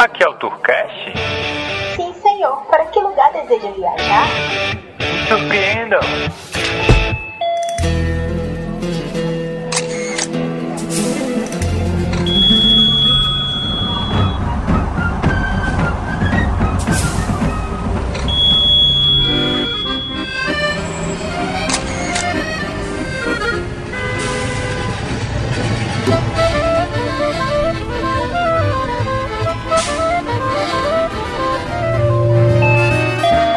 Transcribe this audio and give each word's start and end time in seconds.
Aqui 0.00 0.24
é 0.24 0.28
o 0.30 0.32
Turcast? 0.38 1.12
Sim, 1.94 2.14
senhor. 2.22 2.56
Para 2.70 2.86
que 2.86 2.98
lugar 2.98 3.30
deseja 3.34 3.70
viajar? 3.72 4.26
Surpreenda! 5.28 6.00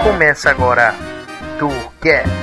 Começa 0.04 0.50
agora 0.50 0.94
Tourcast. 1.58 2.43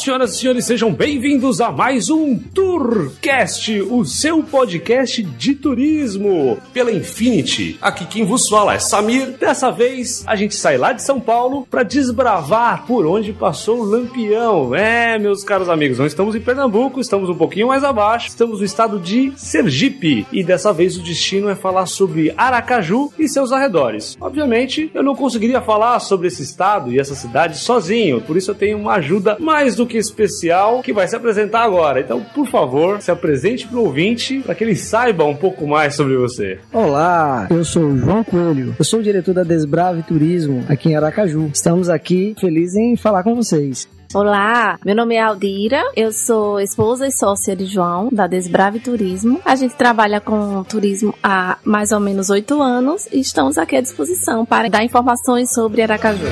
Senhoras 0.00 0.32
e 0.32 0.38
senhores, 0.38 0.64
sejam 0.64 0.90
bem-vindos 0.90 1.60
a 1.60 1.70
mais 1.70 2.08
um 2.08 2.38
Tourcast, 2.38 3.82
o 3.82 4.02
seu 4.02 4.42
podcast 4.42 5.22
de 5.22 5.54
turismo 5.54 6.56
pela 6.72 6.90
Infinity. 6.90 7.76
Aqui 7.82 8.06
quem 8.06 8.24
vos 8.24 8.48
fala 8.48 8.72
é 8.72 8.78
Samir. 8.78 9.36
Dessa 9.38 9.70
vez 9.70 10.24
a 10.26 10.34
gente 10.36 10.56
sai 10.56 10.78
lá 10.78 10.92
de 10.92 11.02
São 11.02 11.20
Paulo 11.20 11.66
para 11.70 11.82
desbravar 11.82 12.86
por 12.86 13.04
onde 13.04 13.34
passou 13.34 13.80
o 13.80 13.84
Lampião. 13.84 14.74
É, 14.74 15.18
meus 15.18 15.44
caros 15.44 15.68
amigos, 15.68 15.98
não 15.98 16.06
estamos 16.06 16.34
em 16.34 16.40
Pernambuco, 16.40 16.98
estamos 16.98 17.28
um 17.28 17.34
pouquinho 17.34 17.68
mais 17.68 17.84
abaixo, 17.84 18.28
estamos 18.28 18.60
no 18.60 18.64
estado 18.64 18.98
de 18.98 19.34
Sergipe 19.36 20.26
e 20.32 20.42
dessa 20.42 20.72
vez 20.72 20.96
o 20.96 21.02
destino 21.02 21.50
é 21.50 21.54
falar 21.54 21.84
sobre 21.84 22.32
Aracaju 22.38 23.12
e 23.18 23.28
seus 23.28 23.52
arredores. 23.52 24.16
Obviamente, 24.18 24.90
eu 24.94 25.02
não 25.02 25.14
conseguiria 25.14 25.60
falar 25.60 26.00
sobre 26.00 26.28
esse 26.28 26.42
estado 26.42 26.90
e 26.90 26.98
essa 26.98 27.14
cidade 27.14 27.58
sozinho, 27.58 28.22
por 28.22 28.38
isso 28.38 28.50
eu 28.50 28.54
tenho 28.54 28.78
uma 28.78 28.94
ajuda 28.94 29.36
mais 29.38 29.76
do 29.76 29.89
que 29.90 29.98
especial 29.98 30.80
que 30.82 30.92
vai 30.92 31.06
se 31.08 31.16
apresentar 31.16 31.62
agora. 31.62 32.00
Então, 32.00 32.22
por 32.34 32.46
favor, 32.46 33.02
se 33.02 33.10
apresente 33.10 33.66
para 33.66 33.78
o 33.78 33.84
ouvinte 33.84 34.40
para 34.40 34.54
que 34.54 34.64
ele 34.64 34.76
saiba 34.76 35.24
um 35.24 35.36
pouco 35.36 35.66
mais 35.66 35.96
sobre 35.96 36.16
você. 36.16 36.58
Olá, 36.72 37.48
eu 37.50 37.64
sou 37.64 37.84
o 37.84 37.98
João 37.98 38.22
Coelho. 38.22 38.74
Eu 38.78 38.84
sou 38.84 39.00
o 39.00 39.02
diretor 39.02 39.34
da 39.34 39.42
Desbrave 39.42 40.02
Turismo 40.04 40.64
aqui 40.68 40.90
em 40.90 40.96
Aracaju. 40.96 41.50
Estamos 41.52 41.88
aqui 41.88 42.34
felizes 42.38 42.76
em 42.76 42.96
falar 42.96 43.24
com 43.24 43.34
vocês. 43.34 43.88
Olá, 44.12 44.76
meu 44.84 44.96
nome 44.96 45.14
é 45.14 45.20
Aldira, 45.20 45.80
eu 45.94 46.12
sou 46.12 46.58
esposa 46.58 47.06
e 47.06 47.12
sócia 47.12 47.54
de 47.54 47.64
João, 47.64 48.08
da 48.10 48.26
Desbrave 48.26 48.80
Turismo. 48.80 49.40
A 49.44 49.54
gente 49.54 49.76
trabalha 49.76 50.20
com 50.20 50.64
turismo 50.64 51.14
há 51.22 51.58
mais 51.64 51.92
ou 51.92 52.00
menos 52.00 52.28
oito 52.28 52.60
anos 52.60 53.06
e 53.12 53.20
estamos 53.20 53.56
aqui 53.56 53.76
à 53.76 53.80
disposição 53.80 54.44
para 54.44 54.68
dar 54.68 54.82
informações 54.82 55.52
sobre 55.52 55.82
Aracaju. 55.82 56.26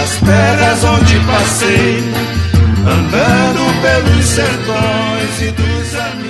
Das 0.00 0.18
terras 0.20 0.82
onde 0.82 1.20
passei, 1.26 2.02
andando 2.86 3.82
pelos 3.82 4.24
sertões 4.24 5.42
e 5.42 5.50
dos 5.50 5.94
amigos 5.94 6.29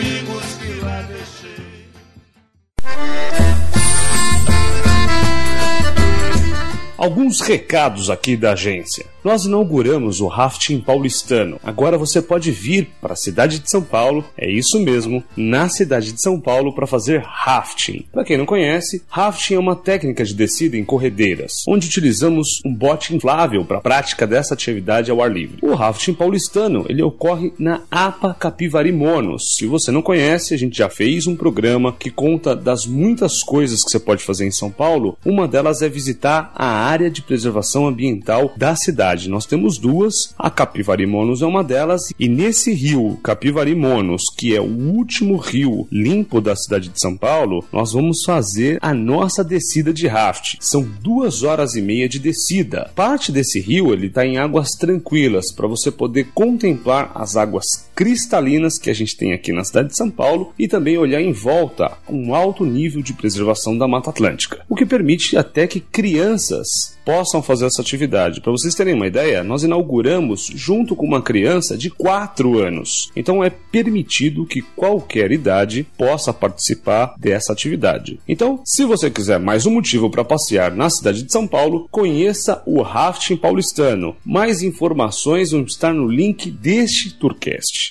Alguns 7.00 7.40
recados 7.40 8.10
aqui 8.10 8.36
da 8.36 8.52
agência. 8.52 9.06
Nós 9.24 9.44
inauguramos 9.44 10.20
o 10.20 10.26
rafting 10.26 10.80
paulistano. 10.80 11.58
Agora 11.62 11.96
você 11.96 12.20
pode 12.20 12.50
vir 12.50 12.90
para 13.00 13.14
a 13.14 13.16
cidade 13.16 13.58
de 13.58 13.70
São 13.70 13.82
Paulo, 13.82 14.24
é 14.36 14.50
isso 14.50 14.78
mesmo, 14.80 15.24
na 15.36 15.68
cidade 15.68 16.12
de 16.12 16.20
São 16.20 16.38
Paulo 16.38 16.74
para 16.74 16.86
fazer 16.86 17.22
rafting. 17.22 18.06
Para 18.12 18.24
quem 18.24 18.36
não 18.38 18.46
conhece, 18.46 19.02
rafting 19.08 19.54
é 19.54 19.58
uma 19.58 19.76
técnica 19.76 20.24
de 20.24 20.34
descida 20.34 20.76
em 20.76 20.84
corredeiras, 20.84 21.64
onde 21.68 21.86
utilizamos 21.86 22.60
um 22.64 22.74
bote 22.74 23.14
inflável 23.14 23.64
para 23.64 23.78
a 23.78 23.82
prática 23.82 24.26
dessa 24.26 24.54
atividade 24.54 25.10
ao 25.10 25.22
ar 25.22 25.30
livre. 25.30 25.58
O 25.62 25.74
rafting 25.74 26.14
paulistano, 26.14 26.84
ele 26.88 27.02
ocorre 27.02 27.52
na 27.58 27.82
APA 27.90 28.34
Capivari 28.34 28.92
Monos. 28.92 29.54
Se 29.56 29.66
você 29.66 29.90
não 29.90 30.02
conhece, 30.02 30.52
a 30.54 30.58
gente 30.58 30.76
já 30.78 30.88
fez 30.88 31.26
um 31.26 31.36
programa 31.36 31.92
que 31.92 32.10
conta 32.10 32.54
das 32.56 32.86
muitas 32.86 33.42
coisas 33.42 33.82
que 33.84 33.90
você 33.90 34.00
pode 34.00 34.22
fazer 34.22 34.46
em 34.46 34.52
São 34.52 34.70
Paulo. 34.70 35.16
Uma 35.24 35.48
delas 35.48 35.82
é 35.82 35.88
visitar 35.88 36.52
a 36.54 36.89
área 36.90 37.08
de 37.08 37.22
preservação 37.22 37.86
ambiental 37.86 38.52
da 38.56 38.74
cidade. 38.74 39.30
Nós 39.30 39.46
temos 39.46 39.78
duas, 39.78 40.34
a 40.36 40.50
Capivari 40.50 41.06
Monos 41.06 41.40
é 41.40 41.46
uma 41.46 41.62
delas, 41.62 42.02
e 42.18 42.28
nesse 42.28 42.74
rio 42.74 43.16
Capivari 43.22 43.76
Monos, 43.76 44.24
que 44.36 44.56
é 44.56 44.60
o 44.60 44.64
último 44.64 45.36
rio 45.36 45.86
limpo 45.90 46.40
da 46.40 46.56
cidade 46.56 46.88
de 46.88 47.00
São 47.00 47.16
Paulo, 47.16 47.64
nós 47.72 47.92
vamos 47.92 48.24
fazer 48.24 48.78
a 48.82 48.92
nossa 48.92 49.44
descida 49.44 49.92
de 49.92 50.08
raft. 50.08 50.56
São 50.58 50.82
duas 50.82 51.44
horas 51.44 51.76
e 51.76 51.80
meia 51.80 52.08
de 52.08 52.18
descida. 52.18 52.90
Parte 52.96 53.30
desse 53.30 53.60
rio 53.60 53.92
ele 53.92 54.08
está 54.08 54.26
em 54.26 54.38
águas 54.38 54.70
tranquilas 54.70 55.52
para 55.52 55.68
você 55.68 55.92
poder 55.92 56.28
contemplar 56.34 57.12
as 57.14 57.36
águas 57.36 57.88
cristalinas 57.94 58.78
que 58.78 58.90
a 58.90 58.94
gente 58.94 59.16
tem 59.16 59.32
aqui 59.32 59.52
na 59.52 59.62
cidade 59.62 59.88
de 59.88 59.96
São 59.96 60.10
Paulo 60.10 60.52
e 60.58 60.66
também 60.66 60.98
olhar 60.98 61.20
em 61.20 61.32
volta 61.32 61.98
um 62.08 62.34
alto 62.34 62.64
nível 62.64 63.02
de 63.02 63.12
preservação 63.12 63.76
da 63.76 63.86
Mata 63.86 64.10
Atlântica, 64.10 64.64
o 64.68 64.74
que 64.74 64.86
permite 64.86 65.36
até 65.36 65.66
que 65.66 65.80
crianças 65.80 66.79
possam 67.04 67.42
fazer 67.42 67.66
essa 67.66 67.82
atividade. 67.82 68.40
Para 68.40 68.52
vocês 68.52 68.74
terem 68.74 68.94
uma 68.94 69.06
ideia, 69.06 69.42
nós 69.42 69.62
inauguramos 69.62 70.50
junto 70.54 70.94
com 70.94 71.06
uma 71.06 71.22
criança 71.22 71.76
de 71.76 71.90
4 71.90 72.58
anos. 72.58 73.10
Então 73.16 73.42
é 73.42 73.50
permitido 73.50 74.46
que 74.46 74.62
qualquer 74.62 75.32
idade 75.32 75.86
possa 75.96 76.32
participar 76.32 77.14
dessa 77.18 77.52
atividade. 77.52 78.20
Então, 78.28 78.60
se 78.64 78.84
você 78.84 79.10
quiser 79.10 79.38
mais 79.38 79.66
um 79.66 79.70
motivo 79.70 80.10
para 80.10 80.24
passear 80.24 80.74
na 80.74 80.88
cidade 80.90 81.22
de 81.22 81.32
São 81.32 81.46
Paulo, 81.46 81.88
conheça 81.90 82.62
o 82.66 82.82
rafting 82.82 83.36
paulistano. 83.36 84.16
Mais 84.24 84.62
informações 84.62 85.50
vão 85.50 85.62
estar 85.62 85.92
no 85.92 86.06
link 86.06 86.50
deste 86.50 87.14
Tourcast. 87.14 87.90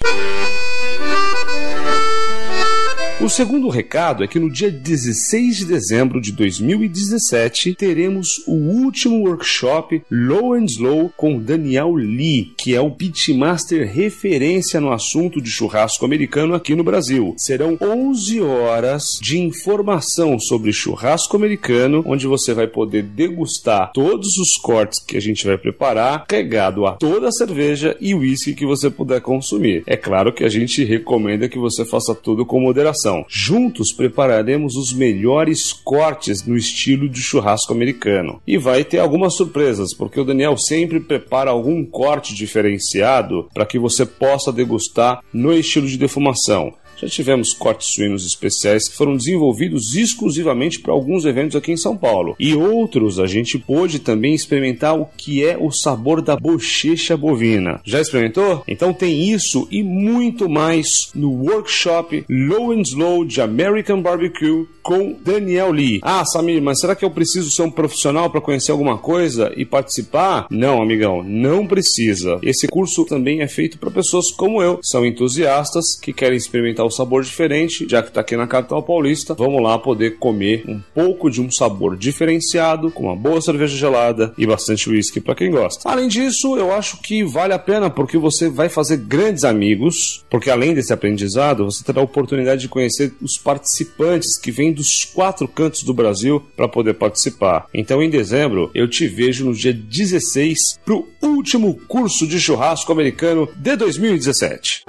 O 3.21 3.27
segundo 3.27 3.67
recado 3.67 4.23
é 4.23 4.27
que 4.27 4.39
no 4.39 4.49
dia 4.49 4.71
16 4.71 5.57
de 5.57 5.65
dezembro 5.65 6.21
de 6.21 6.31
2017 6.31 7.75
teremos 7.75 8.41
o 8.47 8.53
último 8.53 9.27
workshop 9.27 10.01
Low 10.09 10.53
and 10.53 10.63
Slow 10.63 11.11
com 11.17 11.37
Daniel 11.37 11.93
Lee, 11.95 12.53
que 12.57 12.73
é 12.73 12.79
o 12.79 12.91
pitmaster 12.91 13.91
referência 13.93 14.79
no 14.79 14.93
assunto 14.93 15.41
de 15.41 15.49
churrasco 15.49 16.05
americano 16.05 16.55
aqui 16.55 16.73
no 16.75 16.83
Brasil. 16.83 17.35
Serão 17.37 17.77
11 17.81 18.39
horas 18.39 19.19
de 19.21 19.37
informação 19.37 20.39
sobre 20.39 20.71
churrasco 20.71 21.35
americano, 21.35 22.01
onde 22.05 22.25
você 22.25 22.53
vai 22.53 22.67
poder 22.67 23.03
degustar 23.03 23.91
todos 23.91 24.37
os 24.37 24.53
cortes 24.55 25.03
que 25.03 25.17
a 25.17 25.21
gente 25.21 25.45
vai 25.45 25.57
preparar, 25.57 26.23
regado 26.31 26.85
a 26.85 26.93
toda 26.93 27.27
a 27.27 27.33
cerveja 27.33 27.97
e 27.99 28.15
uísque 28.15 28.55
que 28.55 28.65
você 28.65 28.89
puder 28.89 29.19
consumir. 29.19 29.83
É 29.85 29.97
claro 29.97 30.31
que 30.31 30.45
a 30.45 30.49
gente 30.49 30.85
recomenda 30.85 31.49
que 31.49 31.59
você 31.59 31.83
faça 31.83 32.15
tudo 32.15 32.45
com 32.45 32.61
moderação. 32.61 33.08
Juntos 33.27 33.91
prepararemos 33.91 34.75
os 34.75 34.93
melhores 34.93 35.73
cortes 35.73 36.45
no 36.45 36.55
estilo 36.55 37.09
de 37.09 37.21
churrasco 37.21 37.73
americano. 37.73 38.41
E 38.45 38.57
vai 38.57 38.83
ter 38.83 38.99
algumas 38.99 39.35
surpresas, 39.35 39.93
porque 39.93 40.19
o 40.19 40.25
Daniel 40.25 40.57
sempre 40.57 40.99
prepara 40.99 41.51
algum 41.51 41.85
corte 41.85 42.35
diferenciado 42.35 43.49
para 43.53 43.65
que 43.65 43.79
você 43.79 44.05
possa 44.05 44.51
degustar 44.51 45.21
no 45.33 45.53
estilo 45.53 45.87
de 45.87 45.97
defumação. 45.97 46.73
Já 47.01 47.07
tivemos 47.07 47.53
cortes 47.53 47.93
suínos 47.93 48.25
especiais 48.25 48.89
que 48.89 48.95
foram 48.95 49.15
desenvolvidos 49.15 49.95
exclusivamente 49.95 50.79
para 50.79 50.93
alguns 50.93 51.25
eventos 51.25 51.55
aqui 51.55 51.71
em 51.71 51.77
São 51.77 51.95
Paulo. 51.95 52.35
E 52.39 52.53
outros 52.53 53.19
a 53.19 53.27
gente 53.27 53.57
pôde 53.57 53.99
também 53.99 54.33
experimentar 54.33 54.99
o 54.99 55.07
que 55.17 55.45
é 55.45 55.57
o 55.57 55.71
sabor 55.71 56.21
da 56.21 56.35
bochecha 56.35 57.15
bovina. 57.15 57.79
Já 57.85 58.01
experimentou? 58.01 58.63
Então 58.67 58.93
tem 58.93 59.29
isso 59.29 59.67
e 59.71 59.81
muito 59.81 60.49
mais 60.49 61.09
no 61.15 61.31
workshop 61.31 62.25
Low 62.29 62.71
and 62.71 62.81
Slow 62.81 63.25
de 63.25 63.41
American 63.41 64.01
Barbecue 64.01 64.67
com 64.81 65.15
Daniel 65.23 65.71
Lee. 65.71 65.99
Ah, 66.01 66.25
Samir, 66.25 66.61
mas 66.61 66.79
será 66.79 66.95
que 66.95 67.05
eu 67.05 67.11
preciso 67.11 67.51
ser 67.51 67.61
um 67.61 67.71
profissional 67.71 68.29
para 68.29 68.41
conhecer 68.41 68.71
alguma 68.71 68.97
coisa 68.97 69.53
e 69.55 69.63
participar? 69.63 70.47
Não, 70.49 70.81
amigão, 70.81 71.23
não 71.23 71.67
precisa. 71.67 72.39
Esse 72.41 72.67
curso 72.67 73.05
também 73.05 73.41
é 73.41 73.47
feito 73.47 73.77
para 73.77 73.91
pessoas 73.91 74.31
como 74.31 74.61
eu, 74.61 74.79
são 74.81 75.05
entusiastas 75.05 75.95
que 76.01 76.11
querem 76.11 76.37
experimentar 76.37 76.88
o 76.89 76.91
sabor 76.91 77.23
diferente, 77.23 77.87
já 77.87 78.01
que 78.01 78.09
está 78.09 78.21
aqui 78.21 78.35
na 78.35 78.47
capital 78.47 78.83
paulista, 78.83 79.33
vamos 79.33 79.61
lá 79.61 79.77
poder 79.79 80.17
comer 80.17 80.63
um 80.67 80.81
pouco 80.93 81.29
de 81.29 81.41
um 81.41 81.49
sabor 81.49 81.95
diferenciado, 81.95 82.91
com 82.91 83.03
uma 83.05 83.15
boa 83.15 83.41
cerveja 83.41 83.77
gelada 83.77 84.33
e 84.37 84.45
bastante 84.45 84.89
whisky 84.89 85.21
para 85.21 85.35
quem 85.35 85.51
gosta. 85.51 85.87
Além 85.89 86.07
disso, 86.07 86.57
eu 86.57 86.73
acho 86.73 87.01
que 87.01 87.23
vale 87.23 87.53
a 87.53 87.59
pena 87.59 87.89
porque 87.89 88.17
você 88.17 88.49
vai 88.49 88.67
fazer 88.67 88.97
grandes 88.97 89.43
amigos, 89.43 90.25
porque 90.29 90.49
além 90.49 90.73
desse 90.73 90.91
aprendizado, 90.91 91.65
você 91.65 91.83
terá 91.83 92.01
a 92.01 92.03
oportunidade 92.03 92.61
de 92.61 92.67
conhecer 92.67 93.13
os 93.21 93.37
participantes 93.37 94.37
que 94.37 94.51
vêm 94.51 94.73
dos 94.73 95.05
quatro 95.05 95.47
cantos 95.47 95.83
do 95.83 95.93
Brasil 95.93 96.43
para 96.55 96.67
poder 96.67 96.95
participar. 96.95 97.67
Então, 97.73 98.01
em 98.01 98.09
dezembro, 98.09 98.71
eu 98.73 98.87
te 98.87 99.07
vejo 99.07 99.45
no 99.45 99.53
dia 99.53 99.73
16 99.73 100.79
para 100.83 100.95
o 100.95 101.07
último 101.21 101.79
curso 101.87 102.27
de 102.27 102.39
churrasco 102.39 102.91
americano 102.91 103.47
de 103.55 103.75
2017. 103.75 104.83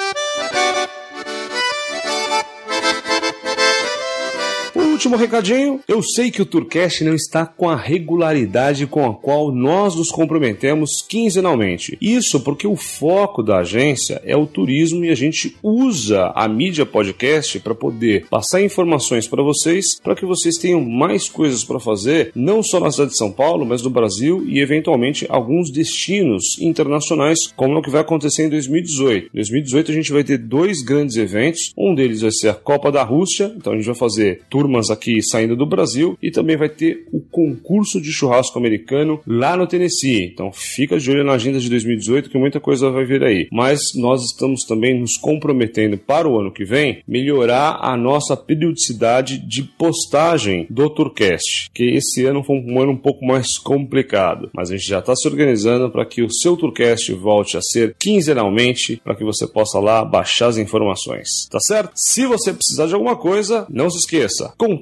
Último 5.01 5.17
recadinho, 5.17 5.81
eu 5.89 6.03
sei 6.03 6.31
que 6.31 6.43
o 6.43 6.45
Tourcast 6.45 7.03
não 7.05 7.15
está 7.15 7.47
com 7.47 7.71
a 7.71 7.75
regularidade 7.75 8.87
com 8.87 9.09
a 9.09 9.15
qual 9.15 9.51
nós 9.51 9.97
nos 9.97 10.11
comprometemos 10.11 11.01
quinzenalmente. 11.01 11.97
Isso 12.03 12.39
porque 12.41 12.67
o 12.67 12.77
foco 12.77 13.43
da 13.43 13.61
agência 13.61 14.21
é 14.27 14.37
o 14.37 14.47
turismo 14.47 15.03
e 15.03 15.09
a 15.09 15.15
gente 15.15 15.57
usa 15.63 16.31
a 16.35 16.47
mídia 16.47 16.85
podcast 16.85 17.59
para 17.61 17.75
poder 17.75 18.27
passar 18.29 18.61
informações 18.61 19.27
para 19.27 19.43
vocês, 19.43 19.99
para 19.99 20.15
que 20.15 20.27
vocês 20.27 20.59
tenham 20.59 20.83
mais 20.83 21.31
coisas 21.31 21.65
para 21.65 21.81
fazer, 21.81 22.31
não 22.35 22.63
só 22.63 22.79
na 22.79 22.91
cidade 22.91 23.13
de 23.13 23.17
São 23.17 23.33
Paulo, 23.33 23.65
mas 23.65 23.81
no 23.81 23.89
Brasil 23.89 24.45
e 24.47 24.61
eventualmente 24.61 25.25
alguns 25.31 25.71
destinos 25.71 26.59
internacionais, 26.61 27.47
como 27.57 27.75
é 27.75 27.79
o 27.79 27.83
que 27.83 27.89
vai 27.89 28.03
acontecer 28.03 28.45
em 28.45 28.51
2018. 28.51 29.29
Em 29.29 29.37
2018 29.37 29.91
a 29.93 29.95
gente 29.95 30.13
vai 30.13 30.25
ter 30.25 30.37
dois 30.37 30.83
grandes 30.83 31.17
eventos, 31.17 31.73
um 31.75 31.95
deles 31.95 32.21
vai 32.21 32.33
ser 32.33 32.51
a 32.51 32.55
Copa 32.55 32.93
da 32.93 33.03
Rússia, 33.03 33.51
então 33.57 33.73
a 33.73 33.77
gente 33.77 33.87
vai 33.87 33.95
fazer 33.95 34.43
turmas 34.51 34.90
aqui 34.91 35.23
saindo 35.23 35.57
do 35.57 35.67
Brasil 35.67 36.17
e 36.23 36.31
também 36.31 36.57
vai 36.57 36.69
ter 36.69 37.07
o 37.13 37.21
concurso 37.21 38.01
de 38.01 38.13
churrasco 38.13 38.59
americano 38.59 39.21
lá 39.27 39.57
no 39.57 39.67
Tennessee. 39.67 40.31
Então 40.33 40.53
fica 40.53 40.99
de 40.99 41.11
olho 41.11 41.25
na 41.25 41.33
agenda 41.33 41.59
de 41.59 41.69
2018 41.71 42.31
que 42.31 42.39
muita 42.39 42.61
coisa 42.61 42.91
vai 42.91 43.05
vir 43.05 43.23
aí. 43.23 43.49
Mas 43.51 43.95
nós 43.95 44.23
estamos 44.25 44.65
também 44.65 44.99
nos 44.99 45.17
comprometendo 45.17 45.97
para 45.99 46.29
o 46.29 46.39
ano 46.39 46.53
que 46.53 46.65
vem 46.65 47.03
melhorar 47.07 47.79
a 47.81 47.97
nossa 47.97 48.37
periodicidade 48.37 49.39
de 49.39 49.63
postagem 49.63 50.67
do 50.69 50.89
Tourcast, 50.91 51.71
que 51.73 51.85
esse 51.85 52.25
ano 52.25 52.43
foi 52.43 52.57
um 52.57 52.81
ano 52.81 52.93
um 52.93 52.97
pouco 52.97 53.25
mais 53.25 53.59
complicado, 53.59 54.51
mas 54.53 54.71
a 54.71 54.77
gente 54.77 54.89
já 54.89 54.99
está 54.99 55.15
se 55.15 55.27
organizando 55.29 55.91
para 55.91 56.07
que 56.07 56.23
o 56.23 56.33
seu 56.33 56.57
Tourcast 56.57 57.13
volte 57.15 57.57
a 57.57 57.63
ser 57.63 57.95
quinzenalmente 57.99 59.01
para 59.03 59.15
que 59.15 59.25
você 59.25 59.47
possa 59.47 59.79
lá 59.79 60.05
baixar 60.05 60.49
as 60.49 60.59
informações, 60.59 61.49
tá 61.51 61.61
certo? 61.61 61.93
Se 61.95 62.27
você 62.27 62.53
precisar 62.53 62.87
de 62.87 62.95
alguma 62.95 63.17
coisa, 63.17 63.67
não 63.69 63.91
se 63.91 63.99
esqueça, 63.99 64.53
contato 64.57 64.80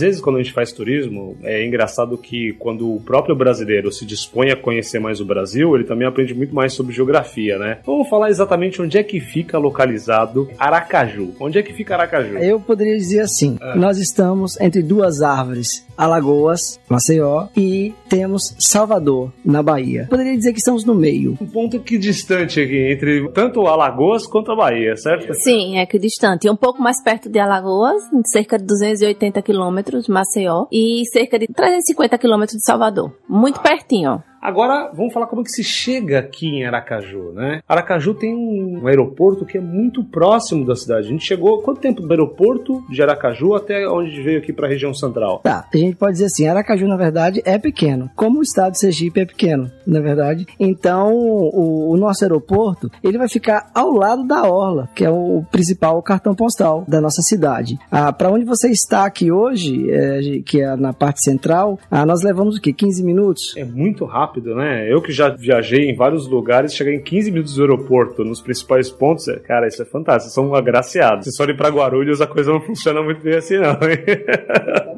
Vezes, 0.00 0.20
quando 0.20 0.36
a 0.36 0.42
gente 0.42 0.52
faz 0.52 0.72
turismo, 0.72 1.36
é 1.42 1.64
engraçado 1.64 2.16
que 2.18 2.52
quando 2.54 2.94
o 2.94 3.00
próprio 3.00 3.34
brasileiro 3.34 3.90
se 3.92 4.04
dispõe 4.04 4.50
a 4.50 4.56
conhecer 4.56 4.98
mais 4.98 5.20
o 5.20 5.24
Brasil, 5.24 5.74
ele 5.74 5.84
também 5.84 6.06
aprende 6.06 6.34
muito 6.34 6.54
mais 6.54 6.72
sobre 6.72 6.94
geografia, 6.94 7.58
né? 7.58 7.78
Vamos 7.84 8.08
falar 8.08 8.30
exatamente 8.30 8.80
onde 8.80 8.98
é 8.98 9.02
que 9.02 9.20
fica 9.20 9.58
localizado 9.58 10.48
Aracaju. 10.58 11.34
Onde 11.40 11.58
é 11.58 11.62
que 11.62 11.72
fica 11.72 11.94
Aracaju? 11.94 12.38
Eu 12.38 12.60
poderia 12.60 12.96
dizer 12.96 13.20
assim: 13.20 13.58
nós 13.76 13.98
estamos 13.98 14.60
entre 14.60 14.82
duas 14.82 15.22
árvores, 15.22 15.86
Alagoas, 15.96 16.80
Maceió, 16.88 17.48
e 17.56 17.92
temos 18.08 18.54
Salvador, 18.58 19.32
na 19.44 19.62
Bahia. 19.62 20.06
Poderia 20.08 20.36
dizer 20.36 20.52
que 20.52 20.58
estamos 20.58 20.84
no 20.84 20.94
meio. 20.94 21.36
Um 21.40 21.46
ponto 21.46 21.80
que 21.80 21.98
distante 21.98 22.60
aqui, 22.60 22.92
entre 22.92 23.28
tanto 23.30 23.66
Alagoas 23.66 24.26
quanto 24.26 24.52
a 24.52 24.56
Bahia, 24.56 24.96
certo? 24.96 25.32
Sim, 25.34 25.78
é 25.78 25.86
que 25.86 25.98
distante. 25.98 26.48
Um 26.48 26.56
pouco 26.56 26.82
mais 26.82 27.02
perto 27.02 27.28
de 27.28 27.38
Alagoas, 27.38 28.02
cerca 28.26 28.58
de 28.58 28.64
280 28.64 29.42
quilômetros 29.42 29.89
de 29.98 30.10
Maceió 30.10 30.66
e 30.70 31.02
cerca 31.12 31.38
de 31.38 31.46
350 31.46 32.16
quilômetros 32.18 32.58
de 32.58 32.64
Salvador. 32.64 33.12
Muito 33.28 33.60
pertinho. 33.60 34.22
Agora, 34.40 34.90
vamos 34.94 35.12
falar 35.12 35.26
como 35.26 35.42
é 35.42 35.44
que 35.44 35.50
se 35.50 35.62
chega 35.62 36.18
aqui 36.18 36.46
em 36.46 36.64
Aracaju, 36.64 37.32
né? 37.32 37.60
Aracaju 37.68 38.14
tem 38.14 38.34
um 38.34 38.86
aeroporto 38.86 39.44
que 39.44 39.58
é 39.58 39.60
muito 39.60 40.02
próximo 40.02 40.64
da 40.64 40.74
cidade. 40.74 41.08
A 41.08 41.10
gente 41.10 41.26
chegou 41.26 41.60
quanto 41.60 41.80
tempo 41.80 42.00
do 42.00 42.10
aeroporto 42.10 42.82
de 42.88 43.02
Aracaju 43.02 43.54
até 43.54 43.86
onde 43.86 44.08
a 44.08 44.14
gente 44.14 44.24
veio 44.24 44.38
aqui 44.38 44.50
para 44.50 44.66
a 44.66 44.70
região 44.70 44.94
central? 44.94 45.40
Tá, 45.40 45.68
a 45.72 45.76
gente 45.76 45.94
pode 45.96 46.12
dizer 46.12 46.26
assim, 46.26 46.48
Aracaju 46.48 46.88
na 46.88 46.96
verdade 46.96 47.42
é 47.44 47.58
pequeno, 47.58 48.10
como 48.16 48.38
o 48.38 48.42
estado 48.42 48.72
de 48.72 48.78
Sergipe 48.78 49.20
é 49.20 49.26
pequeno, 49.26 49.70
na 49.86 50.00
verdade. 50.00 50.46
Então, 50.58 51.12
o, 51.12 51.90
o 51.90 51.96
nosso 51.98 52.24
aeroporto, 52.24 52.90
ele 53.04 53.18
vai 53.18 53.28
ficar 53.28 53.70
ao 53.74 53.90
lado 53.92 54.26
da 54.26 54.50
orla, 54.50 54.88
que 54.94 55.04
é 55.04 55.10
o 55.10 55.44
principal 55.50 56.02
cartão 56.02 56.34
postal 56.34 56.84
da 56.88 56.98
nossa 56.98 57.20
cidade. 57.20 57.78
Ah, 57.90 58.10
para 58.10 58.30
onde 58.30 58.46
você 58.46 58.70
está 58.70 59.04
aqui 59.04 59.30
hoje, 59.30 59.90
é, 59.90 60.40
que 60.46 60.62
é 60.62 60.74
na 60.76 60.94
parte 60.94 61.22
central, 61.22 61.78
ah, 61.90 62.06
nós 62.06 62.22
levamos 62.22 62.56
o 62.56 62.60
quê? 62.60 62.72
15 62.72 63.04
minutos? 63.04 63.54
É 63.54 63.64
muito 63.64 64.06
rápido 64.06 64.29
rápido, 64.30 64.54
né? 64.54 64.90
Eu 64.90 65.02
que 65.02 65.12
já 65.12 65.28
viajei 65.28 65.90
em 65.90 65.94
vários 65.94 66.26
lugares, 66.28 66.74
chegar 66.74 66.92
em 66.92 67.02
15 67.02 67.30
minutos 67.30 67.54
do 67.54 67.62
aeroporto, 67.62 68.24
nos 68.24 68.40
principais 68.40 68.90
pontos, 68.90 69.26
é, 69.28 69.38
cara, 69.40 69.66
isso 69.66 69.82
é 69.82 69.84
fantástico. 69.84 70.32
São 70.32 70.54
agraciados. 70.54 71.26
Se 71.26 71.36
forem 71.36 71.56
pra 71.56 71.68
Guarulhos, 71.68 72.20
a 72.20 72.26
coisa 72.26 72.52
não 72.52 72.60
funciona 72.60 73.02
muito 73.02 73.20
bem 73.20 73.36
assim, 73.36 73.58
não. 73.58 73.78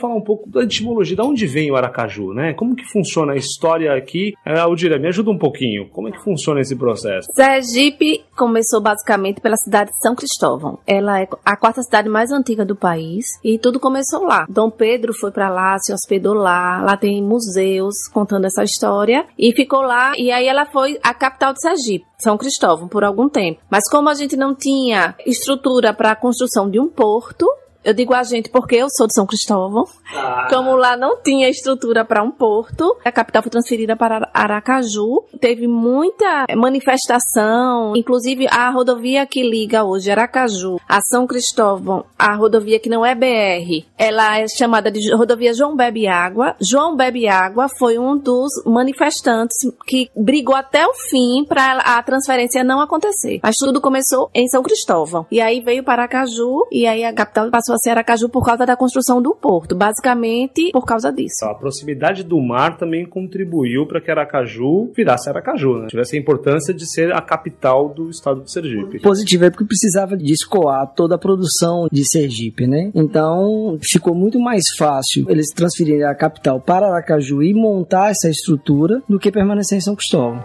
Falar 0.00 0.14
um 0.14 0.20
pouco 0.20 0.48
da 0.48 0.62
etimologia, 0.62 1.16
de 1.16 1.22
onde 1.22 1.46
vem 1.46 1.70
o 1.70 1.76
Aracaju, 1.76 2.32
né? 2.32 2.54
Como 2.54 2.74
que 2.74 2.84
funciona 2.84 3.32
a 3.32 3.36
história 3.36 3.92
aqui? 3.94 4.32
É, 4.44 4.58
Aldira, 4.58 4.98
me 4.98 5.08
ajuda 5.08 5.30
um 5.30 5.38
pouquinho. 5.38 5.88
Como 5.90 6.08
é 6.08 6.12
que 6.12 6.22
funciona 6.22 6.60
esse 6.60 6.74
processo? 6.74 7.28
Sergipe 7.32 8.24
começou 8.36 8.80
basicamente 8.80 9.40
pela 9.40 9.56
cidade 9.56 9.90
de 9.90 9.98
São 9.98 10.14
Cristóvão. 10.14 10.78
Ela 10.86 11.20
é 11.20 11.28
a 11.44 11.56
quarta 11.56 11.82
cidade 11.82 12.08
mais 12.08 12.30
antiga 12.30 12.64
do 12.64 12.74
país 12.74 13.26
e 13.44 13.58
tudo 13.58 13.78
começou 13.78 14.24
lá. 14.24 14.46
Dom 14.48 14.70
Pedro 14.70 15.12
foi 15.12 15.30
para 15.30 15.50
lá, 15.50 15.78
se 15.78 15.92
hospedou 15.92 16.34
lá. 16.34 16.82
Lá 16.82 16.96
tem 16.96 17.22
museus 17.22 17.94
contando 18.12 18.46
essa 18.46 18.64
história 18.64 19.26
e 19.38 19.52
ficou 19.54 19.82
lá. 19.82 20.12
E 20.16 20.30
aí 20.30 20.46
ela 20.46 20.66
foi 20.66 20.98
a 21.02 21.12
capital 21.12 21.52
de 21.52 21.60
Sergipe. 21.60 22.06
São 22.18 22.36
Cristóvão 22.36 22.88
por 22.88 23.04
algum 23.04 23.28
tempo. 23.28 23.60
Mas 23.70 23.88
como 23.90 24.08
a 24.08 24.14
gente 24.14 24.36
não 24.36 24.54
tinha 24.54 25.14
estrutura 25.26 25.92
para 25.92 26.12
a 26.12 26.16
construção 26.16 26.70
de 26.70 26.78
um 26.78 26.88
porto, 26.88 27.46
eu 27.84 27.94
digo 27.94 28.14
a 28.14 28.22
gente 28.22 28.50
porque 28.50 28.76
eu 28.76 28.88
sou 28.90 29.06
de 29.06 29.14
São 29.14 29.26
Cristóvão. 29.26 29.84
Ah. 30.14 30.46
Como 30.50 30.74
lá 30.76 30.96
não 30.96 31.22
tinha 31.22 31.48
estrutura 31.48 32.04
para 32.04 32.22
um 32.22 32.30
porto, 32.30 32.96
a 33.04 33.12
capital 33.12 33.42
foi 33.42 33.50
transferida 33.50 33.96
para 33.96 34.28
Aracaju. 34.34 35.24
Teve 35.40 35.66
muita 35.66 36.46
manifestação, 36.56 37.94
inclusive 37.96 38.46
a 38.50 38.70
rodovia 38.70 39.26
que 39.26 39.42
liga 39.42 39.84
hoje 39.84 40.10
Aracaju 40.10 40.78
a 40.88 41.00
São 41.00 41.26
Cristóvão, 41.26 42.04
a 42.18 42.34
rodovia 42.34 42.80
que 42.80 42.88
não 42.88 43.04
é 43.06 43.14
BR, 43.14 43.86
ela 43.96 44.38
é 44.38 44.46
chamada 44.48 44.90
de 44.90 45.14
rodovia 45.14 45.54
João 45.54 45.76
Bebe 45.76 46.06
Água. 46.06 46.56
João 46.60 46.96
Bebe 46.96 47.28
Água 47.28 47.68
foi 47.78 47.98
um 47.98 48.18
dos 48.18 48.50
manifestantes 48.66 49.56
que 49.86 50.10
brigou 50.16 50.54
até 50.54 50.86
o 50.86 50.94
fim 50.94 51.44
para 51.48 51.78
a 51.78 52.02
transferência 52.02 52.64
não 52.64 52.80
acontecer. 52.80 53.40
Mas 53.42 53.56
tudo 53.56 53.80
começou 53.80 54.30
em 54.34 54.48
São 54.48 54.62
Cristóvão. 54.62 55.26
E 55.30 55.40
aí 55.40 55.60
veio 55.60 55.84
para 55.84 56.02
Aracaju 56.02 56.66
e 56.72 56.86
aí 56.86 57.04
a 57.04 57.12
capital 57.12 57.50
passou 57.50 57.69
passou 57.70 57.74
a 57.74 57.78
ser 57.78 57.90
Aracaju 57.90 58.28
por 58.28 58.44
causa 58.44 58.66
da 58.66 58.76
construção 58.76 59.22
do 59.22 59.34
porto, 59.34 59.74
basicamente 59.74 60.70
por 60.72 60.84
causa 60.84 61.12
disso. 61.12 61.44
A 61.44 61.54
proximidade 61.54 62.24
do 62.24 62.40
mar 62.40 62.76
também 62.76 63.04
contribuiu 63.06 63.86
para 63.86 64.00
que 64.00 64.10
Aracaju 64.10 64.90
virasse 64.94 65.28
Aracaju, 65.28 65.80
né? 65.80 65.86
Tivesse 65.88 66.16
a 66.16 66.20
importância 66.20 66.74
de 66.74 66.90
ser 66.90 67.12
a 67.12 67.20
capital 67.20 67.88
do 67.88 68.10
estado 68.10 68.42
de 68.42 68.52
Sergipe. 68.52 69.00
Positivo 69.00 69.44
é 69.44 69.50
porque 69.50 69.64
precisava 69.64 70.16
de 70.16 70.32
escoar 70.32 70.92
toda 70.94 71.14
a 71.14 71.18
produção 71.18 71.86
de 71.90 72.04
Sergipe, 72.08 72.66
né? 72.66 72.90
Então 72.94 73.78
ficou 73.80 74.14
muito 74.14 74.38
mais 74.40 74.64
fácil 74.76 75.26
eles 75.28 75.48
transferirem 75.54 76.04
a 76.04 76.14
capital 76.14 76.60
para 76.60 76.88
Aracaju 76.88 77.42
e 77.42 77.54
montar 77.54 78.10
essa 78.10 78.28
estrutura 78.28 79.02
do 79.08 79.18
que 79.18 79.30
permanecer 79.30 79.78
em 79.78 79.80
São 79.80 79.94
Cristóvão. 79.94 80.42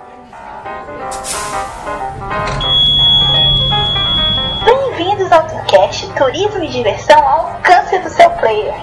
Turismo 6.17 6.63
e 6.63 6.69
Diversão 6.69 7.19
ao 7.27 7.47
alcance 7.47 7.99
do 7.99 8.09
seu 8.09 8.29
player. 8.31 8.73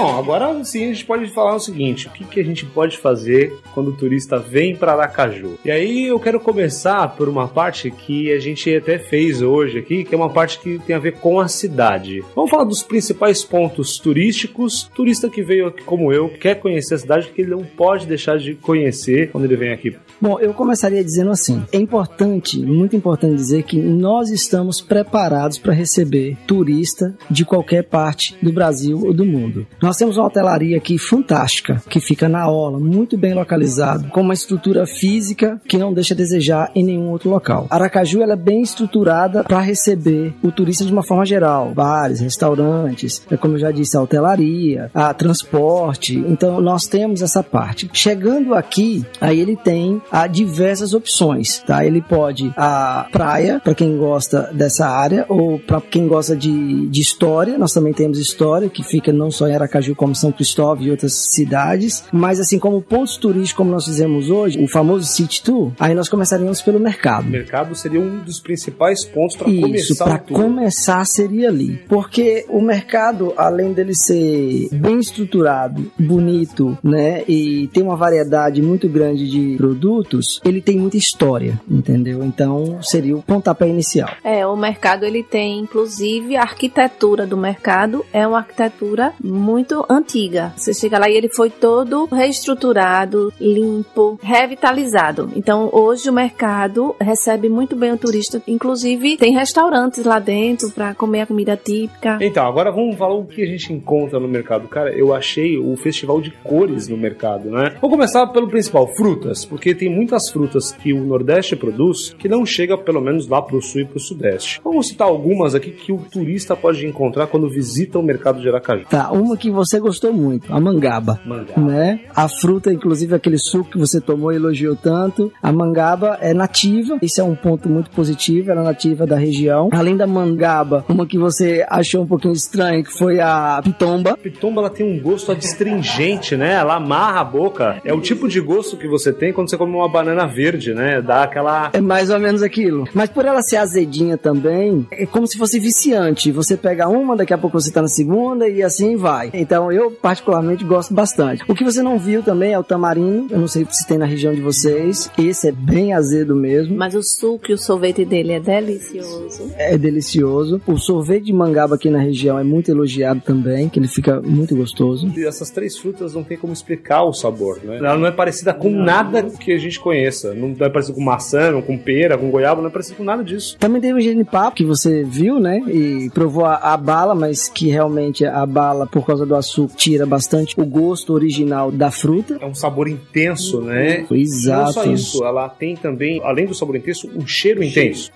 Bom, 0.00 0.16
agora 0.16 0.62
sim 0.62 0.84
a 0.84 0.86
gente 0.92 1.04
pode 1.04 1.26
falar 1.30 1.56
o 1.56 1.58
seguinte: 1.58 2.06
o 2.06 2.10
que, 2.10 2.24
que 2.24 2.38
a 2.38 2.44
gente 2.44 2.64
pode 2.64 2.96
fazer 2.96 3.58
quando 3.74 3.88
o 3.88 3.92
turista 3.92 4.38
vem 4.38 4.76
para 4.76 4.92
Aracaju? 4.92 5.58
E 5.64 5.72
aí 5.72 6.06
eu 6.06 6.20
quero 6.20 6.38
começar 6.38 7.16
por 7.16 7.28
uma 7.28 7.48
parte 7.48 7.90
que 7.90 8.30
a 8.30 8.38
gente 8.38 8.72
até 8.76 8.96
fez 8.96 9.42
hoje 9.42 9.80
aqui, 9.80 10.04
que 10.04 10.14
é 10.14 10.16
uma 10.16 10.30
parte 10.30 10.60
que 10.60 10.78
tem 10.78 10.94
a 10.94 11.00
ver 11.00 11.14
com 11.14 11.40
a 11.40 11.48
cidade. 11.48 12.22
Vamos 12.36 12.48
falar 12.48 12.62
dos 12.62 12.80
principais 12.80 13.42
pontos 13.42 13.98
turísticos. 13.98 14.88
Turista 14.94 15.28
que 15.28 15.42
veio 15.42 15.66
aqui 15.66 15.82
como 15.82 16.12
eu, 16.12 16.28
quer 16.28 16.60
conhecer 16.60 16.94
a 16.94 16.98
cidade, 16.98 17.30
que 17.34 17.42
ele 17.42 17.50
não 17.50 17.64
pode 17.64 18.06
deixar 18.06 18.38
de 18.38 18.54
conhecer 18.54 19.32
quando 19.32 19.46
ele 19.46 19.56
vem 19.56 19.72
aqui. 19.72 19.96
Bom, 20.20 20.38
eu 20.38 20.54
começaria 20.54 21.02
dizendo 21.02 21.32
assim: 21.32 21.64
é 21.72 21.76
importante, 21.76 22.56
muito 22.60 22.94
importante 22.94 23.34
dizer 23.34 23.64
que 23.64 23.76
nós 23.76 24.30
estamos 24.30 24.80
preparados 24.80 25.58
para 25.58 25.72
receber 25.72 26.36
turista 26.46 27.16
de 27.28 27.44
qualquer 27.44 27.82
parte 27.82 28.36
do 28.40 28.52
Brasil 28.52 29.00
ou 29.04 29.12
do 29.12 29.24
mundo. 29.24 29.66
Nós 29.88 29.96
temos 29.96 30.18
uma 30.18 30.26
hotelaria 30.26 30.76
aqui 30.76 30.98
fantástica, 30.98 31.82
que 31.88 31.98
fica 31.98 32.28
na 32.28 32.46
Orla, 32.46 32.78
muito 32.78 33.16
bem 33.16 33.32
localizado, 33.32 34.10
com 34.10 34.20
uma 34.20 34.34
estrutura 34.34 34.86
física 34.86 35.58
que 35.66 35.78
não 35.78 35.94
deixa 35.94 36.12
a 36.12 36.16
desejar 36.16 36.70
em 36.74 36.84
nenhum 36.84 37.08
outro 37.08 37.30
local. 37.30 37.66
Aracaju 37.70 38.20
ela 38.20 38.34
é 38.34 38.36
bem 38.36 38.60
estruturada 38.60 39.42
para 39.42 39.60
receber 39.60 40.34
o 40.42 40.52
turista 40.52 40.84
de 40.84 40.92
uma 40.92 41.02
forma 41.02 41.24
geral, 41.24 41.72
bares, 41.72 42.20
restaurantes, 42.20 43.22
é 43.30 43.36
como 43.38 43.54
eu 43.54 43.60
já 43.60 43.70
disse, 43.70 43.96
a 43.96 44.02
hotelaria, 44.02 44.90
a 44.92 45.14
transporte. 45.14 46.22
Então 46.28 46.60
nós 46.60 46.86
temos 46.86 47.22
essa 47.22 47.42
parte. 47.42 47.88
Chegando 47.90 48.54
aqui, 48.54 49.06
aí 49.22 49.40
ele 49.40 49.56
tem 49.56 50.02
a 50.12 50.26
diversas 50.26 50.92
opções, 50.92 51.62
tá? 51.66 51.82
Ele 51.82 52.02
pode 52.02 52.52
a 52.58 53.08
praia 53.10 53.58
para 53.58 53.74
quem 53.74 53.96
gosta 53.96 54.50
dessa 54.52 54.86
área 54.86 55.24
ou 55.30 55.58
para 55.58 55.80
quem 55.80 56.06
gosta 56.06 56.36
de, 56.36 56.86
de 56.88 57.00
história. 57.00 57.56
Nós 57.56 57.72
também 57.72 57.94
temos 57.94 58.18
história 58.18 58.68
que 58.68 58.82
fica 58.82 59.10
não 59.10 59.30
só 59.30 59.48
em 59.48 59.54
Aracaju 59.54 59.77
como 59.94 60.14
São 60.14 60.32
Cristóvão 60.32 60.84
e 60.84 60.90
outras 60.90 61.12
cidades, 61.12 62.04
mas 62.12 62.40
assim 62.40 62.58
como 62.58 62.80
pontos 62.80 63.16
turísticos 63.16 63.58
como 63.58 63.70
nós 63.70 63.86
fizemos 63.86 64.30
hoje, 64.30 64.62
o 64.62 64.68
famoso 64.68 65.06
City 65.06 65.42
Tour, 65.42 65.72
aí 65.80 65.94
nós 65.94 66.08
começaríamos 66.08 66.62
pelo 66.62 66.78
mercado. 66.78 67.26
O 67.26 67.30
mercado 67.30 67.74
seria 67.74 68.00
um 68.00 68.18
dos 68.18 68.38
principais 68.40 69.04
pontos 69.04 69.36
para 69.36 69.48
Isso, 69.48 69.60
começar 69.60 70.04
para 70.04 70.14
o 70.14 70.18
tour. 70.18 70.36
começar 70.42 71.04
seria 71.04 71.48
ali. 71.48 71.82
Porque 71.88 72.44
o 72.48 72.60
mercado, 72.60 73.34
além 73.36 73.72
dele 73.72 73.94
ser 73.94 74.68
bem 74.72 74.98
estruturado, 74.98 75.90
bonito, 75.98 76.78
né, 76.82 77.24
e 77.26 77.68
tem 77.72 77.82
uma 77.82 77.96
variedade 77.96 78.62
muito 78.62 78.88
grande 78.88 79.28
de 79.28 79.56
produtos, 79.56 80.40
ele 80.44 80.60
tem 80.60 80.78
muita 80.78 80.96
história, 80.96 81.60
entendeu? 81.68 82.24
Então 82.24 82.80
seria 82.82 83.16
o 83.16 83.22
pontapé 83.22 83.68
inicial. 83.68 84.10
É, 84.22 84.46
o 84.46 84.56
mercado 84.56 85.04
ele 85.04 85.22
tem, 85.22 85.58
inclusive, 85.60 86.36
a 86.36 86.42
arquitetura 86.42 87.26
do 87.26 87.36
mercado 87.36 88.04
é 88.12 88.26
uma 88.26 88.38
arquitetura 88.38 89.12
muito 89.22 89.67
antiga. 89.88 90.52
Você 90.56 90.72
chega 90.72 90.98
lá 90.98 91.08
e 91.08 91.16
ele 91.16 91.28
foi 91.28 91.50
todo 91.50 92.06
reestruturado, 92.06 93.32
limpo, 93.40 94.18
revitalizado. 94.22 95.30
Então, 95.34 95.68
hoje 95.72 96.08
o 96.08 96.12
mercado 96.12 96.94
recebe 97.00 97.48
muito 97.48 97.76
bem 97.76 97.92
o 97.92 97.98
turista. 97.98 98.42
Inclusive, 98.46 99.16
tem 99.16 99.32
restaurantes 99.32 100.04
lá 100.04 100.18
dentro 100.18 100.70
para 100.70 100.94
comer 100.94 101.22
a 101.22 101.26
comida 101.26 101.56
típica. 101.56 102.18
Então, 102.20 102.46
agora 102.46 102.70
vamos 102.70 102.96
falar 102.96 103.14
o 103.14 103.24
que 103.24 103.42
a 103.42 103.46
gente 103.46 103.72
encontra 103.72 104.18
no 104.18 104.28
mercado. 104.28 104.68
Cara, 104.68 104.92
eu 104.92 105.14
achei 105.14 105.58
o 105.58 105.76
festival 105.76 106.20
de 106.20 106.30
cores 106.42 106.88
no 106.88 106.96
mercado, 106.96 107.50
né? 107.50 107.76
Vou 107.80 107.90
começar 107.90 108.26
pelo 108.28 108.48
principal, 108.48 108.86
frutas, 108.94 109.44
porque 109.44 109.74
tem 109.74 109.88
muitas 109.88 110.30
frutas 110.30 110.72
que 110.72 110.92
o 110.92 111.04
Nordeste 111.04 111.56
produz 111.56 112.14
que 112.18 112.28
não 112.28 112.44
chega 112.44 112.76
pelo 112.76 113.00
menos 113.00 113.28
lá 113.28 113.42
pro 113.42 113.60
Sul 113.60 113.82
e 113.82 113.84
pro 113.84 114.00
Sudeste. 114.00 114.60
Vamos 114.62 114.88
citar 114.88 115.08
algumas 115.08 115.54
aqui 115.54 115.70
que 115.70 115.92
o 115.92 115.98
turista 115.98 116.56
pode 116.56 116.86
encontrar 116.86 117.26
quando 117.26 117.48
visita 117.48 117.98
o 117.98 118.02
mercado 118.02 118.40
de 118.40 118.48
Aracaju. 118.48 118.86
Tá, 118.88 119.10
uma 119.10 119.36
que 119.36 119.50
você 119.58 119.78
gostou 119.78 120.12
muito, 120.12 120.52
a 120.52 120.60
mangaba. 120.60 121.20
Mangaba. 121.24 121.60
Né? 121.60 122.00
A 122.14 122.28
fruta, 122.28 122.72
inclusive 122.72 123.14
aquele 123.14 123.38
suco 123.38 123.70
que 123.70 123.78
você 123.78 124.00
tomou 124.00 124.32
e 124.32 124.36
elogiou 124.36 124.76
tanto. 124.76 125.32
A 125.42 125.52
mangaba 125.52 126.18
é 126.20 126.32
nativa, 126.32 126.98
isso 127.02 127.20
é 127.20 127.24
um 127.24 127.34
ponto 127.34 127.68
muito 127.68 127.90
positivo, 127.90 128.50
ela 128.50 128.62
é 128.62 128.64
nativa 128.64 129.06
da 129.06 129.16
região. 129.16 129.68
Além 129.72 129.96
da 129.96 130.06
mangaba, 130.06 130.84
uma 130.88 131.06
que 131.06 131.18
você 131.18 131.64
achou 131.68 132.02
um 132.02 132.06
pouquinho 132.06 132.32
estranha, 132.32 132.82
que 132.82 132.92
foi 132.92 133.20
a 133.20 133.60
pitomba. 133.62 134.10
A 134.10 134.16
pitomba 134.16 134.60
ela 134.60 134.70
tem 134.70 134.86
um 134.86 135.00
gosto 135.00 135.32
adstringente, 135.32 136.36
né? 136.36 136.54
Ela 136.54 136.76
amarra 136.76 137.20
a 137.20 137.24
boca. 137.24 137.80
É 137.84 137.92
o 137.92 138.00
tipo 138.00 138.28
de 138.28 138.40
gosto 138.40 138.76
que 138.76 138.88
você 138.88 139.12
tem 139.12 139.32
quando 139.32 139.50
você 139.50 139.56
come 139.56 139.74
uma 139.74 139.88
banana 139.88 140.26
verde, 140.26 140.74
né? 140.74 141.00
Dá 141.00 141.24
aquela. 141.24 141.70
É 141.72 141.80
mais 141.80 142.10
ou 142.10 142.18
menos 142.18 142.42
aquilo. 142.42 142.86
Mas 142.94 143.10
por 143.10 143.24
ela 143.24 143.42
ser 143.42 143.56
azedinha 143.56 144.16
também, 144.16 144.86
é 144.90 145.06
como 145.06 145.26
se 145.26 145.36
fosse 145.36 145.58
viciante. 145.58 146.30
Você 146.32 146.56
pega 146.56 146.88
uma, 146.88 147.16
daqui 147.16 147.32
a 147.34 147.38
pouco 147.38 147.60
você 147.60 147.70
tá 147.70 147.82
na 147.82 147.88
segunda 147.88 148.48
e 148.48 148.62
assim 148.62 148.96
vai. 148.96 149.30
Então 149.48 149.72
eu 149.72 149.90
particularmente 149.90 150.62
gosto 150.62 150.92
bastante. 150.92 151.42
O 151.48 151.54
que 151.54 151.64
você 151.64 151.80
não 151.80 151.98
viu 151.98 152.22
também 152.22 152.52
é 152.52 152.58
o 152.58 152.62
tamarino. 152.62 153.28
Eu 153.30 153.38
não 153.38 153.48
sei 153.48 153.66
se 153.70 153.86
tem 153.86 153.96
na 153.96 154.04
região 154.04 154.34
de 154.34 154.42
vocês. 154.42 155.10
Esse 155.16 155.48
é 155.48 155.52
bem 155.52 155.94
azedo 155.94 156.36
mesmo. 156.36 156.76
Mas 156.76 156.94
o 156.94 157.02
suco 157.02 157.50
e 157.50 157.54
o 157.54 157.58
sorvete 157.58 158.04
dele 158.04 158.32
é 158.32 158.40
delicioso. 158.40 159.50
É 159.56 159.78
delicioso. 159.78 160.60
O 160.66 160.76
sorvete 160.76 161.24
de 161.24 161.32
mangaba 161.32 161.76
aqui 161.76 161.88
na 161.88 161.98
região 161.98 162.38
é 162.38 162.44
muito 162.44 162.70
elogiado 162.70 163.22
também, 163.22 163.70
que 163.70 163.78
ele 163.78 163.88
fica 163.88 164.20
muito 164.20 164.54
gostoso. 164.54 165.10
E 165.16 165.24
essas 165.24 165.48
três 165.48 165.78
frutas 165.78 166.12
não 166.12 166.22
tem 166.22 166.36
como 166.36 166.52
explicar 166.52 167.04
o 167.04 167.14
sabor, 167.14 167.58
né? 167.64 167.78
Ela 167.78 167.96
não 167.96 168.06
é 168.06 168.12
parecida 168.12 168.52
com 168.52 168.68
nada 168.68 169.22
que 169.22 169.50
a 169.50 169.58
gente 169.58 169.80
conheça. 169.80 170.34
Não 170.34 170.54
é 170.60 170.68
parecida 170.68 170.94
com 170.94 171.02
maçã, 171.02 171.52
não 171.52 171.62
com 171.62 171.78
pera, 171.78 172.18
com 172.18 172.30
goiaba, 172.30 172.60
não 172.60 172.68
é 172.68 172.72
parecida 172.72 172.96
com 172.96 173.04
nada 173.04 173.24
disso. 173.24 173.56
Também 173.58 173.80
tem 173.80 173.94
o 173.94 174.00
genipapo, 174.00 174.56
que 174.58 174.64
você 174.64 175.04
viu, 175.04 175.40
né? 175.40 175.62
E 175.68 176.10
provou 176.10 176.44
a, 176.44 176.56
a 176.56 176.76
bala, 176.76 177.14
mas 177.14 177.48
que 177.48 177.68
realmente 177.68 178.26
a 178.26 178.44
bala, 178.44 178.86
por 178.86 179.06
causa 179.06 179.24
do 179.28 179.36
açúcar, 179.36 179.74
tira 179.76 180.04
bastante 180.06 180.58
o 180.60 180.64
gosto 180.64 181.12
original 181.12 181.70
da 181.70 181.90
fruta. 181.90 182.38
É 182.40 182.46
um 182.46 182.54
sabor 182.54 182.88
intenso, 182.88 183.60
né? 183.60 184.04
Exato. 184.10 184.64
Não 184.64 184.72
só 184.72 184.84
isso, 184.90 185.24
ela 185.24 185.48
tem 185.48 185.76
também, 185.76 186.20
além 186.24 186.46
do 186.46 186.54
sabor 186.54 186.74
intenso, 186.74 187.08
um 187.14 187.26
cheiro 187.26 187.62
intenso. 187.62 188.10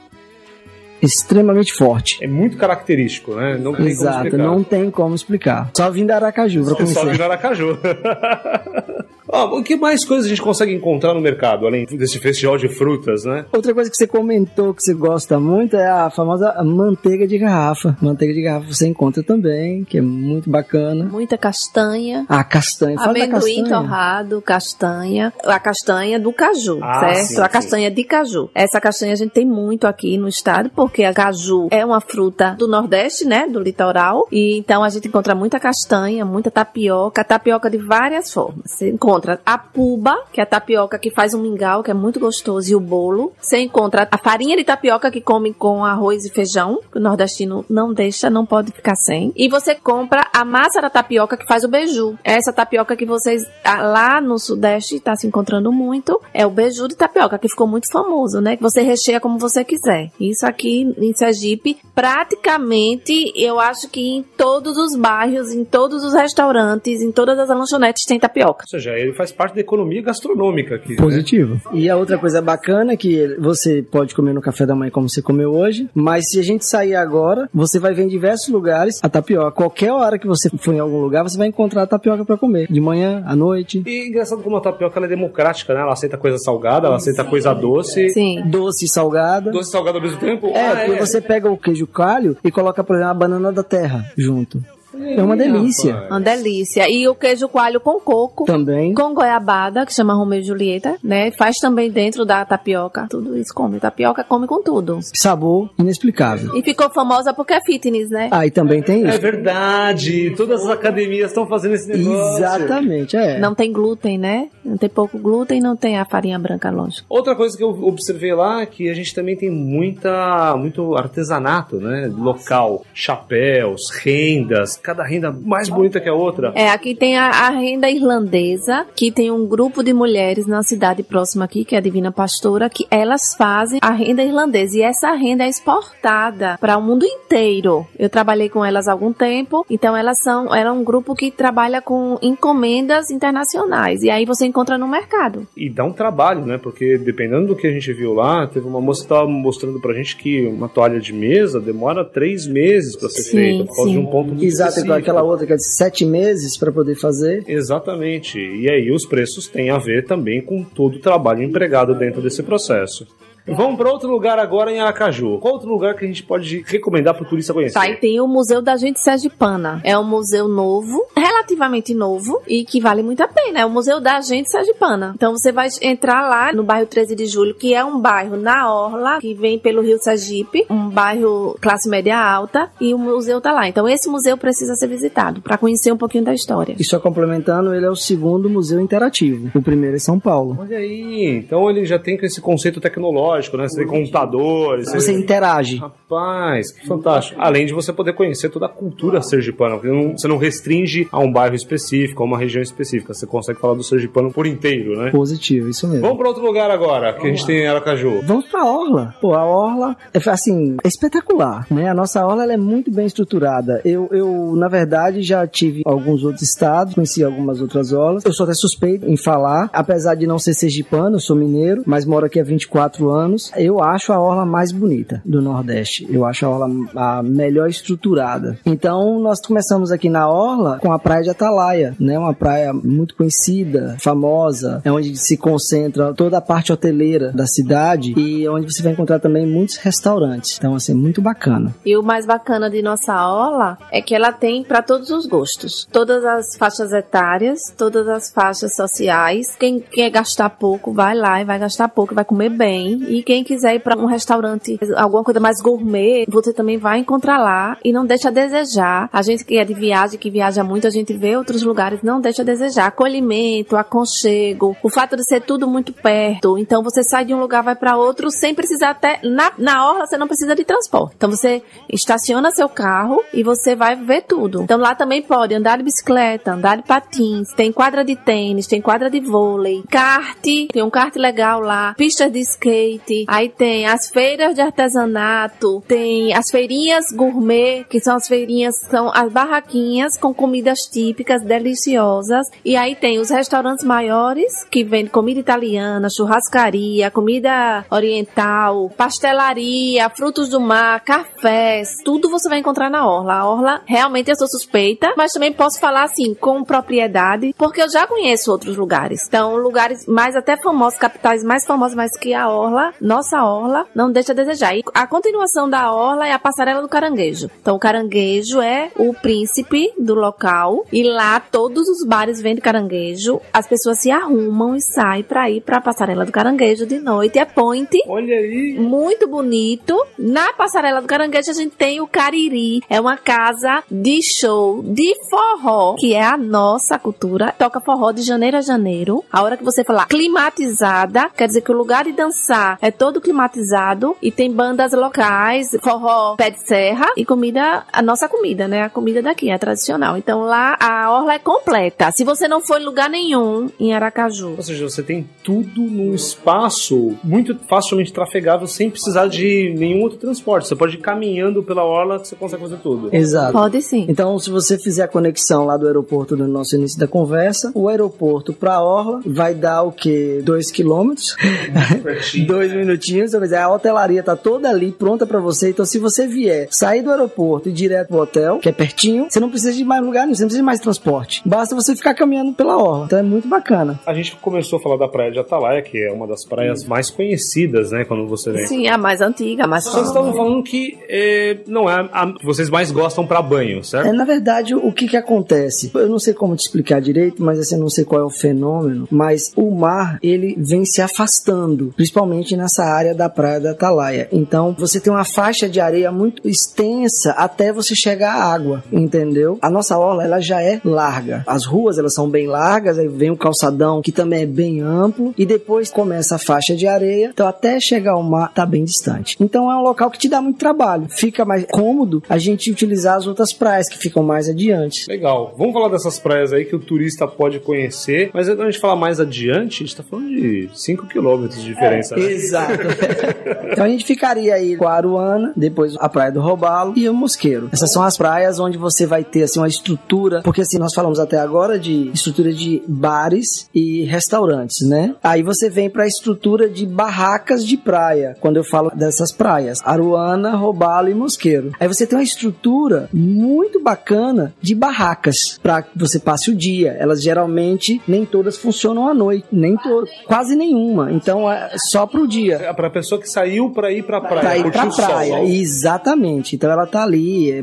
Extremamente 1.01 1.73
forte. 1.73 2.23
É 2.23 2.29
muito 2.29 2.57
característico, 2.57 3.35
né? 3.35 3.59
Não 3.59 3.73
tem 3.73 3.81
como 3.81 3.89
Exato, 3.89 4.17
explicar. 4.27 4.39
não 4.39 4.63
tem 4.63 4.91
como 4.91 5.15
explicar. 5.17 5.71
Só 5.77 5.91
vindo 5.91 6.07
da 6.09 6.17
Aracaju 6.17 6.65
pra 6.65 6.73
É 6.83 6.87
só 6.87 7.01
conhecer. 7.01 7.13
vir 7.17 7.23
Aracaju. 7.23 7.79
Ó, 9.33 9.59
o 9.59 9.63
que 9.63 9.77
mais 9.77 10.05
coisas 10.05 10.27
a 10.27 10.29
gente 10.29 10.43
consegue 10.43 10.75
encontrar 10.75 11.15
no 11.15 11.21
mercado, 11.21 11.67
além 11.67 11.87
desse 11.87 12.19
festival 12.19 12.59
de 12.59 12.69
frutas, 12.69 13.25
né? 13.25 13.47
Outra 13.53 13.73
coisa 13.73 13.91
que 13.91 13.97
você 13.97 14.07
comentou 14.07 14.75
que 14.75 14.83
você 14.83 14.93
gosta 14.93 15.41
muito 15.41 15.75
é 15.75 15.89
a 15.89 16.11
famosa 16.11 16.55
manteiga 16.63 17.27
de 17.27 17.39
garrafa. 17.39 17.97
Manteiga 18.01 18.35
de 18.35 18.43
garrafa 18.43 18.67
você 18.73 18.87
encontra 18.87 19.23
também, 19.23 19.85
que 19.85 19.97
é 19.97 20.03
muito 20.03 20.51
bacana. 20.51 21.07
Muita 21.07 21.39
castanha. 21.39 22.27
A 22.29 22.45
castanha. 22.45 22.99
Fala 22.99 23.15
da 23.15 23.21
Amendoim 23.25 23.63
castanha. 23.63 23.69
torrado, 23.69 24.43
castanha. 24.43 25.33
A 25.45 25.59
castanha 25.59 26.21
do 26.21 26.33
caju, 26.33 26.79
Ah, 26.83 27.01
certo? 27.01 27.27
sim, 27.29 27.41
a 27.41 27.45
sim. 27.47 27.51
castanha 27.51 27.91
de 27.91 28.05
caju. 28.05 28.51
Essa 28.55 28.81
castanha 28.81 29.13
a 29.15 29.17
gente 29.17 29.31
tem 29.33 29.47
muito 29.47 29.87
aqui 29.87 30.19
no 30.19 30.29
estado, 30.29 30.71
porque 30.77 31.05
a 31.05 31.15
caju 31.15 31.69
é 31.71 31.83
uma 31.85 32.01
fruta 32.03 32.55
do 32.59 32.69
Nordeste, 32.69 33.25
né? 33.25 33.47
Do 33.49 33.61
litoral. 33.61 34.27
E 34.31 34.59
então 34.59 34.85
a 34.85 34.91
gente 34.91 35.09
encontra 35.09 35.35
muita 35.35 35.59
castanha, 35.59 36.25
muita 36.27 36.51
tapioca, 36.51 37.25
tapioca 37.25 37.71
de 37.71 37.79
várias 37.79 38.31
formas. 38.31 38.63
Você 38.67 38.91
encontra 38.91 39.22
a 39.45 39.59
puba, 39.59 40.17
que 40.33 40.41
é 40.41 40.45
a 40.45 40.47
tapioca 40.47 40.99
que 40.99 41.11
faz 41.11 41.35
um 41.35 41.41
mingau, 41.41 41.83
que 41.83 41.91
é 41.91 41.95
muito 41.95 42.21
gostoso, 42.21 42.71
e 42.71 42.75
o 42.75 42.81
bolo. 42.81 43.33
Você 43.41 43.59
encontra 43.59 44.09
a 44.11 44.19
farinha 44.19 44.57
de 44.57 44.65
tapioca 44.65 45.11
que 45.11 45.21
come 45.21 45.53
com 45.53 45.85
arroz 45.85 46.25
e 46.25 46.31
feijão, 46.31 46.81
que 46.91 46.99
o 46.99 47.01
nordestino 47.01 47.65
não 47.69 47.93
deixa, 47.93 48.29
não 48.31 48.45
pode 48.47 48.73
ficar 48.73 48.95
sem. 48.95 49.33
E 49.37 49.49
você 49.49 49.75
compra 49.75 50.29
a 50.33 50.45
massa 50.45 50.81
da 50.81 50.91
tapioca 50.91 51.37
que 51.37 51.47
faz 51.47 51.65
o 51.65 51.69
beiju. 51.69 52.19
Essa 52.25 52.53
tapioca 52.53 52.97
que 52.97 53.07
vocês 53.07 53.43
ah, 53.65 53.83
lá 53.83 54.21
no 54.21 54.39
sudeste 54.39 54.97
está 54.97 55.15
se 55.15 55.27
encontrando 55.27 55.73
muito, 55.73 56.21
é 56.33 56.47
o 56.47 56.51
beiju 56.51 56.89
de 56.89 56.97
tapioca, 56.97 57.39
que 57.39 57.49
ficou 57.49 57.67
muito 57.67 57.91
famoso, 57.91 58.41
né? 58.41 58.57
Que 58.57 58.63
você 58.63 58.83
recheia 58.83 59.21
como 59.21 59.39
você 59.39 59.65
quiser. 59.65 60.11
Isso 60.21 60.47
aqui 60.47 60.83
em 60.99 61.13
Sergipe, 61.13 61.79
praticamente, 61.95 63.33
eu 63.37 63.59
acho 63.59 63.89
que 63.89 64.01
em 64.01 64.23
todos 64.23 64.77
os 64.77 64.97
bairros, 64.97 65.53
em 65.53 65.65
todos 65.65 66.05
os 66.05 66.15
restaurantes, 66.15 67.01
em 67.01 67.13
todas 67.13 67.39
as 67.39 67.49
lanchonetes 67.49 68.05
tem 68.07 68.19
tapioca. 68.19 68.65
Ou 68.65 68.69
seja, 68.69 68.99
é 69.13 69.17
faz 69.17 69.31
parte 69.33 69.55
da 69.55 69.61
economia 69.61 70.03
gastronômica 70.03 70.75
aqui. 70.77 70.91
né? 70.91 70.97
Positivo. 70.97 71.61
E 71.73 71.89
a 71.89 71.97
outra 71.97 72.19
coisa 72.19 72.41
bacana 72.43 72.93
é 72.93 72.97
que 72.97 73.37
você 73.39 73.83
pode 73.83 74.15
comer 74.15 74.33
no 74.33 74.41
café 74.41 74.67
da 74.67 74.75
manhã 74.75 74.91
como 74.91 75.09
você 75.09 75.23
comeu 75.23 75.53
hoje, 75.55 75.89
mas 75.95 76.29
se 76.31 76.39
a 76.39 76.43
gente 76.43 76.65
sair 76.67 76.95
agora, 76.95 77.49
você 77.53 77.79
vai 77.79 77.95
ver 77.95 78.03
em 78.05 78.09
diversos 78.09 78.49
lugares 78.49 78.99
a 79.03 79.09
tapioca. 79.09 79.51
Qualquer 79.53 79.93
hora 79.93 80.19
que 80.19 80.27
você 80.27 80.51
for 80.59 80.75
em 80.75 80.79
algum 80.81 81.01
lugar, 81.01 81.23
você 81.23 81.39
vai 81.39 81.49
encontrar 81.49 81.83
a 81.83 81.87
tapioca 81.87 82.25
pra 82.25 82.37
comer. 82.37 82.67
De 82.71 82.81
manhã, 82.81 83.23
à 83.27 83.37
noite. 83.37 83.83
E 83.87 84.09
engraçado 84.09 84.43
como 84.43 84.57
a 84.57 84.61
tapioca 84.61 84.99
ela 84.99 85.07
é 85.07 85.09
democrática, 85.09 85.75
né? 85.75 85.81
Ela 85.81 85.93
aceita 85.93 86.17
coisa 86.17 86.39
salgada, 86.39 86.87
ela 86.87 86.97
aceita 86.97 87.25
coisa 87.25 87.53
doce. 87.55 88.11
Sim. 88.11 88.43
Doce 88.47 88.85
e 88.87 88.89
salgada. 88.89 89.51
Doce 89.51 89.69
e 89.69 89.73
salgada 89.73 89.99
ao 89.99 90.03
mesmo 90.03 90.19
tempo? 90.19 90.47
É, 90.49 90.69
Ah, 90.73 90.77
porque 90.87 91.01
você 91.01 91.21
pega 91.21 91.51
o 91.51 91.57
queijo 91.57 91.87
coalho 91.87 92.37
e 92.43 92.51
coloca, 92.51 92.83
por 92.83 92.95
exemplo, 92.97 93.11
a 93.11 93.15
banana 93.15 93.53
da 93.53 93.63
terra 93.63 94.05
junto. 94.17 94.63
É 95.01 95.23
uma 95.23 95.37
delícia. 95.37 95.93
rapaz. 95.95 96.11
Uma 96.11 96.21
delícia. 96.21 96.91
E 96.91 97.09
o 97.09 97.15
queijo 97.15 97.49
coalho 97.49 97.81
com 97.81 97.99
coco. 98.01 98.45
Também. 98.45 98.95
Com 98.95 99.15
goiabada, 99.15 99.85
que 99.87 99.93
chama 99.95 100.15
Romeu 100.15 100.41
e 100.41 100.43
Julieta, 100.43 100.97
né? 101.03 101.31
Faz 101.33 101.57
também 101.59 101.91
dentro 101.91 102.25
da 102.25 102.45
tapioca. 102.45 103.07
Tudo 103.11 103.37
isso 103.39 103.53
come. 103.55 103.79
Tapioca 103.81 104.25
come 104.25 104.47
com 104.47 104.63
tudo. 104.63 105.01
Sabor 105.15 105.71
inexplicável. 105.79 106.57
E 106.57 106.63
ficou 106.63 106.91
famosa 106.91 107.33
porque 107.33 107.55
é 107.55 107.61
fitness, 107.65 108.11
né? 108.11 108.29
Ah, 108.31 108.47
e 108.47 108.51
também 108.51 108.83
tem 108.83 109.05
É 109.07 109.11
isso. 109.11 109.21
verdade, 109.21 110.35
todas 110.37 110.63
as 110.65 110.71
academias 110.71 111.31
estão 111.31 111.47
fazendo 111.47 111.75
esse 111.75 111.89
negócio. 111.89 112.37
Exatamente, 112.45 113.17
é. 113.17 113.39
Não 113.39 113.55
tem 113.55 113.73
glúten, 113.73 114.19
né? 114.19 114.49
Não 114.65 114.77
tem 114.77 114.89
pouco 114.89 115.19
glúten, 115.19 115.61
não 115.61 115.77
tem 115.77 115.99
a 115.99 116.05
farinha 116.05 116.39
branca, 116.39 116.71
lógico. 116.71 117.07
Outra 117.09 117.35
coisa 117.35 117.57
que 117.57 117.63
eu 117.65 117.71
observei 117.85 118.35
lá 118.35 118.63
é 118.63 118.67
que 118.67 118.89
a 118.89 118.95
gente 118.95 119.15
também 119.15 119.37
tem 119.37 119.51
muita, 119.51 120.55
muito 120.57 120.95
artesanato, 120.97 121.77
né? 121.77 122.11
Local, 122.17 122.85
chapéus, 122.95 123.91
rendas, 124.03 124.77
cada 124.83 125.05
renda 125.05 125.31
mais 125.31 125.69
bonita 125.69 126.01
que 126.01 126.09
a 126.09 126.15
outra. 126.15 126.53
É, 126.55 126.69
aqui 126.71 126.95
tem 126.95 127.17
a, 127.17 127.29
a 127.29 127.51
renda 127.51 127.89
irlandesa, 127.91 128.87
que 128.95 129.11
tem 129.11 129.31
um 129.31 129.47
grupo 129.47 129.83
de 129.83 129.93
mulheres 129.93 130.47
na 130.47 130.63
cidade 130.63 131.03
próxima 131.03 131.45
aqui, 131.45 131.65
que 131.65 131.75
é 131.75 131.79
a 131.79 131.81
Divina 131.81 132.11
Pastora, 132.11 132.69
que 132.69 132.87
elas 132.91 133.35
fazem 133.35 133.79
a 133.83 133.91
renda 133.91 134.23
irlandesa. 134.23 134.79
E 134.79 134.83
essa 134.83 135.13
renda 135.13 135.45
é 135.45 135.49
exportada 135.49 136.59
para 136.61 136.77
o 136.77 136.83
mundo 136.83 137.05
inteiro. 137.05 137.87
Eu 137.99 138.11
trabalhei 138.11 138.49
com 138.49 138.65
elas 138.65 138.89
há 138.89 138.93
algum 138.93 139.13
tempo, 139.13 139.65
então 139.71 139.97
elas 139.97 140.19
são, 140.23 140.55
era 140.55 140.73
um 140.73 140.83
grupo 140.83 141.15
que 141.15 141.31
trabalha 141.31 141.81
com 141.81 142.19
encomendas 142.21 143.11
internacionais. 143.11 144.03
E 144.03 144.11
aí 144.11 144.25
você 144.25 144.47
encontra 144.47 144.77
no 144.77 144.89
mercado. 144.89 145.47
E 145.57 145.71
dá 145.71 145.85
um 145.85 145.93
trabalho, 145.93 146.45
né? 146.45 146.59
Porque 146.59 146.99
dependendo 146.99 147.49
do 147.49 147.57
que 147.57 147.67
a 147.67 147.73
gente 147.73 147.93
viu 147.93 148.13
lá, 148.13 148.47
teve 148.47 148.67
uma 148.67 148.81
moça 148.81 149.01
que 149.01 149.07
estava 149.07 149.29
mostrando 149.29 149.81
pra 149.81 149.95
gente 149.95 150.17
que 150.17 150.47
uma 150.47 150.69
toalha 150.69 151.01
de 151.01 151.13
mesa 151.13 151.61
demora 151.61 152.05
três 152.05 152.47
meses 152.47 152.97
pra 152.97 153.09
ser 153.09 153.23
Sim, 153.23 153.31
feita, 153.31 153.65
por 153.65 153.77
causa 153.77 153.91
sim. 153.91 153.97
de 153.97 153.99
um 153.99 154.07
ponto 154.07 154.29
muito 154.29 154.45
Exato, 154.45 154.72
igual 154.81 154.99
específico. 154.99 155.11
aquela 155.11 155.23
outra 155.23 155.47
que 155.47 155.53
é 155.53 155.57
de 155.57 155.77
sete 155.77 156.05
meses 156.05 156.57
pra 156.59 156.73
poder 156.73 156.95
fazer. 156.97 157.45
Exatamente. 157.47 158.39
E 158.39 158.71
aí 158.71 158.91
os 158.91 159.07
preços 159.07 159.49
têm 159.49 159.71
a 159.71 159.79
ver 159.79 160.05
também 160.07 160.41
com 160.41 160.63
todo 160.63 160.97
o 160.97 161.01
trabalho 161.01 161.43
empregado 161.43 161.95
dentro 161.95 162.23
desse 162.23 162.43
processo. 162.43 163.07
Vamos 163.47 163.77
para 163.77 163.91
outro 163.91 164.11
lugar 164.11 164.39
agora 164.39 164.71
em 164.71 164.81
Aracaju. 164.81 165.39
Qual 165.39 165.55
outro 165.55 165.69
lugar 165.69 165.97
que 165.97 166.05
a 166.05 166.09
gente 166.09 166.23
pode 166.23 166.63
recomendar 166.67 167.15
para 167.15 167.25
o 167.25 167.29
turista 167.29 167.53
conhecer? 167.53 167.75
Tá, 167.75 167.89
e 167.89 167.97
tem 167.97 168.21
o 168.21 168.27
Museu 168.27 168.63
da 168.63 168.77
Gente 168.77 169.01
Sergipana. 169.01 169.81
É 169.85 169.99
um 169.99 170.05
museu 170.05 170.47
novo, 170.47 171.05
relativamente 171.17 171.95
novo, 171.95 172.41
e 172.47 172.65
que 172.65 172.81
vale 172.81 173.03
muito 173.03 173.23
a 173.23 173.29
pena. 173.29 173.61
É 173.61 173.67
o 173.67 173.71
Museu 173.71 174.01
da 174.01 174.21
Gente 174.21 174.51
Sergipana. 174.51 175.13
Então 175.17 175.33
você 175.33 175.51
vai 175.51 175.69
entrar 175.81 176.29
lá 176.29 176.53
no 176.53 176.63
bairro 176.63 176.87
13 176.87 177.15
de 177.15 177.27
Julho, 177.27 177.55
que 177.55 177.75
é 177.75 177.85
um 177.85 178.01
bairro 178.01 178.37
na 178.37 178.73
Orla, 178.73 179.19
que 179.21 179.35
vem 179.35 179.59
pelo 179.59 179.83
Rio 179.83 179.99
Sergipe, 180.01 180.65
um 180.71 180.89
bairro 180.89 181.57
classe 181.61 181.89
média 181.89 182.19
alta, 182.19 182.71
e 182.81 182.95
o 182.95 182.99
museu 182.99 183.41
tá 183.41 183.53
lá. 183.53 183.69
Então 183.69 183.89
esse 183.89 184.09
museu 184.09 184.37
precisa 184.37 184.75
ser 184.75 184.87
visitado 184.87 185.41
para 185.41 185.59
conhecer 185.59 185.93
um 185.93 185.97
pouquinho 185.97 186.25
da 186.25 186.35
história. 186.35 186.77
E 186.79 186.85
só 186.85 187.01
complementando, 187.01 187.75
ele 187.75 187.87
é 187.87 187.91
o 187.91 187.97
segundo 187.97 188.49
museu 188.49 188.81
interativo. 188.81 189.51
O 189.55 189.63
primeiro 189.63 189.97
é 189.97 189.99
São 189.99 190.21
Paulo. 190.21 190.57
Olha 190.61 190.79
aí, 190.79 191.43
então 191.45 191.69
ele 191.69 191.85
já 191.85 191.99
tem 191.99 192.17
esse 192.23 192.41
conceito 192.41 192.81
tecnológico, 192.81 193.32
né? 193.57 193.69
Você 193.69 193.81
tem 193.81 193.87
computadores. 193.87 194.93
Você 194.93 195.13
interage. 195.13 195.77
Rapaz, 195.77 196.73
que 196.73 196.87
fantástico. 196.87 197.41
Além 197.41 197.67
de 197.67 197.73
você 197.73 197.93
poder 197.93 198.13
conhecer 198.15 198.49
toda 198.51 198.67
a 198.67 198.69
cultura 198.69 199.23
sergipana, 199.23 199.77
porque 199.77 199.89
não- 199.89 200.17
você 200.17 200.29
não 200.29 200.37
restringe 200.37 201.09
a 201.11 201.19
um 201.19 201.31
bairro 201.33 201.55
específico, 201.55 202.23
a 202.23 202.27
uma 202.27 202.39
região 202.39 202.63
específica. 202.63 203.15
Você 203.15 203.27
consegue 203.27 203.59
falar 203.59 203.75
do 203.75 203.83
sergipano 203.83 204.31
por 204.33 204.47
inteiro, 204.47 204.97
né? 204.99 205.11
Positivo, 205.11 205.69
isso 205.69 205.87
mesmo. 205.89 206.03
Vamos 206.03 206.19
para 206.19 206.29
outro 206.29 206.45
lugar 206.45 206.71
agora, 206.71 207.13
que 207.15 207.27
a 207.27 207.31
gente 207.31 207.47
tem 207.47 207.59
em 207.63 207.67
Aracaju. 207.67 208.21
Vamos 208.25 208.47
pra 208.47 208.65
Orla. 208.65 209.15
Pô, 209.21 209.35
a 209.35 209.45
Orla 209.45 209.97
é 210.13 210.19
assim, 210.31 210.77
é 210.85 210.89
espetacular, 210.89 211.67
né? 211.71 211.89
A 211.89 211.95
nossa 211.95 212.25
Orla 212.25 212.51
é 212.53 212.57
muito 212.57 212.91
bem 212.91 213.07
estruturada. 213.07 213.81
Eu, 213.85 214.09
eu, 214.13 214.55
na 214.57 214.69
verdade, 214.69 215.23
já 215.23 215.47
tive 215.47 215.83
alguns 215.85 216.23
outros 216.25 216.43
estados, 216.43 216.95
conheci 216.95 217.23
algumas 217.25 217.61
outras 217.61 217.93
orlas. 217.93 218.25
Eu 218.25 218.33
sou 218.33 218.45
até 218.45 218.55
suspeito 218.55 219.07
em 219.07 219.17
falar, 219.17 219.69
apesar 219.73 220.15
de 220.15 220.27
não 220.27 220.39
ser 220.39 220.55
sergipano, 220.55 221.17
eu 221.17 221.21
sou 221.21 221.37
mineiro, 221.37 221.83
mas 221.87 222.05
moro 222.05 222.27
aqui 222.27 222.41
há 222.41 222.45
24 222.45 223.11
anos. 223.11 223.22
Eu 223.57 223.83
acho 223.83 224.13
a 224.13 224.21
Orla 224.21 224.45
mais 224.45 224.73
bonita 224.73 225.23
do 225.25 225.41
Nordeste. 225.41 226.07
Eu 226.11 226.25
acho 226.25 226.47
a 226.47 226.49
Orla 226.49 226.69
a 226.95 227.23
melhor 227.23 227.69
estruturada. 227.69 228.59
Então, 228.65 229.19
nós 229.21 229.41
começamos 229.41 229.91
aqui 229.91 230.09
na 230.09 230.29
Orla 230.29 230.79
com 230.81 230.93
a 230.93 230.99
Praia 230.99 231.23
de 231.23 231.31
Atalaia, 231.31 231.95
né? 231.99 232.19
Uma 232.19 232.35
praia 232.35 232.73
muito 232.73 233.15
conhecida, 233.15 233.97
famosa, 233.99 234.81
é 234.85 234.93
onde 234.93 235.17
se 235.17 235.37
concentra 235.37 236.15
toda 236.15 236.39
a 236.39 236.41
parte 236.41 236.73
hoteleira 236.73 237.33
da 237.33 237.47
cidade 237.47 238.15
e 238.17 238.45
é 238.45 238.51
onde 238.51 238.73
você 238.73 238.83
vai 238.83 238.93
encontrar 238.93 239.19
também 239.19 239.47
muitos 239.47 239.77
restaurantes. 239.77 240.57
Então, 240.59 240.75
assim, 240.75 240.95
muito 240.95 241.21
bacana. 241.21 241.75
E 241.85 241.97
o 241.97 242.03
mais 242.03 242.27
bacana 242.27 242.71
de 242.71 242.83
nossa 242.83 243.13
aula 243.13 243.79
é 243.91 244.01
que 244.01 244.15
ela 244.15 244.33
tem 244.33 244.63
para 244.63 244.83
todos 244.83 245.11
os 245.11 245.27
gostos, 245.27 245.87
todas 245.91 246.25
as 246.25 246.57
faixas 246.57 246.93
etárias, 246.93 247.73
todas 247.77 248.09
as 248.09 248.31
faixas 248.31 248.75
sociais. 248.75 249.57
Quem 249.59 249.81
quer 249.81 250.11
gastar 250.11 250.51
pouco, 250.51 250.93
vai 250.93 251.15
lá 251.15 251.41
e 251.41 251.45
vai 251.45 251.59
gastar 251.59 251.89
pouco, 251.89 252.15
vai 252.15 252.25
comer 252.25 252.51
bem. 252.51 253.03
E 253.13 253.23
quem 253.23 253.45
quiser 253.45 253.75
ir 253.75 253.81
para 253.81 253.95
um 253.95 254.07
restaurante, 254.07 254.79
alguma 254.97 255.23
coisa 255.23 255.39
mais 255.39 255.61
gourmet, 255.61 256.25
você 256.27 256.51
também 256.51 256.79
vai 256.79 256.99
encontrar 256.99 257.37
lá 257.37 257.77
e 257.85 257.93
não 257.93 258.07
deixa 258.07 258.29
a 258.29 258.33
desejar. 258.33 259.11
A 259.13 259.21
gente 259.21 259.45
que 259.45 259.59
é 259.59 259.65
de 259.67 259.75
viagem, 259.75 260.19
que 260.19 260.31
viaja 260.31 260.65
muito, 260.65 260.87
a 260.87 260.91
gente 260.91 261.13
vê 261.13 261.37
outros 261.37 261.63
lugares, 261.63 262.01
não 262.03 262.23
deixa 262.23 262.41
a 262.41 262.45
desejar. 262.45 262.87
Acolhimento, 262.87 263.77
aconchego, 263.77 264.75
o 264.83 264.89
fato 264.89 265.15
de 265.15 265.25
ser 265.25 265.43
tudo 265.43 265.69
muito 265.69 265.93
perto. 265.93 266.57
Então 266.57 266.83
você 266.83 267.03
sai 267.03 267.27
de 267.27 267.35
um 267.35 267.39
lugar, 267.41 267.63
vai 267.63 267.77
para 267.77 267.99
outro 267.99 268.31
sem 268.31 268.55
precisar 268.55 268.91
até 268.91 269.21
na, 269.23 269.53
na 269.59 269.87
orla 269.87 270.07
você 270.07 270.17
não 270.17 270.27
precisa 270.27 270.57
de 270.57 270.65
transporte. 270.65 271.15
Então 271.15 271.31
você 271.31 271.63
estaciona 271.93 272.51
seu 272.51 272.69
carro 272.69 273.23
e 273.35 273.43
você 273.43 273.77
vai 273.77 273.95
ver 273.95 274.23
tudo. 274.23 274.63
Então 274.63 274.79
lá 274.79 274.95
também 274.95 275.21
pode 275.21 275.55
andar 275.55 275.77
de 275.77 275.85
bicicleta, 275.85 276.55
andar 276.55 276.79
de 276.79 276.85
patins, 276.85 277.53
tem 277.55 277.71
quadra 277.73 278.03
de 278.03 278.17
tênis, 278.17 278.67
tem 278.67 278.81
quadra 278.81 279.11
de 279.11 279.21
vôlei, 279.21 279.83
kart, 279.91 280.39
tem 280.41 280.83
um 280.83 280.89
kart 280.89 281.15
legal 281.17 281.61
lá, 281.61 281.93
pistas 281.95 282.33
de 282.33 282.41
skate, 282.41 283.02
aí 283.29 283.49
tem 283.49 283.87
as 283.87 284.09
feiras 284.09 284.55
de 284.55 284.61
artesanato, 284.61 285.83
tem 285.87 286.35
as 286.35 286.51
feirinhas 286.51 287.07
gourmet, 287.15 287.85
que 287.85 288.01
são 288.01 288.17
as 288.17 288.27
feirinhas, 288.27 288.77
são 288.91 289.11
as 289.13 289.31
barraquinhas 289.33 290.17
com 290.17 290.33
comidas 290.35 290.81
típicas 290.81 291.43
deliciosas, 291.43 292.47
e 292.65 292.77
aí 292.77 292.95
tem 292.95 293.19
os 293.19 293.31
restaurantes 293.31 293.85
maiores 293.85 294.65
que 294.71 294.85
vendem 294.85 295.11
comida 295.11 295.41
italiana, 295.41 296.09
churrascaria, 296.11 297.11
comida 297.11 297.85
oriental, 297.91 298.91
pastelaria, 298.97 300.09
frutos 300.11 300.49
do 300.49 300.61
mar, 300.61 301.01
cafés, 301.01 301.97
tudo 302.05 302.31
você 302.31 302.49
vai 302.49 302.59
encontrar 302.59 302.91
na 302.91 303.07
Orla. 303.07 303.35
A 303.35 303.49
Orla, 303.49 303.83
realmente 303.87 304.31
eu 304.31 304.37
sou 304.37 304.49
suspeita, 304.49 305.15
mas 305.17 305.33
também 305.33 305.53
posso 305.53 305.81
falar 305.81 306.05
assim, 306.05 306.35
com 306.35 306.65
propriedade, 306.65 307.55
porque 307.57 307.83
eu 307.83 307.91
já 307.91 308.07
conheço 308.07 308.51
outros 308.51 308.77
lugares. 308.77 309.27
Então, 309.27 309.57
lugares 309.57 310.07
mais 310.07 310.37
até 310.37 310.57
famosos, 310.57 310.99
capitais 310.99 311.43
mais 311.43 311.67
famosas, 311.67 311.97
mas 311.97 312.17
que 312.17 312.35
a 312.35 312.49
Orla, 312.49 312.92
nossa 313.01 313.45
Orla, 313.45 313.87
não 313.95 314.11
deixa 314.11 314.33
a 314.33 314.35
desejar. 314.35 314.77
E 314.77 314.83
a 314.95 315.07
continuação 315.07 315.69
da 315.69 315.93
Orla 315.93 316.27
é 316.27 316.33
a 316.33 316.39
Passarela 316.39 316.81
do 316.83 316.89
Caranguejo. 316.89 317.51
Então, 317.61 317.77
o 317.77 317.79
caranguejo 317.79 318.61
é 318.61 318.91
o 318.97 319.13
príncipe 319.15 319.93
do 319.99 320.15
local, 320.15 320.85
e 320.93 321.03
lá 321.03 321.41
todos 321.41 321.89
os 321.89 322.07
bares 322.07 322.41
vendem 322.41 322.63
caranguejo, 322.63 323.41
as 323.53 323.67
pessoas 323.67 323.99
se 324.01 324.11
arrumam 324.11 324.75
e 324.77 324.81
saem 324.81 325.23
pra 325.23 325.51
ir 325.51 325.61
pra 325.61 325.81
Passarela 325.81 326.25
do 326.25 326.33
Caranguejo 326.33 326.87
de 326.87 326.99
noite. 326.99 327.39
É 327.39 327.45
point, 327.45 327.97
Olha 328.09 328.35
aí. 328.37 328.77
muito 328.79 329.29
bonito. 329.29 329.97
Na 330.19 330.53
Passarela 330.53 331.01
do 331.01 331.07
Caranguejo 331.09 331.51
a 331.51 331.55
gente 331.55 331.77
tem 331.77 332.01
o 332.01 332.07
Cariri. 332.07 332.83
É 332.89 333.01
uma 333.01 333.17
casa 333.17 333.83
de 333.91 334.21
show 334.23 334.83
de 334.83 335.15
forró, 335.29 335.95
que 335.99 336.15
é 336.15 336.25
a 336.25 336.37
nossa 336.37 336.99
cultura. 336.99 337.55
Toca 337.59 337.81
forró 337.81 338.13
de 338.13 338.23
janeiro 338.23 338.57
a 338.57 338.61
janeiro. 338.61 339.25
A 339.33 339.43
hora 339.43 339.57
que 339.57 339.65
você 339.65 339.85
falar 339.85 340.07
climatizada, 340.07 341.31
quer 341.37 341.47
dizer 341.47 341.63
que 341.63 341.73
o 341.73 341.77
lugar 341.77 342.05
de 342.05 342.13
dançar 342.13 342.79
é 342.83 342.91
todo 342.91 343.21
climatizado 343.21 344.17
e 344.21 344.33
tem 344.33 344.53
bandas 344.53 344.93
locais, 344.93 345.69
forró 345.83 346.35
pé 346.37 346.51
de 346.51 346.67
serra 346.67 347.07
e 347.17 347.25
comida, 347.25 347.85
a 347.93 348.03
nossa 348.03 348.29
comida, 348.29 348.67
né? 348.67 348.83
A 348.83 348.91
comida 348.91 349.23
daqui, 349.23 349.51
é 349.51 349.57
tradicional. 349.57 350.17
Então 350.17 350.41
lá 350.41 350.77
a 350.81 351.11
orla 351.13 351.35
é 351.35 351.39
completa. 351.39 352.11
Se 352.11 352.25
você 352.25 352.49
não 352.49 352.61
for 352.61 352.81
em 352.81 352.85
lugar 352.85 353.09
nenhum 353.09 353.71
em 353.79 353.95
Aracaju. 353.95 354.55
Ou 354.57 354.63
seja, 354.63 354.89
você 354.89 355.03
tem 355.03 355.29
tudo 355.45 355.83
num 355.83 356.13
espaço 356.13 357.17
muito 357.23 357.57
facilmente 357.69 358.13
trafegável 358.13 358.67
sem 358.67 358.91
precisar 358.91 359.29
de 359.29 359.73
nenhum 359.79 360.03
outro 360.03 360.19
transporte. 360.19 360.67
Você 360.67 360.75
pode 360.75 360.97
ir 360.97 361.01
caminhando 361.01 361.63
pela 361.63 361.85
orla 361.85 362.19
que 362.19 362.27
você 362.27 362.37
consegue 362.37 362.63
fazer 362.63 362.79
tudo. 362.79 363.09
Exato. 363.13 363.53
Pode 363.53 363.81
sim. 363.81 364.07
Então, 364.09 364.37
se 364.39 364.51
você 364.51 364.77
fizer 364.77 365.05
a 365.05 365.09
conexão 365.09 365.65
lá 365.65 365.77
do 365.77 365.87
aeroporto 365.87 366.37
no 366.37 366.49
nosso 366.49 366.75
início 366.75 366.99
da 366.99 367.07
conversa, 367.07 367.71
o 367.75 367.89
aeroporto 367.89 368.53
pra 368.53 368.81
Orla 368.83 369.21
vai 369.25 369.55
dar 369.55 369.83
o 369.83 369.93
quê? 369.93 370.41
Dois 370.43 370.71
quilômetros? 370.71 371.37
Dois 372.69 372.73
minutinhos. 372.73 373.31
Dizer, 373.33 373.57
a 373.57 373.69
hotelaria 373.71 374.23
tá 374.23 374.37
toda 374.37 374.69
ali, 374.69 374.93
pronta 374.93 375.27
pra 375.27 375.41
você. 375.41 375.71
Então, 375.71 375.85
se 375.85 375.99
você 375.99 376.27
vier 376.27 376.69
sair 376.71 377.03
do 377.03 377.11
aeroporto 377.11 377.69
e 377.69 377.73
ir 377.73 377.75
direto 377.75 378.09
pro 378.09 378.19
hotel, 378.19 378.59
que 378.59 378.69
é 378.69 378.73
pertinho, 378.73 379.27
você 379.29 379.41
não 379.41 379.51
precisa 379.51 379.73
de 379.73 379.85
mais 379.85 380.03
lugar 380.03 380.23
nenhum, 380.23 380.35
você 380.35 380.43
não 380.43 380.49
precisa 380.49 380.63
de 380.63 380.67
mais 380.67 380.81
transporte. 380.81 381.43
Basta 381.45 381.75
você 381.75 381.97
ficar 381.97 382.15
caminhando 382.15 382.53
pela 382.53 382.77
Orla. 382.77 383.07
Então, 383.07 383.19
é 383.19 383.23
muito 383.23 383.49
bacana. 383.49 383.99
A 384.07 384.15
gente 384.15 384.37
começou 384.37 384.79
a 384.79 384.83
falar 384.83 384.97
da 384.97 385.09
praia 385.09 385.31
de 385.31 385.39
Atalaia, 385.39 385.83
que 385.83 385.99
é 385.99 386.13
uma 386.13 386.27
das 386.27 386.45
praias 386.45 386.85
mais 386.85 387.11
conhecidas, 387.11 387.91
né? 387.91 388.05
Quando 388.05 388.27
você 388.27 388.53
vem. 388.53 388.67
Sim, 388.67 388.89
a 388.89 388.97
mais 388.97 389.21
antiga, 389.21 389.65
a 389.65 389.67
mais 389.67 389.85
Vocês 389.85 390.07
estavam 390.07 390.33
falando 390.33 390.63
que 390.63 390.99
é, 391.09 391.59
não 391.67 391.89
é 391.89 392.09
a 392.13 392.33
que 392.33 392.45
vocês 392.45 392.71
mais 392.71 392.91
gostam 392.91 393.27
pra 393.27 393.43
banho, 393.43 393.85
certo? 393.85 394.09
É, 394.09 394.13
na 394.13 394.25
verdade, 394.25 394.75
o 394.75 394.93
que 394.93 395.09
que 395.09 395.17
acontece? 395.17 395.91
Eu 395.95 396.09
não 396.09 396.19
sei 396.19 396.35
como 396.35 396.57
te 396.57 396.61
explicar 396.61 397.01
direito, 397.01 397.43
mas 397.43 397.59
assim, 397.59 397.75
eu 397.75 397.81
não 397.81 397.91
sei 397.91 398.05
qual 398.05 398.23
é 398.23 398.25
o 398.25 398.31
fenômeno, 398.31 399.07
mas 399.11 399.53
o 399.57 399.71
mar, 399.71 400.19
ele 400.23 400.55
vem 400.59 400.85
se 400.85 401.03
afastando, 401.03 401.93
principalmente 401.97 402.52
nessa 402.57 402.85
área 402.85 403.15
da 403.15 403.29
praia 403.29 403.61
da 403.61 403.71
Atalaia. 403.73 404.29
Então, 404.33 404.75
você 404.79 405.01
tem 405.01 405.13
uma 405.13 405.25
faixa 405.25 405.69
de 405.69 405.81
areia 405.81 406.11
muito 406.11 406.47
extensa 406.47 407.33
até 407.33 407.73
você 407.73 407.95
chegar 407.95 408.35
à 408.35 408.45
água, 408.53 408.83
entendeu? 408.93 409.59
A 409.61 409.71
nossa 409.71 409.99
orla, 409.99 410.25
ela 410.25 410.41
já 410.41 410.63
é 410.63 410.81
larga. 410.85 411.45
As 411.47 411.65
ruas, 411.65 411.99
elas 411.99 412.15
são 412.15 412.29
bem 412.29 412.47
largas, 412.47 412.99
aí 412.99 413.09
vem 413.09 413.31
o 413.31 413.37
calçadão, 413.37 414.03
que 414.03 414.13
também 414.13 414.43
é 414.43 414.47
bem 414.47 414.81
amplo, 414.81 415.35
e 415.37 415.47
depois 415.47 415.91
começa 415.91 416.37
a 416.37 416.39
faixa 416.39 416.75
de 416.75 416.87
areia, 416.87 417.31
então 417.33 417.47
até 417.47 417.79
chegar 417.81 418.13
ao 418.13 418.23
mar, 418.23 418.53
tá 418.53 418.65
bem 418.67 418.85
distante. 418.85 419.37
Então, 419.41 419.71
é 419.71 419.77
um 419.77 419.83
local 419.83 420.11
que 420.11 420.19
te 420.19 420.29
dá 420.29 420.41
muito 420.41 420.59
trabalho. 420.59 421.07
Fica 421.11 421.45
mais 421.45 421.65
cômodo 421.71 422.23
a 422.29 422.39
gente 422.39 422.71
utilizar 422.71 423.17
as 423.17 423.27
outras 423.27 423.53
praias 423.53 423.89
que 423.89 423.99
ficam 423.99 424.23
mais 424.23 424.49
adiante. 424.49 425.09
Legal. 425.09 425.55
Vamos 425.57 425.73
falar 425.73 425.89
dessas 425.89 426.19
praias 426.19 426.53
aí 426.53 426.65
que 426.65 426.77
o 426.77 426.79
turista 426.79 427.27
pode 427.27 427.61
conhecer, 427.61 428.31
mas 428.33 428.49
quando 428.49 428.63
a 428.63 428.71
gente 428.71 428.81
falar 428.81 428.97
mais 428.97 429.21
adiante, 429.21 429.83
a 429.83 429.87
gente 429.87 429.97
tá 429.97 430.03
falando 430.03 430.29
de 430.29 430.71
5 430.75 431.07
quilômetros 431.07 431.61
de 431.61 431.69
diferença, 431.69 432.17
né? 432.17 432.23
Exato. 432.43 432.73
então 433.73 433.85
a 433.85 433.89
gente 433.89 434.05
ficaria 434.05 434.55
aí 434.55 434.77
com 434.77 434.87
a 434.87 434.93
Aruana, 434.93 435.53
depois 435.57 435.97
a 435.99 436.09
Praia 436.09 436.33
do 436.33 436.41
Robalo 436.41 436.93
e 436.97 437.09
o 437.09 437.15
Mosqueiro. 437.15 437.69
Essas 437.73 437.93
são 437.93 438.03
as 438.03 438.17
praias 438.17 438.59
onde 438.59 438.79
você 438.79 439.07
vai 439.07 439.25
ter 439.25 439.45
assim 439.45 439.61
uma 439.61 439.69
estrutura, 439.69 440.43
porque 440.43 440.63
assim 440.63 440.79
nós 440.79 440.95
falamos 440.95 441.19
até 441.19 441.39
agora 441.39 441.79
de 441.79 442.11
estrutura 442.13 442.53
de 442.53 442.83
bares 442.87 443.69
e 443.75 444.05
restaurantes, 444.05 444.87
né? 444.87 445.15
Aí 445.23 445.43
você 445.43 445.71
vem 445.71 445.89
para 445.89 446.05
a 446.05 446.07
estrutura 446.07 446.69
de 446.69 446.87
barracas 446.87 447.67
de 447.67 447.77
praia, 447.77 448.37
quando 448.41 448.57
eu 448.57 448.65
falo 448.65 448.91
dessas 448.95 449.33
praias, 449.33 449.79
Aruana, 449.85 450.57
Robalo 450.57 451.09
e 451.09 451.15
Mosqueiro. 451.15 451.73
Aí 451.79 451.89
você 451.89 452.07
tem 452.07 452.19
uma 452.19 452.25
estrutura 452.25 453.09
muito 453.13 453.81
bacana 453.81 454.55
de 454.61 454.75
barracas 454.75 455.59
para 455.63 455.83
que 455.83 455.99
você 455.99 456.19
passe 456.19 456.51
o 456.51 456.55
dia. 456.55 456.97
Elas 456.99 457.23
geralmente 457.23 458.01
nem 458.07 458.25
todas 458.25 458.57
funcionam 458.57 459.09
à 459.09 459.15
noite, 459.15 459.47
nem 459.51 459.77
to 459.77 460.07
quase 460.27 460.55
nenhuma. 460.55 461.13
Então 461.13 461.51
é 461.51 461.77
só 461.91 462.07
pro 462.07 462.27
dia. 462.33 462.57
É 462.57 462.73
pra 462.73 462.91
pessoa 462.91 463.21
que 463.21 463.29
saiu 463.29 463.71
pra 463.71 463.93
ir 463.93 464.03
pra 464.05 464.21
praia, 464.21 464.41
Pra 464.41 464.59
ir 464.59 464.73
pra 464.73 464.87
o 464.87 464.91
sol. 464.93 465.05
praia, 465.07 465.45
exatamente. 465.45 466.57
Então 466.57 466.71
ela 466.71 466.87
tá 466.87 467.03
ali. 467.03 467.51
é- 467.51 467.59
é- 467.59 467.63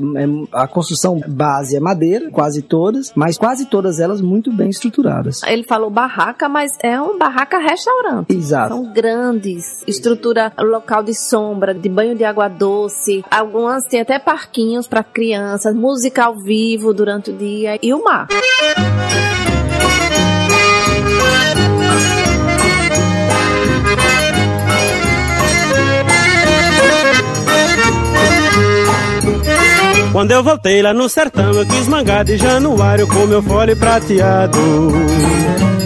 a 0.53 0.67
construção 0.67 1.19
base 1.27 1.75
é 1.75 1.79
madeira, 1.79 2.29
quase 2.31 2.61
todas, 2.61 3.11
mas 3.15 3.37
quase 3.37 3.65
todas 3.65 3.99
elas 3.99 4.21
muito 4.21 4.51
bem 4.51 4.69
estruturadas. 4.69 5.41
Ele 5.43 5.63
falou 5.63 5.89
barraca, 5.89 6.47
mas 6.49 6.71
é 6.83 7.01
um 7.01 7.17
barraca-restaurante. 7.17 8.33
Exato. 8.35 8.73
São 8.75 8.93
grandes, 8.93 9.83
estrutura 9.87 10.51
local 10.59 11.03
de 11.03 11.13
sombra, 11.13 11.73
de 11.73 11.89
banho 11.89 12.15
de 12.15 12.23
água 12.23 12.47
doce. 12.47 13.23
Algumas 13.29 13.83
têm 13.85 14.01
até 14.01 14.19
parquinhos 14.19 14.87
para 14.87 15.03
crianças, 15.03 15.73
música 15.75 16.25
ao 16.25 16.35
vivo 16.39 16.93
durante 16.93 17.31
o 17.31 17.33
dia 17.37 17.77
e 17.81 17.93
o 17.93 18.03
mar. 18.03 18.27
Quando 30.11 30.31
eu 30.31 30.43
voltei 30.43 30.81
lá 30.81 30.93
no 30.93 31.07
sertão, 31.07 31.51
eu 31.51 31.65
quis 31.65 31.87
mangar 31.87 32.25
de 32.25 32.35
januário 32.37 33.07
com 33.07 33.27
meu 33.27 33.43
fole 33.43 33.75
prateado. 33.75 34.59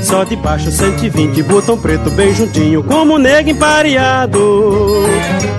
Só 0.03 0.25
de 0.25 0.35
baixo 0.35 0.69
120, 0.69 1.41
botão 1.43 1.79
preto 1.81 2.11
bem 2.11 2.33
juntinho, 2.33 2.83
como 2.83 3.17
nego 3.17 3.49
empareado. 3.49 4.37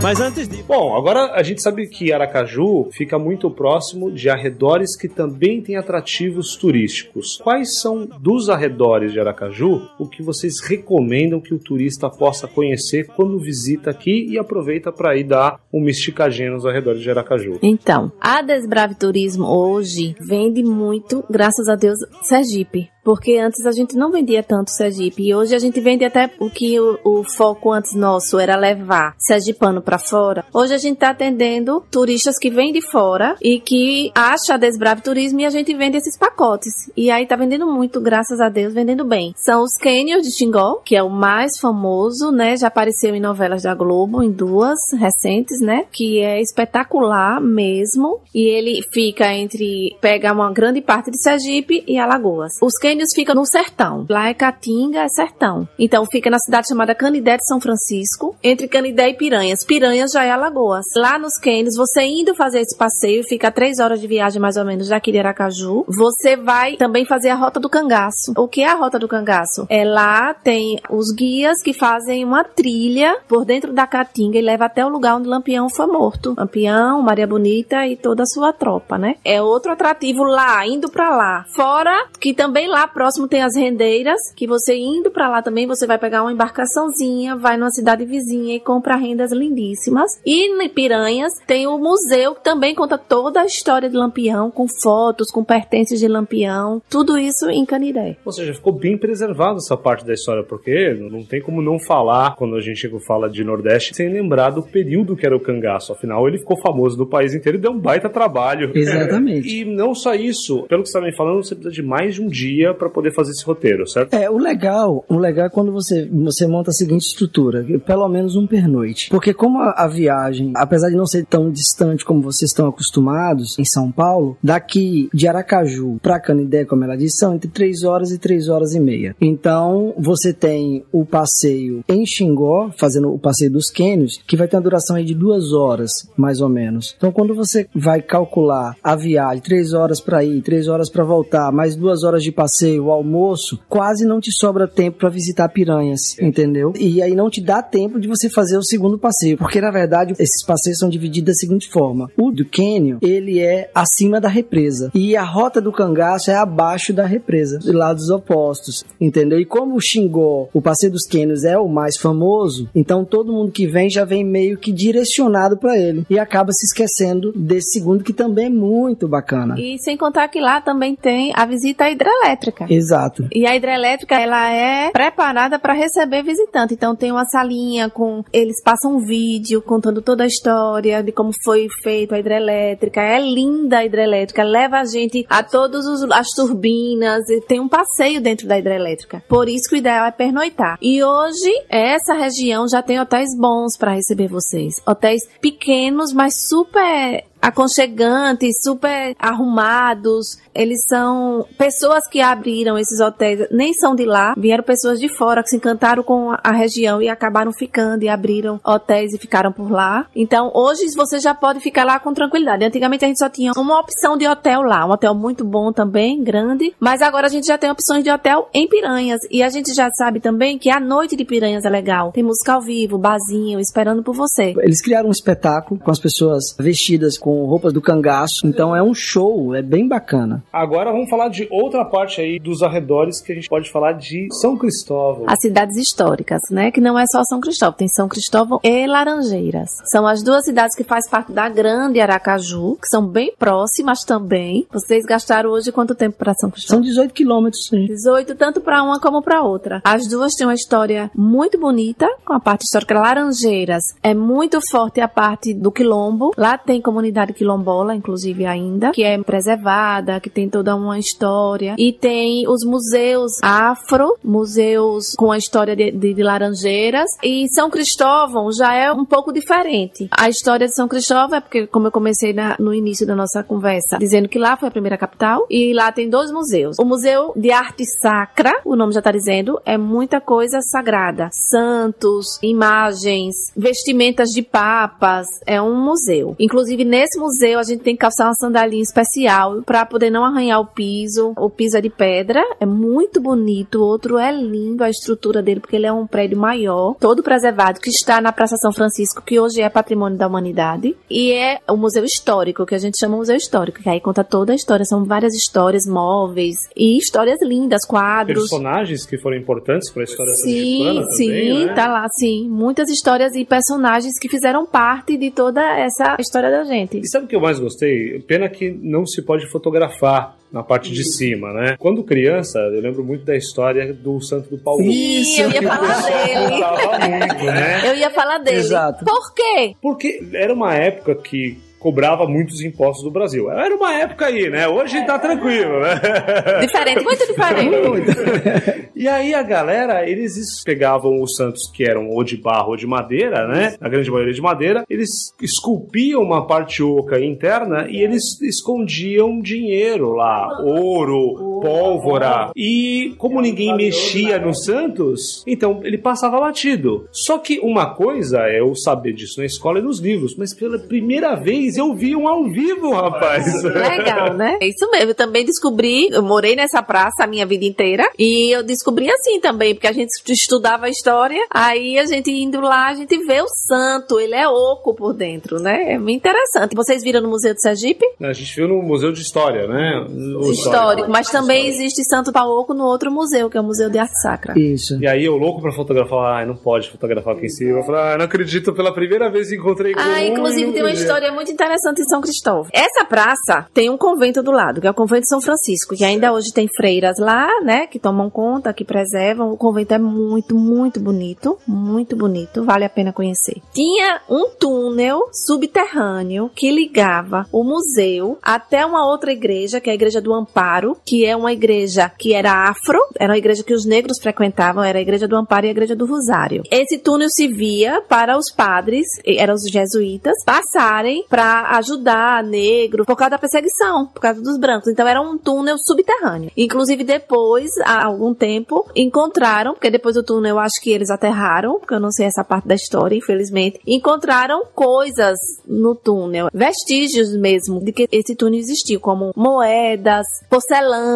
Mas 0.03 0.21
antes 0.21 0.47
de. 0.47 0.63
Bom, 0.63 0.95
agora 0.95 1.33
a 1.33 1.43
gente 1.43 1.63
sabe 1.63 1.87
que 1.87 2.13
Aracaju 2.13 2.91
fica 2.93 3.19
muito 3.19 3.51
próximo 3.51 4.13
de 4.13 4.29
arredores 4.29 4.99
que 4.99 5.09
também 5.09 5.63
têm 5.63 5.77
atrativos 5.77 6.57
turísticos. 6.57 7.39
Quais 7.43 7.81
são 7.81 8.07
dos 8.21 8.51
arredores 8.51 9.13
de 9.13 9.19
Aracaju 9.19 9.89
o 9.99 10.07
que 10.07 10.23
vocês 10.23 10.61
recomendam 10.61 11.41
que 11.41 11.55
o 11.55 11.59
turista 11.59 12.11
possa 12.11 12.47
conhecer 12.47 13.07
quando 13.17 13.39
visita 13.39 13.91
aqui 13.91 14.27
e 14.29 14.39
aproveita 14.39 14.93
para 14.93 15.17
ir 15.17 15.25
dar 15.25 15.59
uma 15.73 15.89
esticadinha 15.89 16.51
nos 16.51 16.67
arredores 16.67 17.01
de 17.01 17.11
Aracaju? 17.11 17.59
Então, 17.63 18.13
a 18.21 18.43
Desbrave 18.43 18.95
Turismo 18.95 19.47
hoje 19.47 20.15
vende 20.21 20.63
muito, 20.63 21.25
graças 21.31 21.67
a 21.67 21.77
Deus, 21.77 21.99
Sergipe. 22.23 22.94
Porque 23.05 23.37
antes 23.37 23.67
a 23.67 23.73
gente 23.73 23.95
não 23.95 24.11
vendia 24.11 24.43
tanto 24.43 24.71
Sergipe. 24.71 25.29
E 25.29 25.35
hoje 25.35 25.55
a 25.55 25.59
gente 25.59 25.79
vende 25.81 26.05
até 26.05 26.31
o 26.41 26.49
que 26.49 26.81
o, 26.81 26.99
o 27.05 27.23
foco 27.23 27.71
antes 27.71 27.95
nosso 27.95 28.39
era 28.39 28.57
levar 28.57 29.15
sergipano 29.19 29.83
para 29.83 29.99
fora. 29.99 30.45
Hoje 30.53 30.75
a 30.75 30.79
gente 30.79 30.99
tá 30.99 31.11
atendendo 31.11 31.85
turistas 31.91 32.39
que 32.39 32.51
vêm 32.51 32.73
de 32.73 32.81
fora 32.81 33.37
e 33.43 33.61
que 33.61 34.11
acha 34.15 34.57
Desbrave 34.57 35.03
Turismo 35.03 35.41
e 35.41 35.45
a 35.45 35.51
gente 35.51 35.75
vende 35.75 35.99
esses 35.99 36.17
pacotes. 36.17 36.73
E 36.97 37.11
aí 37.11 37.27
tá 37.27 37.37
vendendo 37.37 37.67
muito, 37.67 38.01
graças 38.01 38.41
a 38.41 38.49
Deus, 38.49 38.73
vendendo 38.73 39.05
bem. 39.05 39.35
São 39.37 39.63
os 39.63 39.77
Canyons 39.77 40.23
de 40.23 40.33
Xingó, 40.33 40.81
que 40.85 40.97
é 40.97 41.03
o 41.03 41.11
mais 41.11 41.59
famoso, 41.61 42.33
né? 42.33 42.57
Já 42.57 42.69
apareceu 42.69 43.15
em 43.15 43.21
novelas 43.21 43.63
da 43.63 43.75
Globo, 43.75 44.23
em 44.23 44.31
duas 44.31 44.79
recentes, 44.99 45.61
né? 45.61 45.85
Que 45.93 46.21
é 46.21 46.41
espetacular 46.41 47.41
mesmo. 47.41 48.21
E 48.35 48.49
ele 48.49 48.83
fica 48.93 49.33
entre. 49.35 49.97
pega 50.01 50.33
uma 50.33 50.51
grande 50.53 50.81
parte 50.81 51.11
de 51.11 51.23
Sergipe 51.23 51.85
e 51.87 51.99
Alagoas. 51.99 52.53
Os 52.63 52.79
Canyons 52.79 52.94
ficam 53.15 53.35
no 53.35 53.47
sertão. 53.47 54.07
Lá 54.09 54.29
é 54.29 54.35
Caatinga, 54.35 55.01
é 55.01 55.09
sertão. 55.09 55.69
Então 55.79 56.05
fica 56.07 56.31
na 56.31 56.39
cidade 56.39 56.69
chamada 56.69 56.95
Canidé 56.95 57.37
de 57.37 57.47
São 57.47 57.61
Francisco, 57.61 58.37
entre 58.43 58.69
Canidé 58.69 59.09
e 59.09 59.15
Piranhas. 59.15 59.65
Piranhas 59.65 60.13
já 60.13 60.25
é 60.25 60.31
Alagoas. 60.31 60.85
Lá 60.97 61.19
nos 61.19 61.39
Canyons, 61.39 61.77
você 61.77 62.03
indo 62.03 62.35
fazer 62.35 62.61
esse 62.61 62.77
passeio, 62.77 63.25
fica 63.25 63.51
três 63.51 63.79
horas 63.79 64.01
de 64.01 64.07
viagem 64.07 64.41
mais 64.41 64.57
ou 64.57 64.65
menos 64.65 64.89
daqui 64.89 65.11
de 65.11 65.19
Aracaju. 65.19 65.85
Você 65.89 66.37
vai 66.37 66.77
também 66.77 67.05
fazer 67.05 67.31
a 67.31 67.35
Rota 67.35 67.59
do 67.59 67.69
Cangaço. 67.69 68.33
O 68.37 68.49
que 68.49 68.63
é 68.63 68.69
a 68.69 68.75
Rota 68.75 68.99
do 68.99 69.09
Cangaço? 69.09 69.67
É 69.69 69.85
lá 69.85 70.35
tem 70.35 70.79
os 70.91 71.13
guias 71.13 71.63
que 71.63 71.73
fazem 71.73 72.25
uma 72.25 72.45
trilha 72.45 73.17
por 73.29 73.45
dentro 73.45 73.73
da 73.73 73.87
Caatinga 73.87 74.39
e 74.39 74.43
leva 74.43 74.67
até 74.67 74.85
o 74.85 74.89
lugar 74.89 75.17
onde 75.17 75.29
Lampião 75.29 75.69
foi 75.69 75.87
morto. 75.87 76.35
Lampião, 76.37 77.03
Maria 77.03 77.27
Bonita 77.27 77.87
e 77.87 77.97
toda 77.97 78.23
a 78.23 78.27
sua 78.27 78.53
tropa, 78.53 78.99
né? 78.99 79.17
É 79.25 79.41
outro 79.43 79.73
atrativo 79.73 80.23
lá, 80.23 80.67
indo 80.67 80.91
pra 80.91 81.11
lá. 81.11 81.45
Fora 81.55 82.07
que 82.21 82.35
também 82.35 82.69
lá 82.69 82.84
próximo 82.89 83.29
tem 83.29 83.43
as 83.43 83.57
rendeiras, 83.57 84.21
que 84.35 84.47
você 84.47 84.75
indo 84.77 85.11
pra 85.11 85.29
lá 85.29 85.43
também, 85.43 85.67
você 85.67 85.87
vai 85.87 85.99
pegar 85.99 86.23
uma 86.23 86.33
embarcaçãozinha, 86.33 87.37
vai 87.37 87.57
numa 87.57 87.71
cidade 87.71 88.05
vizinha 88.05 88.57
e 88.57 88.61
compra 88.61 88.97
rendas 88.97 89.33
lindíssimas. 89.33 90.21
E 90.25 90.49
em 90.49 90.69
Piranhas 90.69 91.33
tem 91.47 91.67
o 91.67 91.79
museu 91.79 92.35
que 92.35 92.45
também 92.45 92.75
conta 92.75 92.97
toda 92.97 93.41
a 93.41 93.47
história 93.47 93.89
de 93.89 93.97
Lampião, 93.97 94.51
com 94.51 94.67
fotos, 94.83 95.31
com 95.31 95.45
pertences 95.45 95.99
de 96.01 96.09
Lampião, 96.09 96.83
tudo 96.89 97.19
isso 97.19 97.49
em 97.51 97.65
Canidé. 97.65 98.17
Ou 98.25 98.33
seja, 98.33 98.55
ficou 98.55 98.73
bem 98.73 98.97
preservado 98.97 99.59
essa 99.59 99.77
parte 99.77 100.05
da 100.05 100.13
história, 100.13 100.43
porque 100.43 100.95
não 100.95 101.25
tem 101.25 101.41
como 101.41 101.63
não 101.63 101.79
falar, 101.79 102.35
quando 102.37 102.57
a 102.57 102.61
gente 102.61 102.89
fala 103.01 103.29
de 103.29 103.45
Nordeste, 103.45 103.95
sem 103.95 104.09
lembrar 104.09 104.51
do 104.51 104.63
período 104.63 105.17
que 105.17 105.27
era 105.27 105.37
o 105.37 105.41
cangaço. 105.41 105.93
Afinal, 105.93 106.27
ele 106.27 106.39
ficou 106.39 106.57
famoso 106.57 106.97
no 106.97 107.07
país 107.07 107.35
inteiro 107.35 107.59
e 107.59 107.61
deu 107.61 107.73
um 107.73 107.79
baita 107.79 108.09
trabalho. 108.09 108.71
Exatamente. 108.75 109.45
E 109.55 109.65
não 109.65 109.95
só 109.95 110.15
isso, 110.15 110.65
pelo 110.65 110.83
que 110.83 110.89
você 110.89 110.99
está 110.99 111.07
me 111.07 111.15
falando, 111.15 111.45
você 111.45 111.55
precisa 111.55 111.75
de 111.75 111.83
mais 111.83 112.15
de 112.15 112.23
um 112.23 112.27
dia 112.27 112.74
para 112.75 112.91
poder 112.91 113.13
fazer 113.13 113.33
esse 113.33 113.45
roteiro, 113.45 113.87
certo? 113.87 114.15
É, 114.15 114.29
o 114.31 114.39
legal, 114.39 115.05
o 115.09 115.19
legal 115.19 115.47
é 115.47 115.51
quando 115.51 115.73
você, 115.73 116.09
você 116.13 116.47
monta 116.47 116.71
a 116.71 116.75
seguinte 116.75 117.07
estrutura, 117.07 117.65
pelo 117.87 118.09
menos 118.09 118.37
um 118.37 118.47
pernoite. 118.47 119.11
Porque 119.11 119.33
como 119.33 119.59
a, 119.59 119.75
a 119.77 119.89
viagem, 119.89 120.53
apesar 120.57 120.89
de 120.89 120.97
não 120.97 121.07
ser 121.07 121.25
tão 121.27 121.51
distante 121.51 122.05
como 122.05 122.21
vocês 122.21 122.51
estão 122.51 122.69
acostumados 122.69 123.59
em 123.59 123.65
São 123.65 123.91
Paulo, 123.91 124.37
daqui 124.43 125.09
de 125.13 125.29
Aracaju 125.29 125.99
para 126.03 126.21
Canindé, 126.21 126.65
como 126.65 126.85
ela 126.85 126.97
disse, 126.97 127.19
são 127.19 127.35
entre 127.35 127.51
3 127.51 127.85
horas 127.85 128.11
e 128.11 128.19
3 128.19 128.49
horas 128.49 128.75
e 128.75 128.81
meia. 128.81 129.15
Então, 129.21 129.95
você 129.99 130.33
tem 130.33 130.85
o 130.93 131.05
passeio 131.05 131.85
em 131.89 132.05
Xingó, 132.07 132.71
fazendo 132.79 133.13
o 133.13 133.19
passeio 133.19 133.51
dos 133.51 133.71
cânions, 133.71 134.21
que 134.27 134.37
vai 134.37 134.49
ter 134.49 134.57
uma 134.57 134.63
duração 134.63 134.97
aí 134.97 135.05
de 135.05 135.15
duas 135.15 135.53
horas, 135.53 136.09
mais 136.17 136.41
ou 136.41 136.49
menos. 136.49 136.95
Então, 136.97 137.13
quando 137.13 137.35
você 137.35 137.69
vai 137.75 138.03
calcular 138.03 138.77
a 138.83 138.97
viagem, 138.97 139.43
3 139.43 139.73
horas 139.73 140.01
para 140.01 140.25
ir, 140.25 140.43
3 140.43 140.69
horas 140.69 140.91
para 140.91 141.05
voltar, 141.05 141.53
mais 141.53 141.77
duas 141.77 142.03
horas 142.03 142.23
de 142.23 142.33
passeio, 142.33 142.64
o 142.81 142.91
almoço, 142.91 143.59
quase 143.69 144.07
não 144.07 144.21
te 144.21 144.33
sobra 144.33 144.67
tempo 144.67 144.99
para 144.99 145.09
visitar 145.09 145.49
piranhas, 145.49 146.19
entendeu? 146.21 146.73
E 146.79 147.03
aí 147.03 147.15
não 147.15 147.31
te 147.31 147.41
dá 147.41 147.63
tempo 147.63 148.01
de 148.01 148.09
você 148.09 148.29
fazer 148.29 148.57
o 148.57 148.63
segundo 148.63 148.99
passeio, 148.99 149.37
porque 149.39 149.61
na 149.61 149.71
verdade 149.71 150.15
esses 150.19 150.45
passeios 150.45 150.79
são 150.79 150.89
divididos 150.89 151.35
da 151.35 151.35
seguinte 151.35 151.69
forma: 151.71 152.11
o 152.17 152.31
do 152.31 152.45
Canyon, 152.45 152.99
ele 153.03 153.41
é 153.41 153.71
acima 153.75 154.21
da 154.21 154.29
represa 154.29 154.91
e 154.95 155.17
a 155.17 155.25
rota 155.25 155.61
do 155.61 155.73
cangaço 155.73 156.31
é 156.31 156.35
abaixo 156.35 156.93
da 156.93 157.07
represa, 157.07 157.59
de 157.59 157.73
lados 157.73 158.11
opostos, 158.11 158.85
entendeu? 159.01 159.39
E 159.41 159.45
como 159.45 159.77
o 159.77 159.81
Xingó, 159.81 160.49
o 160.53 160.63
passeio 160.63 160.93
dos 160.93 161.07
Canyons 161.07 161.45
é 161.45 161.59
o 161.59 161.69
mais 161.69 161.97
famoso, 161.97 162.69
então 162.75 163.05
todo 163.05 163.33
mundo 163.33 163.53
que 163.53 163.67
vem 163.67 163.89
já 163.91 164.05
vem 164.05 164.25
meio 164.25 164.59
que 164.59 164.73
direcionado 164.73 165.57
para 165.57 165.79
ele 165.79 166.05
e 166.09 166.19
acaba 166.19 166.53
se 166.53 166.67
esquecendo 166.67 167.33
desse 167.33 167.79
segundo 167.79 168.05
que 168.05 168.13
também 168.13 168.47
é 168.47 168.51
muito 168.51 169.09
bacana. 169.09 169.57
E 169.59 169.79
sem 169.79 169.97
contar 169.97 170.29
que 170.29 170.41
lá 170.41 170.61
também 170.61 170.95
tem 170.95 171.33
a 171.35 171.45
visita 171.45 171.91
hidrelétrica. 171.91 172.44
Exato. 172.69 173.29
E 173.33 173.47
a 173.47 173.55
hidrelétrica, 173.55 174.15
ela 174.17 174.51
é 174.51 174.91
preparada 174.91 175.59
para 175.59 175.73
receber 175.73 176.23
visitante. 176.23 176.75
Então 176.75 176.95
tem 176.95 177.11
uma 177.11 177.25
salinha 177.25 177.89
com 177.89 178.25
eles 178.33 178.63
passam 178.63 178.97
um 178.97 179.05
vídeo 179.05 179.63
contando 179.63 180.03
toda 180.03 180.25
a 180.25 180.27
história 180.27 181.03
de 181.03 181.13
como 181.13 181.31
foi 181.45 181.69
feita 181.83 182.17
a 182.17 182.19
hidrelétrica. 182.19 183.01
É 183.01 183.19
linda 183.19 183.79
a 183.79 183.85
hidrelétrica, 183.85 184.43
leva 184.43 184.79
a 184.79 184.85
gente 184.85 185.27
a 185.29 185.43
todas 185.43 185.87
as 186.13 186.29
turbinas 186.29 187.29
e 187.29 187.41
tem 187.41 187.61
um 187.61 187.69
passeio 187.69 188.21
dentro 188.21 188.47
da 188.47 188.59
hidrelétrica. 188.59 189.23
Por 189.29 189.49
isso 189.49 189.69
que 189.69 189.77
o 189.77 189.79
ideal 189.79 190.07
é 190.07 190.11
pernoitar. 190.11 190.79
E 190.81 191.03
hoje 191.03 191.65
essa 191.69 192.15
região 192.15 192.67
já 192.69 192.83
tem 192.83 193.01
hotéis 193.01 193.37
bons 193.37 193.77
para 193.77 193.95
receber 193.95 194.29
vocês. 194.29 194.81
Hotéis 194.87 195.29
pequenos, 195.41 196.13
mas 196.13 196.49
super 196.49 197.25
aconchegantes, 197.45 198.63
super 198.63 199.15
arrumados. 199.19 200.39
Eles 200.55 200.87
são 200.89 201.47
pessoas 201.59 202.09
que 202.09 202.21
abriram 202.21 202.79
esses 202.79 203.01
hotéis, 203.01 203.47
nem 203.51 203.75
são 203.75 203.95
de 203.95 204.07
lá, 204.07 204.35
vieram 204.37 204.65
pessoas 204.65 204.99
de 204.99 205.15
fora 205.15 205.43
que 205.43 205.51
se 205.51 205.57
encantaram 205.57 206.03
com 206.03 206.31
a 206.31 206.53
região 206.53 207.03
e 207.03 207.09
acabaram 207.09 207.53
ficando 207.53 208.03
e 208.03 208.09
abriram 208.09 208.59
hotéis 208.65 209.13
e 209.13 209.19
ficaram 209.19 209.53
por 209.53 209.71
lá. 209.71 210.07
Então, 210.17 210.51
hoje 210.55 210.87
você 210.97 211.19
já 211.19 211.35
pode 211.35 211.61
ficar 211.61 211.85
lá 211.85 212.01
com 212.01 212.15
tranquilidade. 212.15 212.65
Antigamente 212.65 213.05
a 213.05 213.09
gente 213.09 213.19
só 213.19 213.29
tinha 213.29 213.53
uma 213.57 213.79
opção 213.79 214.17
de 214.17 214.27
hotel 214.27 214.63
lá, 214.63 214.87
um 214.87 214.93
hotel 214.93 215.15
muito 215.15 215.45
bom 215.45 215.71
também, 215.73 216.23
grande, 216.23 216.75
mas 216.81 217.03
agora 217.03 217.27
a 217.27 217.31
gente 217.31 217.47
já 217.47 217.59
tem 217.59 217.71
opções 217.71 218.03
de 218.03 218.11
hotel 218.11 218.49
em 218.55 218.67
Piranhas 218.67 219.21
e 219.31 219.43
a 219.43 219.51
gente 219.51 219.75
já 219.75 219.91
sabe 219.91 220.19
também 220.19 220.59
que 220.59 220.71
a 220.71 220.81
noite 220.81 221.15
de 221.15 221.25
Piranhas 221.25 221.65
é 221.65 221.69
legal. 221.69 222.13
Tem 222.13 222.23
música 222.23 222.55
ao 222.55 222.63
vivo, 222.63 222.97
barzinho, 222.97 223.61
esperando 223.61 224.03
por 224.03 224.15
você. 224.15 224.55
Eles 224.59 224.81
criaram 224.81 225.09
um 225.09 225.13
espetáculo 225.13 225.79
com 225.79 225.91
as 225.91 225.99
pessoas 225.99 226.55
vestidas 226.59 227.19
com 227.19 227.34
roupas 227.45 227.73
do 227.73 227.81
cangaço. 227.81 228.47
Então 228.47 228.75
é 228.75 228.83
um 228.83 228.95
show, 228.95 229.55
é 229.55 229.63
bem 229.63 229.87
bacana. 229.89 230.43
Agora 230.53 230.93
vamos 230.93 231.09
falar 231.09 231.29
de 231.29 231.47
outra 231.51 231.85
parte 231.85 232.21
aí 232.21 232.39
dos 232.39 232.63
arredores 232.63 233.21
que 233.21 233.33
a 233.33 233.35
gente 233.35 233.49
pode 233.49 233.71
falar 233.71 233.93
de 233.93 234.29
São 234.33 234.57
Cristóvão. 234.57 235.25
As 235.27 235.41
cidades 235.41 235.77
históricas, 235.77 236.41
né? 236.51 236.71
Que 236.71 236.81
não 236.81 236.99
é 236.99 237.05
só 237.07 237.23
São 237.25 237.41
Cristóvão, 237.41 237.77
tem 237.77 237.89
São 237.89 238.09
Cristóvão 238.09 238.61
e 238.63 238.87
Laranjeiras. 238.87 239.71
São 239.85 240.07
as 240.07 240.23
duas 240.23 240.45
cidades 240.45 240.77
que 240.77 240.85
fazem 240.85 241.11
parte 241.11 241.33
da 241.33 241.49
Grande 241.49 242.01
Aracaju, 242.01 242.77
que 242.81 242.89
são 242.89 243.07
bem 243.07 243.33
próximas 243.39 244.05
também. 244.05 244.67
Vocês 244.73 245.05
gastaram 245.05 245.51
hoje 245.51 245.73
quanto 245.73 245.95
tempo 245.95 246.17
para 246.17 246.35
São 246.35 246.51
Cristóvão? 246.51 246.83
São 246.83 246.91
18 246.91 247.15
quilômetros. 247.15 247.69
18, 247.71 248.35
tanto 248.35 248.61
para 248.61 248.83
uma 248.83 249.01
como 249.01 249.23
para 249.23 249.43
outra. 249.43 249.81
As 249.85 250.09
duas 250.09 250.35
têm 250.35 250.47
uma 250.47 250.55
história 250.55 251.11
muito 251.15 251.59
bonita, 251.59 252.09
com 252.25 252.33
a 252.33 252.41
parte 252.41 252.65
histórica 252.65 252.99
Laranjeiras. 252.99 253.83
É 254.03 254.15
muito 254.15 254.61
forte 254.71 255.01
a 255.01 255.09
parte 255.09 255.55
do 255.55 255.71
quilombo. 255.71 256.33
Lá 256.37 256.59
tem 256.59 256.81
comunidade 256.81 257.24
quilombola, 257.33 257.95
inclusive 257.95 258.45
ainda, 258.45 258.91
que 258.91 259.03
é 259.03 259.17
preservada, 259.23 260.21
que 260.21 260.31
tem 260.31 260.49
toda 260.49 260.77
uma 260.77 260.99
história. 260.99 261.75
E 261.79 261.93
tem 261.93 262.49
os 262.49 262.65
museus 262.65 263.33
afro, 263.43 264.17
museus 264.23 265.15
com 265.17 265.31
a 265.31 265.39
história 265.39 265.75
de, 265.75 265.91
de, 265.91 266.15
de 266.15 266.23
Laranjeiras. 266.23 267.11
E 267.23 267.47
São 267.49 267.71
Cristóvão 267.71 268.51
já 268.53 268.75
é 268.75 268.93
um 268.93 269.05
pouco 269.05 269.33
diferente. 269.33 270.09
A 270.11 270.29
história 270.29 270.67
de 270.67 270.75
São 270.75 270.89
Cristóvão 270.89 271.39
é 271.39 271.41
porque, 271.41 271.67
como 271.67 271.87
eu 271.87 271.93
comecei 271.93 272.33
na, 272.33 272.57
no 272.59 272.75
início 272.75 273.07
da 273.07 273.15
nossa 273.15 273.43
conversa, 273.43 273.99
dizendo 273.99 274.29
que 274.29 274.39
lá 274.39 274.57
foi 274.57 274.69
a 274.69 274.73
primeira 274.73 274.99
capital. 274.99 275.47
E 275.49 275.73
lá 275.73 275.91
tem 275.93 276.09
dois 276.09 276.31
museus. 276.31 276.77
O 276.79 276.85
Museu 276.85 277.33
de 277.37 277.51
Arte 277.51 277.85
Sacra, 277.85 278.53
o 278.65 278.77
nome 278.77 278.93
já 278.93 279.01
está 279.01 279.13
dizendo, 279.13 279.61
é 279.65 279.79
muita 279.79 280.21
coisa 280.21 280.61
sagrada. 280.61 281.29
Santos, 281.33 282.39
imagens, 282.43 283.35
vestimentas 283.57 284.31
de 284.31 284.43
papas. 284.43 285.27
É 285.47 285.61
um 285.61 285.75
museu. 285.75 286.35
Inclusive, 286.39 286.85
nesse 286.85 287.14
museu 287.19 287.59
a 287.59 287.63
gente 287.63 287.83
tem 287.83 287.95
que 287.95 288.01
calçar 288.01 288.27
uma 288.27 288.35
sandalinha 288.35 288.83
especial 288.83 289.63
para 289.63 289.85
poder 289.87 290.11
não 290.11 290.25
arranhar 290.25 290.61
o 290.61 290.67
piso. 290.67 291.33
O 291.37 291.51
piso 291.51 291.77
é 291.77 291.81
de 291.81 291.91
pedra, 291.91 292.43
é 292.61 292.67
muito 292.67 293.21
bonito. 293.21 293.81
O 293.81 293.85
outro 293.85 294.19
é 294.19 294.33
lindo 294.33 294.85
a 294.85 294.91
estrutura 294.91 295.43
dele 295.43 295.61
porque 295.61 295.77
ele 295.77 295.87
é 295.87 295.93
um 295.93 296.07
prédio 296.07 296.39
maior, 296.39 296.95
todo 297.01 297.23
preservado 297.23 297.81
que 297.81 297.91
está 297.91 298.21
na 298.21 298.33
Praça 298.33 298.57
São 298.57 298.73
Francisco, 298.73 299.23
que 299.23 299.39
hoje 299.39 299.61
é 299.61 299.69
Patrimônio 299.69 300.19
da 300.19 300.27
Humanidade, 300.27 300.97
e 301.11 301.33
é 301.33 301.61
o 301.69 301.77
museu 301.77 302.05
histórico 302.05 302.67
que 302.67 302.75
a 302.75 302.79
gente 302.79 302.99
chama 302.99 303.17
museu 303.17 303.37
histórico, 303.37 303.83
que 303.83 303.89
aí 303.89 304.01
conta 304.01 304.23
toda 304.23 304.53
a 304.53 304.57
história, 304.57 304.85
são 304.85 305.05
várias 305.05 305.35
histórias 305.35 305.87
móveis 305.87 306.57
e 306.77 306.99
histórias 306.99 307.41
lindas, 307.43 307.85
quadros, 307.85 308.49
personagens 308.49 309.07
que 309.07 309.19
foram 309.19 309.37
importantes 309.37 309.91
para 309.91 310.03
a 310.03 310.05
história 310.05 310.35
Sim, 310.35 310.85
também, 310.85 311.13
sim, 311.15 311.67
né? 311.67 311.75
tá 311.75 311.87
lá, 311.87 312.07
sim. 312.09 312.49
Muitas 312.49 312.89
histórias 312.89 313.35
e 313.35 313.45
personagens 313.45 314.19
que 314.19 314.29
fizeram 314.29 314.67
parte 314.67 315.17
de 315.17 315.31
toda 315.31 315.63
essa 315.79 316.17
história 316.19 316.51
da 316.51 316.65
gente. 316.65 317.01
E 317.05 317.07
sabe 317.07 317.27
o 317.27 317.29
que 317.29 317.37
eu 317.37 317.41
mais 317.41 317.59
gostei? 317.61 318.19
Pena 318.21 318.49
que 318.49 318.71
não 318.71 319.05
se 319.05 319.21
pode 319.21 319.47
fotografar 319.51 320.39
na 320.51 320.63
parte 320.63 320.91
de 320.91 321.05
cima, 321.05 321.53
né? 321.53 321.77
Quando 321.79 322.03
criança, 322.03 322.59
eu 322.59 322.81
lembro 322.81 323.05
muito 323.05 323.27
da 323.27 323.37
história 323.37 323.93
do 323.93 324.23
Santo 324.23 324.49
do 324.49 324.57
Paulo. 324.57 324.83
Sim, 324.83 325.43
eu 325.43 325.51
ia 325.51 325.63
falar 325.63 326.03
dele. 326.03 327.11
Muito, 327.11 327.45
né? 327.45 327.91
Eu 327.91 327.95
ia 327.97 328.11
falar 328.11 328.39
dele. 328.39 328.57
Exato. 328.57 329.05
Por 329.05 329.35
quê? 329.35 329.77
Porque 329.83 330.27
era 330.33 330.55
uma 330.55 330.75
época 330.75 331.15
que 331.17 331.59
cobrava 331.85 332.27
muitos 332.27 332.63
impostos 332.63 333.05
do 333.05 333.11
Brasil. 333.11 333.51
Era 333.51 333.77
uma 333.77 333.93
época 333.93 334.25
aí, 334.25 334.49
né? 334.49 334.67
Hoje 334.67 335.05
tá 335.05 335.19
tranquilo, 335.19 335.81
né? 335.81 336.01
Diferente, 336.65 337.05
muito 337.05 337.27
diferente. 337.27 338.89
E 338.97 339.07
aí 339.07 339.35
a 339.35 339.43
galera, 339.43 340.09
eles 340.09 340.35
es- 340.39 340.65
pegavam 340.65 341.21
os 341.21 341.37
santos 341.37 341.71
que 341.71 341.85
eram 341.85 342.09
ou 342.09 342.25
de 342.25 342.39
barro 342.39 342.71
ou 342.71 342.77
de 342.77 342.87
madeira, 342.87 343.47
né? 343.47 343.75
A 343.83 343.89
grande 343.91 344.11
maioria 344.11 344.33
de 344.33 344.41
madeira, 344.41 344.83
eles 344.89 345.11
esculpiam 345.43 346.23
uma 346.23 346.47
parte 346.47 346.83
oca 346.83 347.21
interna 347.23 347.87
e 347.91 348.01
eles 348.03 348.41
escondiam 348.41 349.43
dinheiro 349.43 350.13
lá, 350.15 350.49
ouro, 350.63 351.54
pólvora. 351.65 352.51
E 352.55 353.15
como 353.17 353.41
ninguém 353.41 353.75
mexia 353.75 354.39
nos 354.39 354.65
santos, 354.65 355.43
então 355.47 355.81
ele 355.83 355.97
passava 355.97 356.39
batido. 356.39 357.09
Só 357.11 357.39
que 357.39 357.59
uma 357.61 357.95
coisa 357.95 358.41
é 358.43 358.61
eu 358.61 358.75
saber 358.75 359.15
disso 359.15 359.41
na 359.41 359.47
escola 359.47 359.79
e 359.79 359.83
nos 359.83 359.99
livros, 359.99 360.37
mas 360.37 360.53
pela 360.53 360.79
primeira 360.79 361.35
vez 361.35 361.79
eu 361.79 361.95
vi 361.95 362.15
um 362.15 362.29
ao 362.29 362.45
vivo, 362.45 362.93
rapaz. 362.93 363.47
Legal, 363.65 364.35
né? 364.35 364.59
É 364.61 364.69
isso 364.69 364.89
mesmo. 364.91 365.11
Eu 365.11 365.15
também 365.15 365.45
descobri, 365.45 366.09
eu 366.11 366.23
morei 366.23 366.55
nessa 366.55 366.83
praça 366.83 367.25
a 367.25 367.27
minha 367.27 367.47
vida 367.47 367.65
inteira 367.65 368.11
e 368.19 368.55
eu 368.55 368.63
descobri 368.63 369.11
assim 369.11 369.41
também, 369.41 369.75
porque 369.75 369.87
a 369.87 369.93
gente 369.93 370.11
estudava 370.29 370.87
a 370.87 370.91
história, 370.91 371.43
aí 371.51 371.99
a 371.99 372.05
gente 372.05 372.31
indo 372.31 372.61
lá, 372.61 372.89
a 372.89 372.95
gente 372.95 373.17
vê 373.25 373.41
o 373.41 373.49
santo, 373.49 374.21
ele 374.21 374.35
é 374.35 374.47
oco 374.47 374.95
por 374.95 375.15
dentro, 375.15 375.59
né? 375.59 375.95
É 375.95 375.99
muito 375.99 376.17
interessante. 376.17 376.75
Vocês 376.75 377.03
viram 377.03 377.23
no 377.23 377.31
Museu 377.31 377.55
do 377.55 377.61
Sergipe? 377.61 378.05
A 378.21 378.33
gente 378.33 378.55
viu 378.55 378.69
no 378.69 378.83
Museu 378.83 379.13
de 379.13 379.23
História, 379.23 379.67
né? 379.67 380.07
O 380.11 380.51
Histórico, 380.51 381.11
mas 381.11 381.29
também 381.31 381.54
existe 381.55 382.03
Santo 382.05 382.33
Pauoco 382.33 382.75
no 382.75 382.85
outro 382.85 383.11
museu, 383.11 383.49
que 383.51 383.57
é 383.57 383.61
o 383.61 383.65
Museu 383.65 383.91
de 383.91 383.99
Arte 383.99 384.21
Sacra. 384.21 384.59
Isso. 384.59 384.99
E 385.01 385.07
aí 385.07 385.25
eu 385.25 385.37
louco 385.37 385.61
pra 385.61 385.73
fotografar, 385.73 386.39
ai, 386.39 386.47
não 386.47 386.57
pode 386.57 386.91
fotografar 386.91 387.37
aqui 387.37 387.47
em 387.47 387.51
cima. 387.51 387.79
Eu 387.79 387.85
falei, 387.85 388.01
ah, 388.01 388.19
não 388.19 388.25
acredito, 388.25 388.73
pela 388.73 388.93
primeira 388.93 389.31
vez 389.31 389.53
encontrei 389.53 389.93
com 389.93 390.01
Ah, 390.01 390.19
um, 390.21 390.27
inclusive 390.27 390.73
tem 390.73 390.83
uma 390.83 390.93
história 390.93 391.33
muito 391.33 391.51
interessante 391.51 392.01
em 392.01 392.05
São 392.05 392.21
Cristóvão. 392.21 392.69
Essa 392.73 393.05
praça 393.05 393.67
tem 393.73 393.91
um 393.91 393.97
convento 393.97 394.43
do 394.43 394.51
lado, 394.51 394.81
que 394.81 394.87
é 394.87 394.91
o 394.91 394.95
convento 394.95 395.23
de 395.23 395.29
São 395.29 395.41
Francisco, 395.41 395.95
que 395.97 396.05
ainda 396.05 396.33
hoje 396.33 396.53
tem 396.53 396.69
freiras 396.69 397.19
lá, 397.19 397.49
né, 397.63 397.87
que 397.87 397.99
tomam 397.99 398.31
conta, 398.31 398.73
que 398.73 398.85
preservam. 398.85 399.51
O 399.51 399.57
convento 399.57 399.95
é 399.95 399.99
muito, 399.99 400.55
muito 400.55 401.01
bonito, 401.01 401.59
muito 401.67 402.17
bonito, 402.17 402.65
vale 402.65 402.85
a 402.85 402.91
pena 402.91 403.13
conhecer. 403.13 403.57
Tinha 403.73 404.21
um 404.29 404.51
túnel 404.59 405.29
subterrâneo 405.33 406.51
que 406.55 406.71
ligava 406.71 407.47
o 407.53 407.65
museu 407.65 408.39
até 408.43 408.85
uma 408.85 409.07
outra 409.07 409.33
igreja, 409.33 409.81
que 409.81 409.89
é 409.89 409.93
a 409.93 409.95
Igreja 409.95 410.21
do 410.21 410.33
Amparo, 410.33 410.97
que 411.05 411.25
é 411.25 411.37
uma 411.37 411.44
uma 411.45 411.53
igreja 411.53 412.11
que 412.19 412.33
era 412.35 412.69
afro, 412.69 412.99
era 413.19 413.33
uma 413.33 413.39
igreja 413.39 413.63
que 413.63 413.75
os 413.75 413.85
negros 413.85 414.19
frequentavam, 414.21 414.83
era 414.83 414.99
a 414.99 415.03
igreja 415.03 415.29
do 415.29 415.37
Amparo 415.37 415.67
e 415.67 415.69
a 415.69 415.73
igreja 415.73 415.95
do 415.95 416.07
Rosário. 416.07 416.63
Esse 416.71 416.99
túnel 416.99 417.29
se 417.29 417.49
via 417.49 418.03
para 418.09 418.37
os 418.37 418.51
padres, 418.51 419.07
eram 419.25 419.55
os 419.55 419.63
jesuítas, 419.71 420.35
passarem 420.45 421.25
para 421.29 421.77
ajudar 421.79 422.43
negro 422.43 423.05
por 423.05 423.17
causa 423.17 423.31
da 423.31 423.39
perseguição, 423.39 424.07
por 424.07 424.21
causa 424.21 424.41
dos 424.41 424.59
brancos. 424.59 424.89
Então 424.89 425.07
era 425.07 425.21
um 425.21 425.39
túnel 425.39 425.77
subterrâneo. 425.79 426.51
Inclusive 426.57 427.05
depois, 427.05 427.71
há 427.85 428.05
algum 428.05 428.35
tempo, 428.35 428.89
encontraram, 428.97 429.75
porque 429.75 429.91
depois 429.91 430.15
do 430.15 430.23
túnel 430.23 430.57
eu 430.57 430.59
acho 430.59 430.81
que 430.83 430.91
eles 430.91 431.11
aterraram, 431.11 431.79
porque 431.79 431.95
eu 431.95 432.01
não 432.01 432.11
sei 432.11 432.27
essa 432.27 432.45
parte 432.45 432.67
da 432.67 432.75
história, 432.75 433.17
infelizmente, 433.17 433.81
encontraram 433.87 434.65
coisas 434.75 435.39
no 435.67 435.95
túnel, 435.95 436.49
vestígios 436.53 437.37
mesmo 437.37 437.85
de 437.85 437.93
que 437.93 438.09
esse 438.11 438.35
túnel 438.35 438.61
existiu, 438.61 439.01
como 439.01 439.33
moedas, 439.37 440.27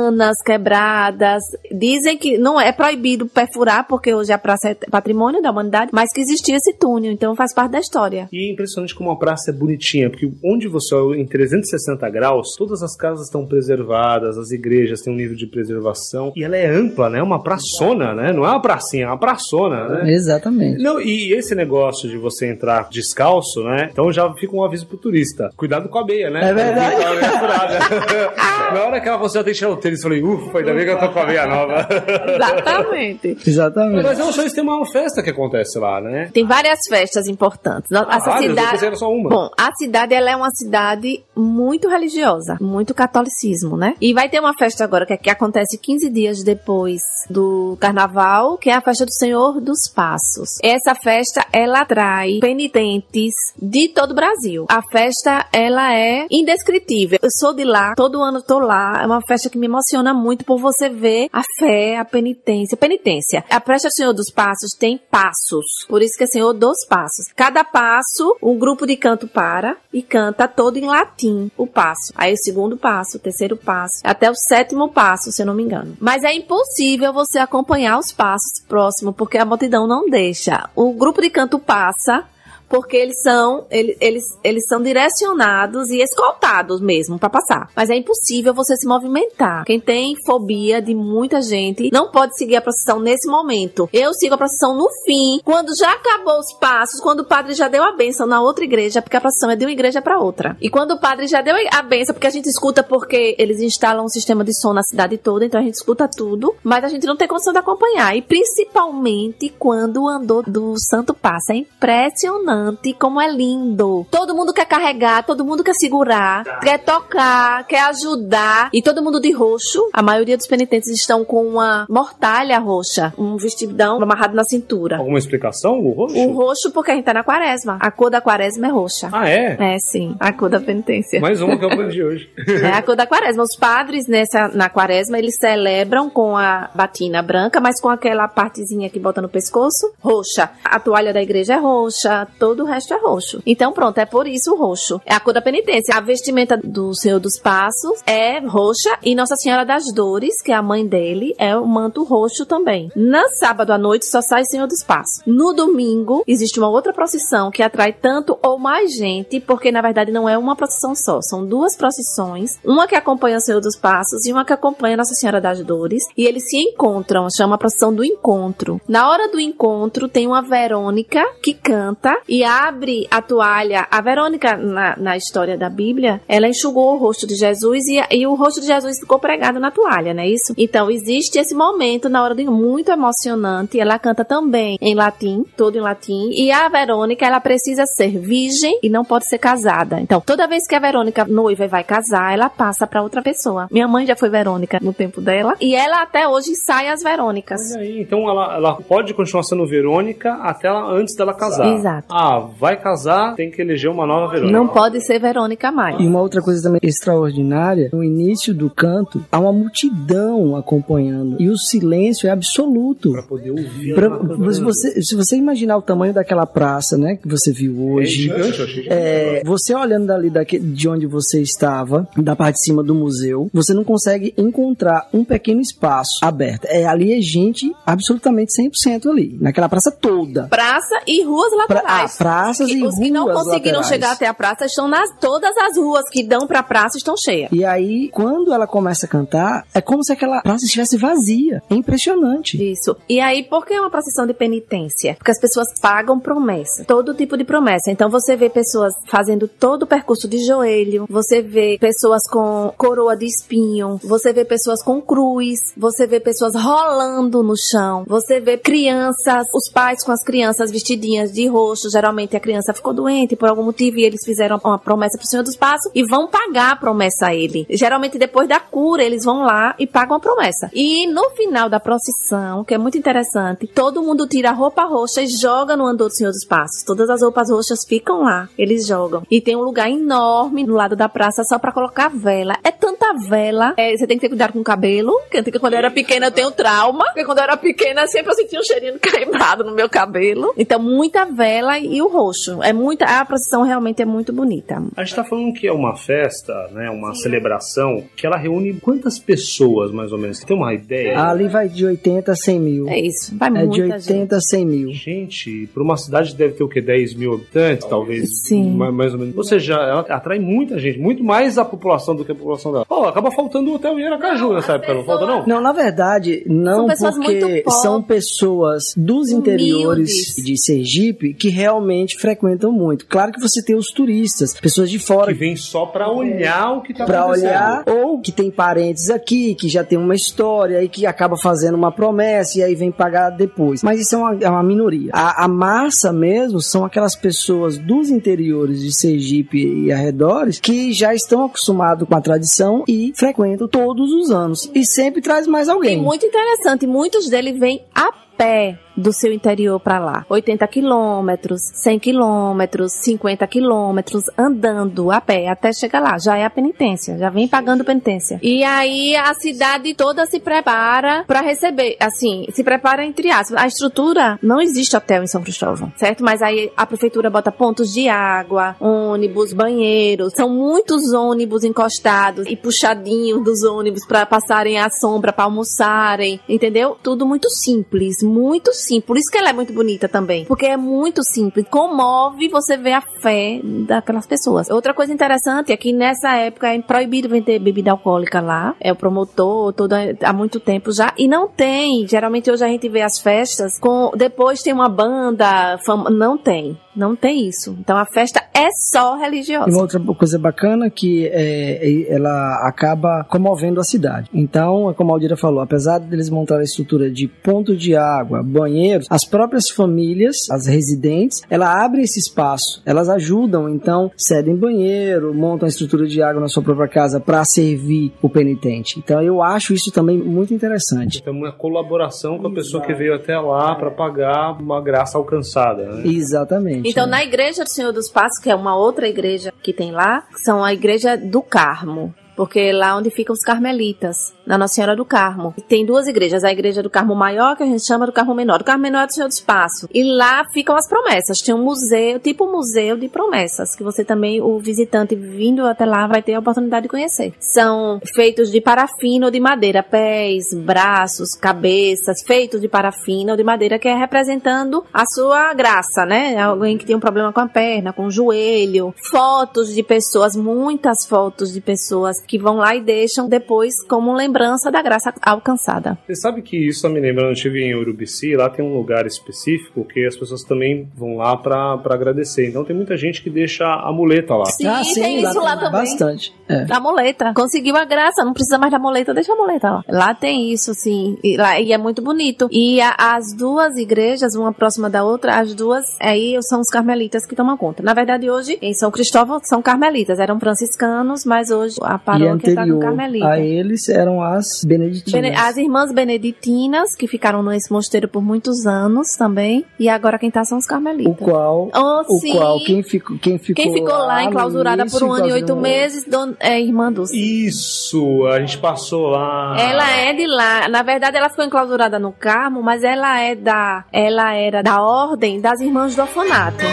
porcelanas 0.08 0.36
quebradas. 0.44 1.42
Dizem 1.70 2.16
que 2.16 2.38
não 2.38 2.60
é 2.60 2.72
proibido 2.72 3.26
perfurar, 3.26 3.86
porque 3.86 4.14
hoje 4.14 4.32
a 4.32 4.38
praça 4.38 4.70
é 4.70 4.74
patrimônio 4.74 5.42
da 5.42 5.50
humanidade, 5.50 5.90
mas 5.92 6.12
que 6.12 6.20
existia 6.20 6.56
esse 6.56 6.72
túnel, 6.74 7.12
então 7.12 7.36
faz 7.36 7.54
parte 7.54 7.72
da 7.72 7.78
história. 7.78 8.28
E 8.32 8.48
é 8.48 8.52
impressionante 8.52 8.94
como 8.94 9.10
a 9.10 9.16
praça 9.16 9.50
é 9.50 9.54
bonitinha, 9.54 10.10
porque 10.10 10.30
onde 10.44 10.68
você 10.68 10.94
olha 10.94 11.18
em 11.18 11.26
360 11.26 12.08
graus, 12.10 12.54
todas 12.56 12.82
as 12.82 12.96
casas 12.96 13.26
estão 13.26 13.46
preservadas, 13.46 14.38
as 14.38 14.50
igrejas 14.50 15.00
têm 15.00 15.12
um 15.12 15.16
nível 15.16 15.36
de 15.36 15.46
preservação, 15.46 16.32
e 16.36 16.44
ela 16.44 16.56
é 16.56 16.66
ampla, 16.66 17.08
né? 17.10 17.22
Uma 17.22 17.42
praçona, 17.42 18.14
né? 18.14 18.32
Não 18.32 18.44
é 18.44 18.50
uma 18.50 18.62
pracinha, 18.62 19.04
é 19.04 19.08
uma 19.08 19.18
praçona, 19.18 19.88
né? 19.88 20.12
Exatamente. 20.12 20.82
Não, 20.82 21.00
e 21.00 21.32
esse 21.32 21.54
negócio 21.54 22.08
de 22.08 22.16
você 22.16 22.46
entrar 22.46 22.88
descalço, 22.90 23.62
né? 23.62 23.88
Então 23.92 24.12
já 24.12 24.32
fica 24.34 24.54
um 24.54 24.64
aviso 24.64 24.86
pro 24.86 24.96
turista. 24.96 25.50
Cuidado 25.56 25.88
com 25.88 25.98
a 25.98 26.04
meia, 26.04 26.30
né? 26.30 26.50
É 26.50 26.54
verdade. 26.54 26.96
Na 28.72 28.84
hora 28.84 29.00
que 29.00 29.08
ela 29.08 29.18
assim, 29.24 29.38
eu 29.38 29.44
tenho 29.44 29.54
que 29.54 29.58
tirar 29.58 29.70
o 29.70 29.76
tênis, 29.76 29.97
eu 29.98 30.10
falei, 30.10 30.22
ufa, 30.22 30.58
ainda 30.58 30.74
bem 30.74 30.84
que 30.84 30.90
eu 30.90 30.98
tô 30.98 31.08
com 31.10 31.18
a 31.20 31.26
meia 31.26 31.46
nova. 31.46 31.88
Exatamente. 32.34 33.36
Exatamente. 33.46 34.02
Mas 34.04 34.18
eu 34.18 34.26
não 34.26 34.32
sei 34.32 34.48
se 34.48 34.54
tem 34.54 34.64
uma 34.64 34.84
festa 34.86 35.22
que 35.22 35.30
acontece 35.30 35.78
lá, 35.78 36.00
né? 36.00 36.30
Tem 36.32 36.44
várias 36.46 36.78
festas 36.88 37.26
importantes. 37.26 37.90
Essa 37.90 38.04
Várias, 38.04 38.26
eu 38.26 38.54
que 38.54 38.60
cidade. 38.60 38.84
era 38.84 38.96
só 38.96 39.10
uma. 39.10 39.28
Bom, 39.30 39.50
a 39.58 39.72
cidade 39.74 40.14
ela 40.14 40.30
é 40.30 40.36
uma 40.36 40.50
cidade 40.50 41.22
muito 41.36 41.88
religiosa, 41.88 42.56
muito 42.60 42.94
catolicismo, 42.94 43.76
né? 43.76 43.94
E 44.00 44.12
vai 44.12 44.28
ter 44.28 44.40
uma 44.40 44.54
festa 44.54 44.84
agora 44.84 45.06
que, 45.06 45.16
que 45.16 45.30
acontece 45.30 45.78
15 45.78 46.10
dias 46.10 46.42
depois 46.42 47.00
do 47.28 47.76
carnaval, 47.80 48.56
que 48.58 48.70
é 48.70 48.74
a 48.74 48.80
festa 48.80 49.04
do 49.04 49.12
Senhor 49.12 49.60
dos 49.60 49.88
Passos. 49.88 50.58
Essa 50.62 50.94
festa 50.94 51.44
ela 51.52 51.80
atrai 51.80 52.38
penitentes 52.40 53.34
de 53.60 53.88
todo 53.88 54.12
o 54.12 54.14
Brasil. 54.14 54.66
A 54.68 54.80
festa 54.90 55.46
ela 55.52 55.94
é 55.94 56.26
indescritível. 56.30 57.18
Eu 57.22 57.30
sou 57.30 57.54
de 57.54 57.64
lá, 57.64 57.94
todo 57.94 58.22
ano 58.22 58.42
tô 58.42 58.58
lá. 58.58 59.00
É 59.02 59.06
uma 59.06 59.20
festa 59.26 59.50
que 59.50 59.58
me 59.58 59.66
emociona 59.66 59.87
muito 60.12 60.44
por 60.44 60.58
você 60.58 60.88
ver 60.88 61.28
a 61.32 61.42
fé, 61.58 61.96
a 61.96 62.04
penitência. 62.04 62.76
Penitência. 62.76 63.44
A 63.50 63.60
do 63.88 63.92
Senhor 63.92 64.12
dos 64.12 64.30
Passos 64.30 64.72
tem 64.78 64.98
passos. 65.10 65.86
Por 65.88 66.02
isso 66.02 66.16
que 66.16 66.24
é 66.24 66.26
Senhor 66.26 66.52
dos 66.52 66.86
Passos. 66.88 67.26
Cada 67.34 67.64
passo, 67.64 68.36
um 68.42 68.58
grupo 68.58 68.86
de 68.86 68.96
canto 68.96 69.28
para 69.28 69.76
e 69.92 70.02
canta 70.02 70.48
todo 70.48 70.76
em 70.76 70.86
latim 70.86 71.50
o 71.56 71.66
passo. 71.66 72.12
Aí 72.16 72.32
o 72.32 72.36
segundo 72.36 72.76
passo, 72.76 73.16
o 73.16 73.20
terceiro 73.20 73.56
passo, 73.56 74.00
até 74.04 74.30
o 74.30 74.34
sétimo 74.34 74.90
passo, 74.90 75.30
se 75.32 75.42
eu 75.42 75.46
não 75.46 75.54
me 75.54 75.62
engano. 75.62 75.96
Mas 76.00 76.24
é 76.24 76.32
impossível 76.32 77.12
você 77.12 77.38
acompanhar 77.38 77.98
os 77.98 78.12
passos 78.12 78.62
próximo, 78.66 79.12
porque 79.12 79.38
a 79.38 79.44
multidão 79.44 79.86
não 79.86 80.08
deixa. 80.08 80.68
O 80.74 80.92
grupo 80.92 81.20
de 81.20 81.30
canto 81.30 81.58
passa 81.58 82.24
porque 82.68 82.96
eles 82.96 83.20
são 83.22 83.66
eles, 83.70 83.96
eles, 84.00 84.24
eles 84.44 84.66
são 84.66 84.82
direcionados 84.82 85.90
e 85.90 86.00
escoltados 86.00 86.80
mesmo 86.80 87.18
para 87.18 87.30
passar. 87.30 87.70
Mas 87.74 87.90
é 87.90 87.96
impossível 87.96 88.54
você 88.54 88.76
se 88.76 88.86
movimentar. 88.86 89.64
Quem 89.64 89.80
tem 89.80 90.14
fobia 90.26 90.80
de 90.82 90.94
muita 90.94 91.40
gente 91.40 91.90
não 91.92 92.10
pode 92.10 92.36
seguir 92.36 92.56
a 92.56 92.60
procissão 92.60 93.00
nesse 93.00 93.28
momento. 93.28 93.88
Eu 93.92 94.12
sigo 94.14 94.34
a 94.34 94.38
procissão 94.38 94.76
no 94.76 94.88
fim, 95.04 95.40
quando 95.44 95.76
já 95.76 95.92
acabou 95.92 96.38
os 96.38 96.52
passos, 96.58 97.00
quando 97.00 97.20
o 97.20 97.24
padre 97.24 97.54
já 97.54 97.68
deu 97.68 97.82
a 97.82 97.96
benção 97.96 98.26
na 98.26 98.40
outra 98.40 98.64
igreja, 98.64 99.00
porque 99.00 99.16
a 99.16 99.20
procissão 99.20 99.50
é 99.50 99.56
de 99.56 99.64
uma 99.64 99.72
igreja 99.72 100.02
para 100.02 100.18
outra. 100.18 100.56
E 100.60 100.68
quando 100.68 100.92
o 100.92 101.00
padre 101.00 101.26
já 101.26 101.40
deu 101.40 101.54
a 101.72 101.82
benção, 101.82 102.14
porque 102.14 102.26
a 102.26 102.30
gente 102.30 102.48
escuta 102.48 102.82
porque 102.82 103.34
eles 103.38 103.60
instalam 103.60 104.04
um 104.04 104.08
sistema 104.08 104.44
de 104.44 104.58
som 104.58 104.72
na 104.72 104.82
cidade 104.82 105.16
toda, 105.16 105.44
então 105.44 105.60
a 105.60 105.64
gente 105.64 105.74
escuta 105.74 106.08
tudo, 106.08 106.54
mas 106.62 106.84
a 106.84 106.88
gente 106.88 107.06
não 107.06 107.16
tem 107.16 107.28
condição 107.28 107.52
de 107.52 107.58
acompanhar. 107.58 108.16
E 108.16 108.22
principalmente 108.22 109.48
quando 109.58 110.02
o 110.02 110.08
andor 110.08 110.44
do 110.48 110.74
santo 110.78 111.14
passa. 111.14 111.52
É 111.52 111.56
impressionante 111.56 112.57
como 112.98 113.20
é 113.20 113.30
lindo. 113.30 114.06
Todo 114.10 114.34
mundo 114.34 114.52
quer 114.52 114.66
carregar, 114.66 115.24
todo 115.24 115.44
mundo 115.44 115.62
quer 115.64 115.74
segurar, 115.74 116.42
quer 116.60 116.78
tocar, 116.78 117.64
quer 117.66 117.82
ajudar. 117.88 118.70
E 118.72 118.82
todo 118.82 119.02
mundo 119.02 119.20
de 119.20 119.32
roxo. 119.32 119.88
A 119.92 120.02
maioria 120.02 120.36
dos 120.36 120.46
penitentes 120.46 120.88
estão 120.90 121.24
com 121.24 121.46
uma 121.46 121.86
mortalha 121.88 122.58
roxa, 122.58 123.12
um 123.18 123.36
vestidão 123.36 124.00
amarrado 124.02 124.34
na 124.34 124.44
cintura. 124.44 124.98
Alguma 124.98 125.18
explicação, 125.18 125.78
o 125.80 125.92
roxo? 125.92 126.18
O 126.18 126.32
roxo 126.32 126.70
porque 126.72 126.90
a 126.90 126.94
gente 126.94 127.04
tá 127.04 127.14
na 127.14 127.24
quaresma. 127.24 127.78
A 127.80 127.90
cor 127.90 128.10
da 128.10 128.20
quaresma 128.20 128.66
é 128.66 128.70
roxa. 128.70 129.08
Ah, 129.12 129.28
é? 129.28 129.56
É, 129.58 129.78
sim. 129.78 130.16
A 130.20 130.32
cor 130.32 130.48
da 130.48 130.60
penitência. 130.60 131.20
Mais 131.20 131.40
uma 131.40 131.56
que 131.56 131.64
eu 131.64 131.70
aprendi 131.70 132.02
hoje. 132.04 132.30
É 132.62 132.72
a 132.72 132.82
cor 132.82 132.96
da 132.96 133.06
quaresma. 133.06 133.42
Os 133.42 133.56
padres 133.56 134.06
nessa, 134.06 134.48
na 134.48 134.68
quaresma, 134.68 135.18
eles 135.18 135.36
celebram 135.38 136.10
com 136.10 136.36
a 136.36 136.70
batina 136.74 137.22
branca, 137.22 137.60
mas 137.60 137.80
com 137.80 137.88
aquela 137.88 138.28
partezinha 138.28 138.90
que 138.90 138.98
bota 138.98 139.20
no 139.20 139.28
pescoço, 139.28 139.92
roxa. 140.00 140.50
A 140.64 140.78
toalha 140.80 141.12
da 141.12 141.22
igreja 141.22 141.54
é 141.54 141.56
roxa, 141.56 142.26
todo 142.48 142.62
o 142.62 142.66
resto 142.66 142.94
é 142.94 142.98
roxo. 142.98 143.42
Então 143.44 143.74
pronto, 143.74 143.98
é 143.98 144.06
por 144.06 144.26
isso 144.26 144.54
o 144.54 144.56
roxo. 144.56 144.98
É 145.04 145.12
a 145.12 145.20
cor 145.20 145.34
da 145.34 145.42
penitência. 145.42 145.94
A 145.94 146.00
vestimenta 146.00 146.56
do 146.56 146.94
Senhor 146.94 147.20
dos 147.20 147.38
Passos 147.38 148.00
é 148.06 148.38
roxa 148.40 148.96
e 149.02 149.14
Nossa 149.14 149.36
Senhora 149.36 149.66
das 149.66 149.92
Dores, 149.92 150.40
que 150.40 150.50
é 150.50 150.54
a 150.54 150.62
mãe 150.62 150.86
dele, 150.86 151.34
é 151.36 151.54
o 151.54 151.66
manto 151.66 152.02
roxo 152.04 152.46
também. 152.46 152.90
Na 152.96 153.28
sábado 153.28 153.70
à 153.70 153.76
noite 153.76 154.06
só 154.06 154.22
sai 154.22 154.44
Senhor 154.46 154.66
dos 154.66 154.82
Passos. 154.82 155.22
No 155.26 155.52
domingo 155.52 156.24
existe 156.26 156.58
uma 156.58 156.70
outra 156.70 156.90
procissão 156.90 157.50
que 157.50 157.62
atrai 157.62 157.92
tanto 157.92 158.38
ou 158.42 158.58
mais 158.58 158.94
gente, 158.94 159.40
porque 159.40 159.70
na 159.70 159.82
verdade 159.82 160.10
não 160.10 160.26
é 160.26 160.38
uma 160.38 160.56
procissão 160.56 160.94
só, 160.94 161.20
são 161.20 161.44
duas 161.44 161.76
procissões, 161.76 162.58
uma 162.64 162.86
que 162.86 162.94
acompanha 162.94 163.36
o 163.36 163.40
Senhor 163.40 163.60
dos 163.60 163.76
Passos 163.76 164.24
e 164.24 164.32
uma 164.32 164.44
que 164.44 164.54
acompanha 164.54 164.96
Nossa 164.96 165.14
Senhora 165.14 165.38
das 165.38 165.62
Dores, 165.62 166.04
e 166.16 166.24
eles 166.24 166.48
se 166.48 166.56
encontram, 166.56 167.28
chama 167.30 167.56
a 167.56 167.58
procissão 167.58 167.92
do 167.94 168.02
encontro. 168.02 168.80
Na 168.88 169.10
hora 169.10 169.28
do 169.28 169.38
encontro 169.38 170.08
tem 170.08 170.26
uma 170.26 170.40
Verônica 170.40 171.22
que 171.42 171.52
canta 171.52 172.16
e 172.26 172.37
abre 172.42 173.06
a 173.10 173.22
toalha. 173.22 173.86
A 173.90 174.00
Verônica, 174.00 174.56
na, 174.56 174.96
na 174.96 175.16
história 175.16 175.56
da 175.56 175.68
Bíblia, 175.68 176.20
ela 176.28 176.48
enxugou 176.48 176.94
o 176.94 176.98
rosto 176.98 177.26
de 177.26 177.36
Jesus 177.36 177.86
e, 177.86 178.00
e 178.10 178.26
o 178.26 178.34
rosto 178.34 178.60
de 178.60 178.66
Jesus 178.66 178.98
ficou 178.98 179.18
pregado 179.18 179.60
na 179.60 179.70
toalha, 179.70 180.12
não 180.12 180.22
é 180.22 180.28
isso? 180.28 180.54
Então 180.56 180.90
existe 180.90 181.38
esse 181.38 181.54
momento 181.54 182.08
na 182.08 182.22
hora 182.22 182.34
do 182.34 182.48
muito 182.50 182.90
emocionante. 182.90 183.78
Ela 183.78 183.98
canta 183.98 184.24
também 184.24 184.78
em 184.80 184.94
latim, 184.94 185.44
todo 185.56 185.76
em 185.76 185.80
latim, 185.80 186.30
e 186.32 186.50
a 186.50 186.68
Verônica, 186.68 187.26
ela 187.26 187.40
precisa 187.40 187.84
ser 187.86 188.18
virgem 188.18 188.78
e 188.82 188.88
não 188.88 189.04
pode 189.04 189.26
ser 189.26 189.38
casada. 189.38 190.00
Então, 190.00 190.20
toda 190.20 190.46
vez 190.46 190.66
que 190.66 190.74
a 190.74 190.78
Verônica 190.78 191.24
noiva 191.24 191.66
vai 191.66 191.84
casar, 191.84 192.32
ela 192.32 192.48
passa 192.48 192.86
para 192.86 193.02
outra 193.02 193.22
pessoa. 193.22 193.68
Minha 193.70 193.88
mãe 193.88 194.06
já 194.06 194.16
foi 194.16 194.28
Verônica 194.28 194.78
no 194.80 194.92
tempo 194.92 195.20
dela, 195.20 195.54
e 195.60 195.74
ela 195.74 196.02
até 196.02 196.28
hoje 196.28 196.50
ensaia 196.50 196.92
as 196.92 197.02
Verônicas. 197.02 197.60
Aí, 197.76 198.00
então 198.00 198.28
ela, 198.28 198.56
ela 198.56 198.74
pode 198.76 199.14
continuar 199.14 199.42
sendo 199.42 199.66
Verônica 199.66 200.32
até 200.34 200.68
ela, 200.68 200.90
antes 200.90 201.14
dela 201.16 201.34
casar. 201.34 201.74
Exato. 201.74 202.06
Ah, 202.08 202.27
vai 202.58 202.76
casar, 202.80 203.34
tem 203.34 203.50
que 203.50 203.60
eleger 203.62 203.90
uma 203.90 204.06
nova 204.06 204.32
Verônica. 204.32 204.58
Não 204.58 204.66
pode 204.68 205.00
ser 205.04 205.18
Verônica 205.18 205.70
mais. 205.72 206.00
E 206.00 206.06
uma 206.06 206.20
outra 206.20 206.42
coisa 206.42 206.62
também 206.62 206.80
extraordinária, 206.82 207.90
no 207.92 208.02
início 208.02 208.52
do 208.54 208.68
canto, 208.70 209.24
há 209.30 209.38
uma 209.38 209.52
multidão 209.52 210.56
acompanhando. 210.56 211.36
E 211.40 211.48
o 211.48 211.56
silêncio 211.56 212.26
é 212.28 212.30
absoluto. 212.30 213.12
Pra 213.12 213.22
poder 213.22 213.50
ouvir. 213.50 213.94
Pra- 213.94 214.52
se, 214.52 214.60
você, 214.60 215.02
se 215.02 215.14
você 215.16 215.36
imaginar 215.36 215.76
o 215.76 215.82
tamanho 215.82 216.12
daquela 216.12 216.46
praça, 216.46 216.96
né, 216.96 217.16
que 217.16 217.28
você 217.28 217.52
viu 217.52 217.76
É 217.78 217.92
hoje, 217.94 218.10
gigante, 218.22 218.58
eu 218.58 218.64
achei 218.64 218.66
gigante. 218.82 218.88
é, 218.90 219.42
você 219.44 219.74
olhando 219.74 220.06
dali 220.06 220.30
daque- 220.30 220.58
de 220.58 220.88
onde 220.88 221.06
você 221.06 221.40
estava, 221.40 222.08
da 222.16 222.34
parte 222.36 222.56
de 222.56 222.64
cima 222.64 222.82
do 222.82 222.94
museu, 222.94 223.48
você 223.52 223.72
não 223.72 223.84
consegue 223.84 224.34
encontrar 224.36 225.08
um 225.12 225.24
pequeno 225.24 225.60
espaço 225.60 226.18
aberto. 226.22 226.64
É, 226.66 226.86
ali 226.86 227.12
é 227.16 227.20
gente 227.20 227.72
absolutamente 227.86 228.52
100% 228.52 229.08
ali, 229.10 229.36
naquela 229.40 229.68
praça 229.68 229.90
toda. 229.90 230.44
Praça 230.48 231.00
e 231.06 231.22
ruas 231.24 231.50
Pra, 231.66 231.76
laterais. 231.76 232.16
ah, 232.17 232.17
praças 232.18 232.68
e 232.68 232.82
os 232.82 232.96
que 232.96 233.10
não 233.10 233.24
ruas 233.24 233.36
conseguiram 233.44 233.80
laterais. 233.80 233.88
chegar 233.88 234.12
até 234.12 234.26
a 234.26 234.34
praça 234.34 234.66
estão 234.66 234.88
nas 234.88 235.10
todas 235.20 235.56
as 235.56 235.76
ruas 235.76 236.04
que 236.10 236.22
dão 236.22 236.46
pra 236.46 236.62
praça 236.62 236.98
estão 236.98 237.16
cheias. 237.16 237.50
E 237.52 237.64
aí, 237.64 238.10
quando 238.10 238.52
ela 238.52 238.66
começa 238.66 239.06
a 239.06 239.08
cantar, 239.08 239.64
é 239.72 239.80
como 239.80 240.04
se 240.04 240.12
aquela 240.12 240.42
praça 240.42 240.64
estivesse 240.64 240.96
vazia. 240.96 241.62
É 241.70 241.74
impressionante. 241.74 242.62
Isso. 242.62 242.96
E 243.08 243.20
aí, 243.20 243.44
por 243.44 243.64
que 243.64 243.74
é 243.74 243.80
uma 243.80 243.90
procissão 243.90 244.26
de 244.26 244.34
penitência? 244.34 245.14
Porque 245.14 245.30
as 245.30 245.40
pessoas 245.40 245.68
pagam 245.80 246.18
promessa. 246.18 246.84
Todo 246.84 247.14
tipo 247.14 247.36
de 247.36 247.44
promessa. 247.44 247.90
Então 247.90 248.10
você 248.10 248.36
vê 248.36 248.50
pessoas 248.50 248.92
fazendo 249.06 249.46
todo 249.46 249.82
o 249.82 249.86
percurso 249.86 250.28
de 250.28 250.44
joelho, 250.44 251.06
você 251.08 251.40
vê 251.40 251.78
pessoas 251.80 252.22
com 252.28 252.72
coroa 252.76 253.16
de 253.16 253.26
espinho, 253.26 254.00
você 254.02 254.32
vê 254.32 254.44
pessoas 254.44 254.82
com 254.82 255.00
cruz, 255.00 255.58
você 255.76 256.06
vê 256.06 256.20
pessoas 256.20 256.54
rolando 256.54 257.42
no 257.42 257.56
chão, 257.56 258.04
você 258.06 258.40
vê 258.40 258.58
crianças, 258.58 259.46
os 259.54 259.70
pais 259.70 260.04
com 260.04 260.12
as 260.12 260.22
crianças 260.22 260.70
vestidinhas 260.70 261.32
de 261.32 261.46
roxo, 261.46 261.90
geralmente 261.90 262.07
geralmente 262.08 262.36
a 262.36 262.40
criança 262.40 262.72
ficou 262.72 262.94
doente 262.94 263.36
por 263.36 263.48
algum 263.48 263.62
motivo 263.62 263.98
e 263.98 264.04
eles 264.04 264.24
fizeram 264.24 264.58
uma 264.64 264.78
promessa 264.78 265.18
pro 265.18 265.26
Senhor 265.26 265.42
dos 265.42 265.56
Passos 265.56 265.90
e 265.94 266.02
vão 266.04 266.26
pagar 266.26 266.72
a 266.72 266.76
promessa 266.76 267.26
a 267.26 267.34
ele. 267.34 267.66
Geralmente 267.68 268.18
depois 268.18 268.48
da 268.48 268.58
cura 268.58 269.02
eles 269.02 269.24
vão 269.24 269.42
lá 269.42 269.74
e 269.78 269.86
pagam 269.86 270.16
a 270.16 270.20
promessa. 270.20 270.70
E 270.72 271.06
no 271.06 271.30
final 271.30 271.68
da 271.68 271.78
procissão, 271.78 272.64
que 272.64 272.72
é 272.72 272.78
muito 272.78 272.96
interessante, 272.96 273.66
todo 273.66 274.02
mundo 274.02 274.26
tira 274.26 274.50
a 274.50 274.52
roupa 274.52 274.84
roxa 274.84 275.22
e 275.22 275.26
joga 275.26 275.76
no 275.76 275.86
andor 275.86 276.08
do 276.08 276.14
Senhor 276.14 276.30
dos 276.30 276.46
Passos. 276.46 276.82
Todas 276.82 277.10
as 277.10 277.22
roupas 277.22 277.50
roxas 277.50 277.84
ficam 277.86 278.22
lá, 278.22 278.48
eles 278.56 278.86
jogam. 278.86 279.22
E 279.30 279.40
tem 279.40 279.54
um 279.54 279.62
lugar 279.62 279.90
enorme 279.90 280.64
no 280.64 280.74
lado 280.74 280.96
da 280.96 281.08
praça 281.08 281.44
só 281.44 281.58
para 281.58 281.72
colocar 281.72 282.08
vela. 282.08 282.54
É 282.64 282.70
tanta 282.70 283.12
vela, 283.28 283.74
é, 283.76 283.94
você 283.94 284.06
tem 284.06 284.16
que 284.16 284.22
ter 284.22 284.28
cuidado 284.28 284.54
com 284.54 284.60
o 284.60 284.64
cabelo, 284.64 285.12
que 285.30 285.58
quando 285.58 285.74
eu 285.74 285.78
era 285.78 285.90
pequena 285.90 286.26
eu 286.26 286.32
tenho 286.32 286.50
trauma, 286.50 287.04
porque 287.06 287.24
quando 287.24 287.38
eu 287.38 287.44
era 287.44 287.56
pequena 287.56 288.06
sempre 288.06 288.32
eu 288.32 288.36
sentia 288.36 288.60
um 288.60 288.64
cheirinho 288.64 288.98
queimado 289.00 289.62
no 289.64 289.74
meu 289.74 289.88
cabelo. 289.88 290.54
Então 290.56 290.80
muita 290.80 291.26
vela 291.26 291.78
o 292.02 292.08
roxo. 292.08 292.62
É 292.62 292.72
muita, 292.72 293.04
a 293.04 293.24
procissão 293.24 293.62
realmente 293.62 294.00
é 294.02 294.04
muito 294.04 294.32
bonita. 294.32 294.82
A 294.96 295.04
gente 295.04 295.14
tá 295.16 295.24
falando 295.24 295.52
que 295.52 295.66
é 295.66 295.72
uma 295.72 295.96
festa, 295.96 296.52
né, 296.72 296.90
uma 296.90 297.14
celebração, 297.14 298.04
que 298.16 298.26
ela 298.26 298.36
reúne 298.36 298.74
quantas 298.74 299.18
pessoas, 299.18 299.90
mais 299.90 300.12
ou 300.12 300.18
menos? 300.18 300.38
Você 300.38 300.46
tem 300.46 300.56
uma 300.56 300.74
ideia? 300.74 301.18
Ali 301.20 301.48
vai 301.48 301.68
de 301.68 301.84
80 301.86 302.32
a 302.32 302.36
100 302.36 302.60
mil. 302.60 302.88
É 302.88 302.98
isso, 303.00 303.36
vai 303.36 303.48
É 303.48 303.52
muita 303.52 303.70
de 303.74 303.82
80 303.82 304.00
gente. 304.12 304.34
a 304.34 304.40
100 304.40 304.66
mil. 304.66 304.92
Gente, 304.92 305.68
para 305.72 305.82
uma 305.82 305.96
cidade 305.96 306.34
deve 306.34 306.54
ter 306.54 306.64
o 306.64 306.68
quê? 306.68 306.80
10 306.80 307.14
mil 307.14 307.34
habitantes, 307.34 307.86
talvez? 307.88 308.42
Sim. 308.46 308.70
Ma- 308.76 308.92
Mais, 308.92 309.12
ou 309.12 309.18
menos. 309.20 309.36
Ou 309.36 309.44
seja, 309.44 309.74
ela 309.74 310.00
atrai 310.00 310.38
muita 310.38 310.78
gente, 310.78 310.98
muito 310.98 311.22
mais 311.22 311.58
a 311.58 311.64
população 311.64 312.14
do 312.16 312.24
que 312.24 312.32
a 312.32 312.34
população 312.34 312.72
dela. 312.72 312.84
Pô, 312.86 313.04
acaba 313.04 313.30
faltando 313.30 313.70
o 313.70 313.74
hotel 313.74 313.98
em 313.98 314.06
Aracaju 314.06 314.52
nessa 314.54 314.72
época, 314.74 314.94
não 314.94 315.04
falta 315.04 315.26
não? 315.26 315.46
Não, 315.46 315.60
na 315.60 315.72
verdade, 315.72 316.42
não 316.46 316.86
São 316.86 316.86
pessoas 316.88 317.14
porque 317.16 317.64
são 317.82 318.02
pessoas 318.02 318.82
dos 318.96 319.30
interiores 319.30 320.10
humildes. 320.10 320.34
de 320.44 320.56
Sergipe 320.62 321.34
que 321.34 321.48
realmente 321.48 321.77
frequentam 322.18 322.72
muito. 322.72 323.06
Claro 323.06 323.32
que 323.32 323.40
você 323.40 323.62
tem 323.62 323.76
os 323.76 323.86
turistas, 323.88 324.54
pessoas 324.54 324.90
de 324.90 324.98
fora 324.98 325.32
Que 325.32 325.38
vem 325.38 325.56
só 325.56 325.86
pra 325.86 326.10
olhar 326.10 326.72
o 326.78 326.82
que 326.82 326.94
tá 326.94 327.04
Pra 327.04 327.22
acontecendo. 327.22 327.46
olhar, 327.48 327.84
ou 327.86 328.20
que 328.20 328.32
tem 328.32 328.50
parentes 328.50 329.10
aqui, 329.10 329.54
que 329.54 329.68
já 329.68 329.82
tem 329.84 329.98
uma 329.98 330.14
história 330.14 330.82
e 330.82 330.88
que 330.88 331.06
acaba 331.06 331.36
fazendo 331.36 331.74
uma 331.76 331.92
promessa 331.92 332.58
e 332.58 332.62
aí 332.62 332.74
vem 332.74 332.90
pagar 332.90 333.30
depois. 333.30 333.82
Mas 333.82 334.00
isso 334.00 334.14
é 334.14 334.18
uma, 334.18 334.38
é 334.42 334.48
uma 334.50 334.62
minoria. 334.62 335.10
A, 335.12 335.44
a 335.44 335.48
massa 335.48 336.12
mesmo 336.12 336.60
são 336.60 336.84
aquelas 336.84 337.14
pessoas 337.16 337.78
dos 337.78 338.10
interiores 338.10 338.80
de 338.82 338.92
Sergipe 338.92 339.58
e 339.84 339.92
arredores 339.92 340.58
que 340.60 340.92
já 340.92 341.14
estão 341.14 341.44
acostumados 341.44 342.06
com 342.08 342.14
a 342.14 342.20
tradição 342.20 342.84
e 342.88 343.12
frequentam 343.14 343.68
todos 343.68 344.12
os 344.12 344.30
anos. 344.30 344.70
E 344.74 344.84
sempre 344.84 345.20
traz 345.20 345.46
mais 345.46 345.68
E 345.68 345.70
alguém. 345.70 346.00
muito 346.02 346.26
interessante, 346.26 346.86
muitos 346.86 347.28
deles 347.28 347.58
vêm 347.58 347.82
a 347.94 348.10
pé 348.36 348.78
do 348.98 349.12
seu 349.12 349.32
interior 349.32 349.78
para 349.78 349.98
lá. 350.00 350.26
80 350.28 350.66
quilômetros, 350.66 351.62
100 351.72 351.98
quilômetros, 352.00 352.92
50 352.92 353.46
quilômetros, 353.46 354.24
andando 354.36 355.10
a 355.12 355.20
pé 355.20 355.48
até 355.48 355.72
chegar 355.72 356.00
lá. 356.00 356.18
Já 356.18 356.36
é 356.36 356.44
a 356.44 356.50
penitência, 356.50 357.16
já 357.16 357.30
vem 357.30 357.46
pagando 357.46 357.84
penitência. 357.84 358.40
E 358.42 358.64
aí 358.64 359.14
a 359.14 359.32
cidade 359.34 359.94
toda 359.94 360.26
se 360.26 360.40
prepara 360.40 361.24
para 361.26 361.40
receber, 361.40 361.96
assim, 362.00 362.46
se 362.52 362.64
prepara 362.64 363.04
entre 363.04 363.30
aspas. 363.30 363.62
A 363.62 363.66
estrutura, 363.66 364.38
não 364.42 364.60
existe 364.60 364.96
hotel 364.96 365.22
em 365.22 365.28
São 365.28 365.42
Cristóvão, 365.42 365.92
certo? 365.96 366.24
Mas 366.24 366.42
aí 366.42 366.72
a 366.76 366.84
prefeitura 366.84 367.30
bota 367.30 367.52
pontos 367.52 367.92
de 367.92 368.08
água, 368.08 368.74
ônibus, 368.80 369.52
banheiros. 369.52 370.32
São 370.34 370.48
muitos 370.48 371.12
ônibus 371.12 371.62
encostados 371.62 372.46
e 372.48 372.56
puxadinhos 372.56 373.44
dos 373.44 373.62
ônibus 373.62 374.04
para 374.04 374.26
passarem 374.26 374.78
à 374.78 374.90
sombra, 374.90 375.32
para 375.32 375.44
almoçarem, 375.44 376.40
entendeu? 376.48 376.96
Tudo 377.00 377.24
muito 377.24 377.48
simples, 377.48 378.22
muito 378.22 378.72
simples. 378.72 378.87
Por 379.06 379.16
isso 379.16 379.30
que 379.30 379.38
ela 379.38 379.50
é 379.50 379.52
muito 379.52 379.72
bonita 379.72 380.08
também, 380.08 380.44
porque 380.44 380.66
é 380.66 380.76
muito 380.76 381.22
simples. 381.22 381.66
Comove 381.70 382.48
você 382.48 382.76
ver 382.76 382.94
a 382.94 383.00
fé 383.00 383.60
daquelas 383.86 384.26
pessoas. 384.26 384.70
Outra 384.70 384.94
coisa 384.94 385.12
interessante 385.12 385.72
é 385.72 385.76
que 385.76 385.92
nessa 385.92 386.34
época 386.36 386.68
é 386.68 386.80
proibido 386.80 387.28
vender 387.28 387.58
bebida 387.58 387.90
alcoólica 387.90 388.40
lá. 388.40 388.74
É 388.80 388.92
o 388.92 388.96
promotor 388.96 389.72
todo 389.72 389.92
há 389.92 390.32
muito 390.32 390.58
tempo 390.58 390.90
já 390.92 391.12
e 391.18 391.28
não 391.28 391.48
tem. 391.48 392.06
Geralmente 392.06 392.50
hoje 392.50 392.64
a 392.64 392.68
gente 392.68 392.88
vê 392.88 393.02
as 393.02 393.18
festas 393.18 393.78
com 393.78 394.10
depois 394.16 394.62
tem 394.62 394.72
uma 394.72 394.88
banda, 394.88 395.78
não 396.10 396.38
tem. 396.38 396.78
Não 396.98 397.14
tem 397.14 397.46
isso. 397.48 397.76
Então 397.80 397.96
a 397.96 398.04
festa 398.04 398.42
é 398.54 398.68
só 398.90 399.16
E 399.16 399.20
religiosa. 399.20 399.70
uma 399.70 399.82
outra 399.82 400.00
coisa 400.00 400.38
bacana 400.38 400.90
que 400.90 401.26
é, 401.28 401.78
é- 401.80 402.12
ela 402.12 402.66
acaba 402.68 403.24
comovendo 403.30 403.78
a 403.80 403.84
cidade. 403.84 404.28
Então, 404.34 404.90
é 404.90 404.94
como 404.94 405.12
a 405.12 405.14
Aldira 405.14 405.36
falou, 405.36 405.60
apesar 405.60 405.98
deles 405.98 406.28
montar 406.28 406.58
a 406.58 406.62
estrutura 406.64 407.08
de 407.10 407.28
ponto 407.28 407.76
de 407.76 407.94
água, 407.94 408.42
banheiros, 408.42 409.06
as 409.08 409.24
próprias 409.24 409.70
famílias, 409.70 410.50
as 410.50 410.66
residentes, 410.66 411.40
ela 411.48 411.84
abre 411.84 412.02
esse 412.02 412.18
espaço, 412.18 412.82
elas 412.84 413.08
ajudam, 413.08 413.68
então 413.68 414.10
cedem 414.16 414.56
banheiro, 414.56 415.32
montam 415.32 415.66
a 415.66 415.68
estrutura 415.68 416.06
de 416.06 416.20
água 416.20 416.40
na 416.40 416.48
sua 416.48 416.62
própria 416.62 416.88
casa 416.88 417.20
para 417.20 417.44
servir 417.44 418.12
o 418.20 418.28
penitente. 418.28 418.98
Então, 418.98 419.22
eu 419.22 419.40
acho 419.42 419.72
isso 419.72 419.92
também 419.92 420.18
muito 420.18 420.52
interessante. 420.52 421.18
Então, 421.22 421.32
uma 421.32 421.52
colaboração 421.52 422.38
com 422.38 422.48
a 422.48 422.52
pessoa 422.52 422.82
que 422.82 422.92
veio 422.92 423.14
até 423.14 423.38
lá 423.38 423.74
pra 423.76 423.90
pagar 423.90 424.60
uma 424.60 424.80
graça 424.80 425.16
alcançada, 425.16 425.84
né? 425.88 426.02
Exatamente. 426.06 426.87
Então, 426.90 427.06
né? 427.06 427.12
na 427.12 427.24
Igreja 427.24 427.64
do 427.64 427.70
Senhor 427.70 427.92
dos 427.92 428.08
Passos, 428.10 428.38
que 428.38 428.50
é 428.50 428.54
uma 428.54 428.76
outra 428.76 429.08
igreja 429.08 429.52
que 429.62 429.72
tem 429.72 429.92
lá, 429.92 430.26
são 430.44 430.64
a 430.64 430.72
Igreja 430.72 431.16
do 431.16 431.42
Carmo. 431.42 432.14
Porque 432.38 432.60
é 432.60 432.72
lá 432.72 432.96
onde 432.96 433.10
ficam 433.10 433.34
os 433.34 433.40
carmelitas, 433.40 434.32
na 434.46 434.56
Nossa 434.56 434.74
Senhora 434.74 434.94
do 434.94 435.04
Carmo. 435.04 435.52
E 435.58 435.60
Tem 435.60 435.84
duas 435.84 436.06
igrejas, 436.06 436.44
a 436.44 436.52
igreja 436.52 436.80
do 436.80 436.88
Carmo 436.88 437.12
Maior, 437.12 437.56
que 437.56 437.64
a 437.64 437.66
gente 437.66 437.84
chama 437.84 438.06
do 438.06 438.12
Carmo 438.12 438.32
Menor. 438.32 438.60
O 438.60 438.64
Carmo 438.64 438.84
Menor 438.84 439.02
é 439.02 439.06
do 439.08 439.12
Senhor 439.12 439.26
do 439.26 439.32
Espaço. 439.32 439.88
E 439.92 440.04
lá 440.04 440.44
ficam 440.52 440.76
as 440.76 440.88
promessas. 440.88 441.40
Tem 441.40 441.52
um 441.52 441.64
museu, 441.64 442.20
tipo 442.20 442.44
um 442.44 442.52
museu 442.52 442.96
de 442.96 443.08
promessas, 443.08 443.74
que 443.74 443.82
você 443.82 444.04
também, 444.04 444.40
o 444.40 444.56
visitante 444.60 445.16
vindo 445.16 445.66
até 445.66 445.84
lá, 445.84 446.06
vai 446.06 446.22
ter 446.22 446.34
a 446.34 446.38
oportunidade 446.38 446.84
de 446.84 446.88
conhecer. 446.88 447.34
São 447.40 448.00
feitos 448.14 448.52
de 448.52 448.60
parafina 448.60 449.26
ou 449.26 449.32
de 449.32 449.40
madeira, 449.40 449.82
pés, 449.82 450.54
braços, 450.54 451.34
cabeças, 451.34 452.22
feitos 452.24 452.60
de 452.60 452.68
parafina 452.68 453.32
ou 453.32 453.36
de 453.36 453.42
madeira, 453.42 453.80
que 453.80 453.88
é 453.88 453.96
representando 453.96 454.84
a 454.94 455.04
sua 455.06 455.52
graça, 455.54 456.06
né? 456.06 456.36
Alguém 456.36 456.78
que 456.78 456.86
tem 456.86 456.94
um 456.94 457.00
problema 457.00 457.32
com 457.32 457.40
a 457.40 457.48
perna, 457.48 457.92
com 457.92 458.06
o 458.06 458.12
joelho. 458.12 458.94
Fotos 459.10 459.74
de 459.74 459.82
pessoas, 459.82 460.36
muitas 460.36 461.04
fotos 461.04 461.52
de 461.52 461.60
pessoas 461.60 462.27
que 462.28 462.38
vão 462.38 462.56
lá 462.56 462.76
e 462.76 462.80
deixam 462.80 463.28
depois 463.28 463.74
como 463.88 464.12
lembrança 464.12 464.70
da 464.70 464.82
graça 464.82 465.12
alcançada. 465.22 465.98
Você 466.06 466.14
sabe 466.14 466.42
que 466.42 466.56
isso 466.68 466.82
tá 466.82 466.88
me 466.88 467.00
lembrando, 467.00 467.28
eu 467.28 467.32
estive 467.32 467.62
em 467.62 467.74
Urubici, 467.74 468.36
lá 468.36 468.48
tem 468.50 468.64
um 468.64 468.74
lugar 468.76 469.06
específico 469.06 469.84
que 469.84 470.06
as 470.06 470.16
pessoas 470.16 470.42
também 470.44 470.88
vão 470.94 471.16
lá 471.16 471.36
pra, 471.36 471.78
pra 471.78 471.94
agradecer. 471.94 472.48
Então 472.48 472.64
tem 472.64 472.76
muita 472.76 472.96
gente 472.96 473.22
que 473.22 473.30
deixa 473.30 473.64
a 473.64 473.90
muleta 473.90 474.34
lá. 474.34 474.44
Sim, 474.46 474.66
Ah, 474.66 474.84
sim, 474.84 475.00
tem 475.00 475.22
isso 475.22 475.40
lá 475.40 475.56
tem 475.56 475.64
também. 475.66 475.80
Bastante. 475.80 476.34
É. 476.48 476.64
Da 476.66 476.78
muleta. 476.78 477.32
Conseguiu 477.34 477.76
a 477.76 477.84
graça, 477.84 478.24
não 478.24 478.32
precisa 478.32 478.58
mais 478.58 478.70
da 478.70 478.78
muleta, 478.78 479.14
deixa 479.14 479.32
a 479.32 479.36
muleta 479.36 479.70
lá. 479.70 479.84
Lá 479.88 480.14
tem 480.14 480.52
isso, 480.52 480.74
sim. 480.74 481.16
E, 481.24 481.36
lá, 481.36 481.58
e 481.60 481.72
é 481.72 481.78
muito 481.78 482.02
bonito. 482.02 482.48
E 482.52 482.80
a- 482.80 482.94
as 482.98 483.32
duas 483.34 483.76
igrejas, 483.76 484.34
uma 484.34 484.52
próxima 484.52 484.90
da 484.90 485.02
outra, 485.04 485.38
as 485.38 485.54
duas 485.54 485.84
aí 486.00 486.36
são 486.42 486.60
os 486.60 486.68
carmelitas 486.68 487.24
que 487.26 487.34
tomam 487.34 487.56
conta. 487.56 487.82
Na 487.82 487.94
verdade, 487.94 488.30
hoje, 488.30 488.58
em 488.60 488.74
São 488.74 488.90
Cristóvão, 488.90 489.40
são 489.42 489.62
carmelitas. 489.62 490.18
Eram 490.18 490.38
franciscanos, 490.38 491.24
mas 491.24 491.50
hoje 491.50 491.76
a 491.82 491.98
E 492.24 492.26
tá 492.26 492.32
anterior 492.62 492.78
carmelita. 492.80 493.28
a 493.28 493.40
eles 493.40 493.88
eram 493.88 494.22
as 494.22 494.64
beneditinas. 494.64 495.12
Bene- 495.22 495.36
As 495.36 495.56
irmãs 495.56 495.92
beneditinas, 495.92 496.94
que 496.94 497.06
ficaram 497.06 497.42
nesse 497.42 497.72
mosteiro 497.72 498.08
por 498.08 498.22
muitos 498.22 498.66
anos 498.66 499.16
também. 499.16 499.64
E 499.78 499.88
agora 499.88 500.18
quem 500.18 500.30
tá 500.30 500.44
são 500.44 500.58
os 500.58 500.64
o 500.64 500.68
carmelitas. 500.68 501.16
qual 501.18 501.70
Oh, 501.74 502.02
o 502.14 502.18
sim. 502.20 502.32
qual 502.32 502.58
quem 502.64 502.82
ficou 502.82 503.18
quem 503.18 503.38
ficou, 503.38 503.62
Quem 503.64 503.72
ficou 503.72 503.96
lá, 503.98 504.22
no 504.22 504.28
enclausurada 504.30 504.86
por 504.86 505.02
um 505.02 505.12
ano 505.12 505.28
e 505.28 505.32
oito 505.32 505.54
meses, 505.56 506.04
don- 506.04 506.34
é 506.40 506.60
irmã 506.60 506.92
Dulce. 506.92 507.16
Isso, 507.46 508.26
a 508.26 508.40
gente 508.40 508.58
passou 508.58 509.08
lá. 509.08 509.56
Ela 509.58 509.90
é 509.96 510.12
de 510.12 510.26
lá. 510.26 510.68
Na 510.68 510.82
verdade, 510.82 511.16
ela 511.16 511.28
ficou 511.28 511.44
enclausurada 511.44 511.98
no 511.98 512.12
Carmo, 512.12 512.62
mas 512.62 512.82
ela 512.82 513.20
é 513.20 513.34
da. 513.34 513.84
Ela 513.92 514.34
era 514.34 514.62
da 514.62 514.82
ordem 514.82 515.40
das 515.40 515.60
irmãs 515.60 515.94
do 515.94 516.02
orfanato. 516.02 516.64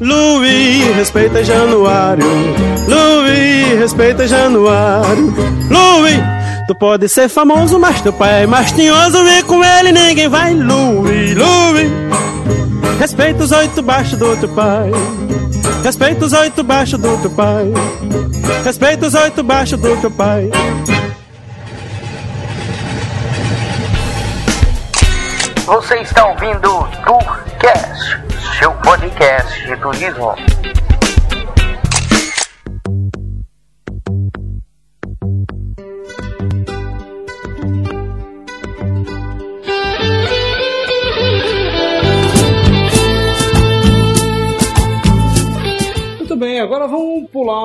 Luiz, 0.00 0.94
respeita 0.96 1.44
Januário. 1.44 2.24
Luiz, 2.86 3.78
respeita 3.78 4.26
Januário. 4.26 5.34
Luiz, 5.70 6.20
tu 6.66 6.74
pode 6.74 7.08
ser 7.08 7.28
famoso, 7.28 7.78
mas 7.78 8.00
teu 8.00 8.12
pai 8.12 8.44
é 8.44 8.46
mais 8.46 8.72
tinhoso. 8.72 9.18
E 9.26 9.42
com 9.42 9.64
ele 9.64 9.92
ninguém 9.92 10.28
vai. 10.28 10.54
Luiz, 10.54 11.36
Luiz, 11.36 11.90
respeita 12.98 13.44
os 13.44 13.52
oito 13.52 13.82
baixos 13.82 14.18
do 14.18 14.36
teu 14.36 14.48
pai. 14.50 14.90
Respeita 15.82 16.24
os 16.24 16.32
oito 16.32 16.62
baixos 16.62 16.98
do 17.00 17.16
teu 17.18 17.30
pai. 17.30 17.72
Respeita 18.64 19.06
os 19.06 19.14
oito 19.14 19.42
baixos 19.42 19.78
do 19.78 19.96
teu 19.96 20.10
pai. 20.10 20.50
Você 25.66 25.96
está 25.96 26.26
ouvindo 26.26 26.88
Tourcast, 27.04 28.18
seu 28.58 28.72
podcast 28.72 29.66
de 29.66 29.76
turismo. 29.76 30.34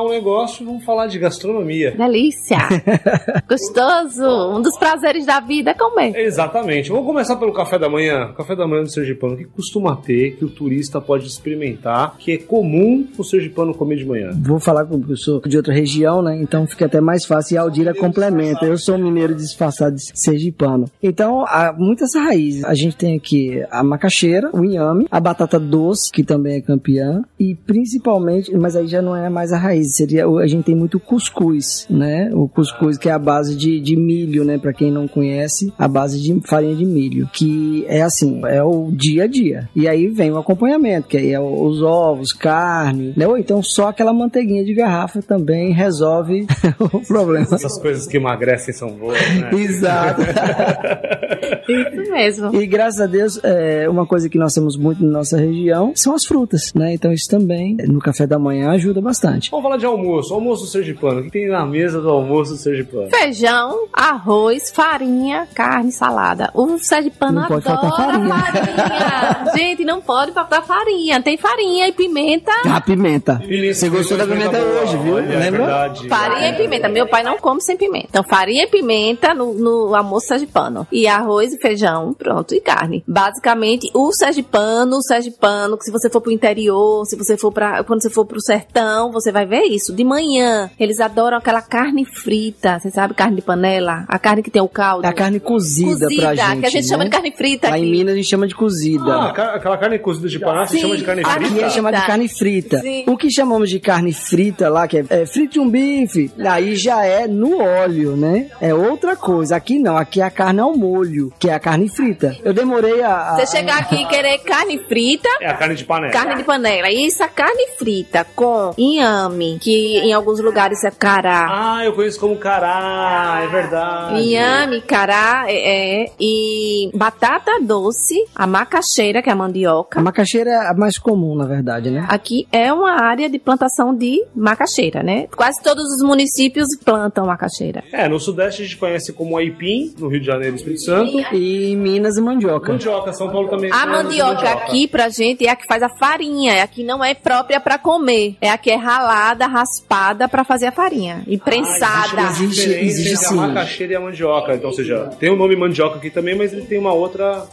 Negócio, 0.10 0.66
vamos 0.66 0.84
falar 0.84 1.08
de 1.08 1.20
gastronomia. 1.20 1.92
Delícia! 1.92 2.58
Gostoso! 3.48 4.56
Um 4.56 4.62
dos 4.62 4.78
prazeres 4.78 5.26
da 5.26 5.40
vida 5.40 5.72
é 5.72 5.74
comer. 5.74 6.16
Exatamente. 6.16 6.90
Vamos 6.90 7.06
começar 7.06 7.36
pelo 7.36 7.54
café 7.54 7.78
da 7.80 7.90
manhã. 7.90 8.30
O 8.32 8.36
café 8.36 8.56
da 8.56 8.68
manhã 8.68 8.84
do 8.84 8.92
Sergipano, 8.92 9.34
o 9.34 9.38
que 9.38 9.46
costuma 9.46 9.96
ter, 9.96 10.36
que 10.38 10.46
o 10.46 10.50
turista 10.50 11.02
pode 11.02 11.28
experimentar, 11.28 12.18
que 12.18 12.34
é 12.34 12.38
comum 12.38 13.08
o 13.18 13.24
Sergipano 13.24 13.74
comer 13.74 13.98
de 13.98 14.06
manhã? 14.06 14.32
Vou 14.42 14.60
falar 14.60 14.86
com 14.86 14.96
o 14.96 15.00
professor 15.00 15.42
de 15.48 15.58
outra 15.58 15.74
região, 15.74 16.22
né? 16.22 16.38
Então 16.42 16.68
fica 16.68 16.86
até 16.86 17.02
mais 17.02 17.26
fácil 17.26 17.56
e 17.56 17.58
a 17.58 17.62
Aldira 17.62 17.94
complementa. 17.94 18.66
Eu 18.66 18.78
sou 18.78 18.96
um 18.96 19.04
mineiro 19.04 19.36
disfarçado 19.36 19.96
de 19.96 20.04
sergipano. 20.14 20.86
Então, 21.02 21.46
há 21.48 21.74
muitas 21.78 22.14
raízes. 22.16 22.64
A 22.64 22.74
gente 22.74 22.96
tem 22.96 23.16
aqui 23.16 23.64
a 23.72 23.84
macaxeira, 23.84 24.50
o 24.54 24.64
inhame, 24.64 25.08
a 25.10 25.20
batata 25.20 25.60
doce, 25.60 26.12
que 26.12 26.24
também 26.24 26.58
é 26.58 26.62
campeã, 26.62 27.24
e 27.40 27.56
principalmente, 27.56 28.56
mas 28.56 28.76
aí 28.76 28.83
já 28.88 29.02
não 29.02 29.16
é 29.16 29.30
mais 29.30 29.52
a 29.52 29.58
raiz, 29.58 29.96
seria 29.96 30.28
a 30.28 30.48
gente 30.48 30.66
tem 30.66 30.76
muito 30.76 31.00
cuscuz, 31.00 31.86
né? 31.90 32.30
O 32.34 32.48
cuscuz 32.48 32.98
que 32.98 33.10
é 33.10 33.12
a 33.12 33.20
base 33.20 33.56
de, 33.56 33.80
de 33.80 33.96
milho, 33.96 34.44
né? 34.44 34.58
Para 34.58 34.74
quem 34.74 34.92
não 34.92 35.08
conhece, 35.08 35.74
a 35.78 35.88
base 35.88 36.22
de 36.22 36.40
farinha 36.48 36.76
de 36.76 36.86
milho, 36.86 37.30
que 37.32 37.86
é 37.88 38.02
assim, 38.02 38.42
é 38.46 38.64
o 38.64 38.90
dia 38.92 39.24
a 39.24 39.28
dia. 39.28 39.70
E 39.76 39.88
aí 39.88 40.08
vem 40.08 40.32
o 40.32 40.38
acompanhamento, 40.38 41.08
que 41.08 41.18
aí 41.18 41.32
é 41.32 41.40
os 41.40 41.82
ovos, 41.82 42.34
carne, 42.34 43.14
né? 43.16 43.28
Ou 43.28 43.38
então 43.38 43.62
só 43.62 43.90
aquela 43.90 44.14
manteiguinha 44.14 44.64
de 44.64 44.74
garrafa 44.74 45.22
também 45.22 45.72
resolve 45.72 46.46
o 46.80 47.00
problema. 47.02 47.48
Essas 47.52 47.80
coisas 47.80 48.08
que 48.08 48.18
emagrecem 48.18 48.74
são 48.74 48.90
boas, 48.90 49.20
né? 49.36 49.52
Exato. 49.54 50.22
Isso 51.68 52.12
mesmo. 52.12 52.56
E 52.62 52.66
graças 52.66 53.00
a 53.02 53.06
Deus, 53.06 53.40
é, 53.44 53.88
uma 53.90 54.06
coisa 54.06 54.30
que 54.30 54.38
nós 54.38 54.54
temos 54.54 54.76
muito 54.78 55.04
na 55.06 55.12
nossa 55.12 55.38
região 55.38 55.92
são 55.96 56.14
as 56.14 56.26
frutas, 56.26 56.74
né? 56.74 56.94
Então 56.94 57.12
isso 57.12 57.30
também 57.30 57.76
no 57.88 58.00
café 58.00 58.26
da 58.28 58.38
manhã 58.40 58.72
ajuda 58.72 59.02
bastante. 59.02 59.50
Vamos 59.52 59.64
falar 59.64 59.78
de 59.78 59.86
almoço. 59.86 60.34
Almoço 60.34 60.66
sergipano. 60.68 61.22
O 61.22 61.24
que 61.24 61.32
tem 61.32 61.50
na 61.50 61.66
mesa 61.66 62.02
do 62.02 62.10
almoço 62.10 62.56
sergipano? 62.58 63.10
Feijão, 63.10 63.88
arroz, 63.92 64.72
farinha, 64.72 65.48
carne, 65.54 65.92
salada. 65.92 66.50
O 66.54 66.78
sergipano 66.78 67.42
Não 67.42 67.48
pode 67.48 67.68
adora 67.68 67.82
faltar 67.90 68.12
farinha. 68.12 68.36
farinha. 68.36 69.54
Gente, 69.56 69.84
não 69.86 70.02
pode 70.02 70.32
faltar 70.32 70.64
farinha. 70.66 71.22
Tem 71.22 71.38
farinha 71.38 71.88
e 71.88 71.92
pimenta. 71.92 72.52
A 72.66 72.82
pimenta. 72.82 73.36
Pimenta, 73.46 73.74
Você 73.74 73.90
gostou 73.90 74.18
da 74.18 74.26
pimenta 74.26 74.58
boa. 74.60 74.82
hoje, 74.82 74.98
viu? 74.98 75.16
Olha, 75.16 75.34
é 75.34 75.38
Lembra? 75.40 75.60
verdade. 75.66 76.08
Farinha 76.08 76.50
e 76.50 76.54
pimenta. 76.58 76.90
Meu 76.90 77.08
pai 77.08 77.24
não 77.24 77.38
come 77.38 77.62
sem 77.62 77.78
pimenta. 77.78 78.08
Então, 78.10 78.24
farinha 78.24 78.64
e 78.64 78.68
pimenta 78.68 79.34
no, 79.34 79.54
no 79.54 79.96
almoço 79.96 80.28
sergipano. 80.28 80.88
E 80.92 81.08
arroz 81.08 81.53
e 81.56 81.60
feijão, 81.60 82.14
pronto, 82.14 82.54
e 82.54 82.62
carne. 82.62 83.04
Basicamente, 83.08 83.90
o 83.94 84.12
sergipano, 84.12 84.98
o 84.98 85.02
sergipano, 85.02 85.78
que 85.78 85.86
se 85.86 85.92
você 85.92 86.10
for 86.10 86.22
pro 86.22 86.32
interior, 86.32 87.06
se 87.06 87.16
você 87.16 87.38
for 87.38 87.52
para 87.52 87.84
quando 87.84 88.02
você 88.02 88.10
for 88.10 88.26
pro 88.26 88.42
sertão, 88.42 89.12
você 89.12 89.32
vai 89.32 89.46
ver 89.46 89.64
isso. 89.64 89.94
De 89.94 90.04
manhã, 90.04 90.70
eles 90.80 91.00
adoram 91.00 91.38
aquela 91.38 91.62
carne 91.62 92.06
frita. 92.06 92.80
Você 92.80 92.92
sabe 92.92 93.14
carne 93.14 93.38
de 93.38 93.42
panela? 93.42 94.06
A 94.08 94.20
carne 94.20 94.44
que 94.44 94.52
tem 94.52 94.62
o 94.62 94.68
caldo. 94.68 95.06
É 95.06 95.10
a 95.10 95.14
carne 95.14 95.40
cozida, 95.40 96.08
pra 96.16 96.36
gente. 96.36 96.60
que 96.60 96.66
a 96.66 96.70
gente 96.70 96.84
né? 96.84 96.90
chama 96.90 97.04
de 97.06 97.10
carne 97.10 97.32
frita 97.32 97.70
Lá 97.70 97.80
em. 97.80 97.90
Minas 97.90 98.14
a 98.14 98.18
gente 98.18 98.30
chama 98.30 98.48
de 98.48 98.56
cozida. 98.56 99.14
Ah, 99.14 99.56
aquela 99.56 99.78
carne 99.78 100.00
cozida 100.00 100.28
de 100.28 100.40
paná 100.40 100.66
se 100.66 100.80
chama 100.80 100.98
de 100.98 101.04
carne 101.04 101.24
carne 101.24 101.46
Aqui 101.46 101.54
frita? 101.54 101.66
é 101.66 101.70
chamado 101.70 101.96
de 101.96 102.06
carne 102.06 102.28
frita. 102.28 102.80
Sim. 102.80 103.04
O 103.08 103.18
que 103.18 103.30
chamamos 103.30 103.70
de 103.70 103.80
carne 103.80 104.14
frita 104.14 104.70
lá, 104.70 104.88
que 104.88 104.98
é, 104.98 105.06
é 105.10 105.26
frite 105.26 105.60
um 105.60 105.70
bife, 105.70 106.32
aí 106.46 106.76
já 106.76 107.06
é 107.06 107.28
no 107.28 107.60
óleo, 107.60 108.16
né? 108.16 108.48
É 108.62 108.74
outra 108.74 109.16
coisa. 109.16 109.56
Aqui 109.56 109.80
não, 109.80 109.98
aqui 109.98 110.22
é 110.22 110.24
a 110.24 110.32
carne 110.32 110.60
ao 110.60 110.76
molho, 110.76 111.32
que 111.44 111.50
é 111.50 111.54
a 111.54 111.60
carne 111.60 111.90
frita. 111.90 112.38
Eu 112.42 112.54
demorei 112.54 113.02
a. 113.02 113.32
a- 113.34 113.36
Você 113.36 113.58
chegar 113.58 113.78
aqui 113.80 113.96
e 114.02 114.06
querer 114.08 114.38
carne 114.40 114.80
frita, 114.88 115.28
É 115.42 115.50
a 115.50 115.54
carne 115.56 115.76
de 115.76 115.84
panela. 115.84 116.14
Carne 116.14 116.36
de 116.38 116.44
panela. 116.46 116.90
E 116.90 117.06
essa 117.06 117.28
carne 117.28 117.68
frita 117.78 118.26
com 118.34 118.74
inhame, 118.78 119.60
que 119.62 119.98
em 120.00 120.14
alguns 120.14 120.40
lugares 120.40 120.82
é 120.86 120.92
cará. 120.92 121.48
Ah, 121.52 121.84
eu 121.84 121.92
conheço 121.92 122.18
como 122.18 122.38
cará, 122.38 123.42
é 123.44 123.48
verdade. 123.48 124.22
Inhame, 124.22 124.82
cará, 124.84 125.44
é, 125.50 126.04
é, 126.04 126.12
e 126.18 126.90
batata 126.94 127.60
doce, 127.62 128.24
a 128.34 128.48
macaxeira, 128.48 129.22
que 129.22 129.28
é 129.30 129.32
a 129.32 129.36
A 129.36 129.38
mandioca. 129.38 130.00
macaxeira 130.02 130.50
é 130.50 130.68
a 130.70 130.74
mais 130.74 130.98
comum, 130.98 131.36
na 131.36 131.46
verdade, 131.46 131.90
né? 131.92 132.06
Aqui 132.08 132.48
é 132.54 132.72
uma 132.72 133.02
área 133.04 133.30
de 133.30 133.38
plantação 133.38 133.94
de 133.94 134.24
macaxeira, 134.34 135.04
né? 135.04 135.28
Quase 135.36 135.62
todos 135.62 135.84
os 135.84 136.08
municípios 136.08 136.68
plantam 136.86 137.26
macaxeira. 137.26 137.84
É, 137.92 138.08
no 138.08 138.18
Sudeste 138.18 138.62
a 138.62 138.66
gente 138.66 138.78
conhece 138.78 139.12
como 139.12 139.36
aipim, 139.38 139.94
no 140.00 140.08
Rio 140.08 140.22
de 140.22 140.26
Janeiro 140.28 140.56
e 140.56 140.58
Espírito 140.58 140.82
Santo. 140.84 141.18
E 141.38 141.76
Minas, 141.76 142.18
mandioca. 142.18 142.72
Mandioca, 142.72 143.14
São 143.14 143.30
Paulo 143.30 143.48
também. 143.50 143.72
A 143.72 143.76
chama 143.80 143.98
de 144.04 144.18
mandioca 144.18 144.50
aqui 144.50 144.88
pra 144.88 145.10
gente 145.10 145.46
é 145.46 145.50
a 145.50 145.56
que 145.56 145.66
faz 145.68 145.82
a 145.84 145.90
farinha, 145.90 146.54
é 146.54 146.62
a 146.62 146.68
que 146.68 146.84
não 146.84 147.04
é 147.04 147.14
própria 147.14 147.60
pra 147.60 147.78
comer. 147.78 148.36
É 148.42 148.50
a 148.50 148.58
que 148.58 148.70
é 148.70 148.76
ralada, 148.76 149.46
raspada 149.48 150.28
pra 150.28 150.44
fazer 150.44 150.68
a 150.68 150.72
farinha 150.72 151.24
e 151.28 151.38
prensada. 151.38 152.22
Ah, 152.22 152.30
existe, 152.32 152.62
Existe- 152.70 152.80
existe 152.86 153.18
sim. 153.28 153.38
a 153.40 153.48
macaxeira 153.48 153.94
e 153.94 153.96
a 153.96 154.00
mandioca. 154.00 154.54
Então, 154.56 154.70
ou 154.70 154.76
seja, 154.76 155.10
tem 155.20 155.30
o 155.30 155.36
nome 155.36 155.56
mandioca 155.56 155.98
aqui 155.98 156.10
também, 156.10 156.36
mas 156.36 156.54
ele 156.54 156.64
tem 156.64 156.78
uma 156.80 156.94
outra. 156.94 157.46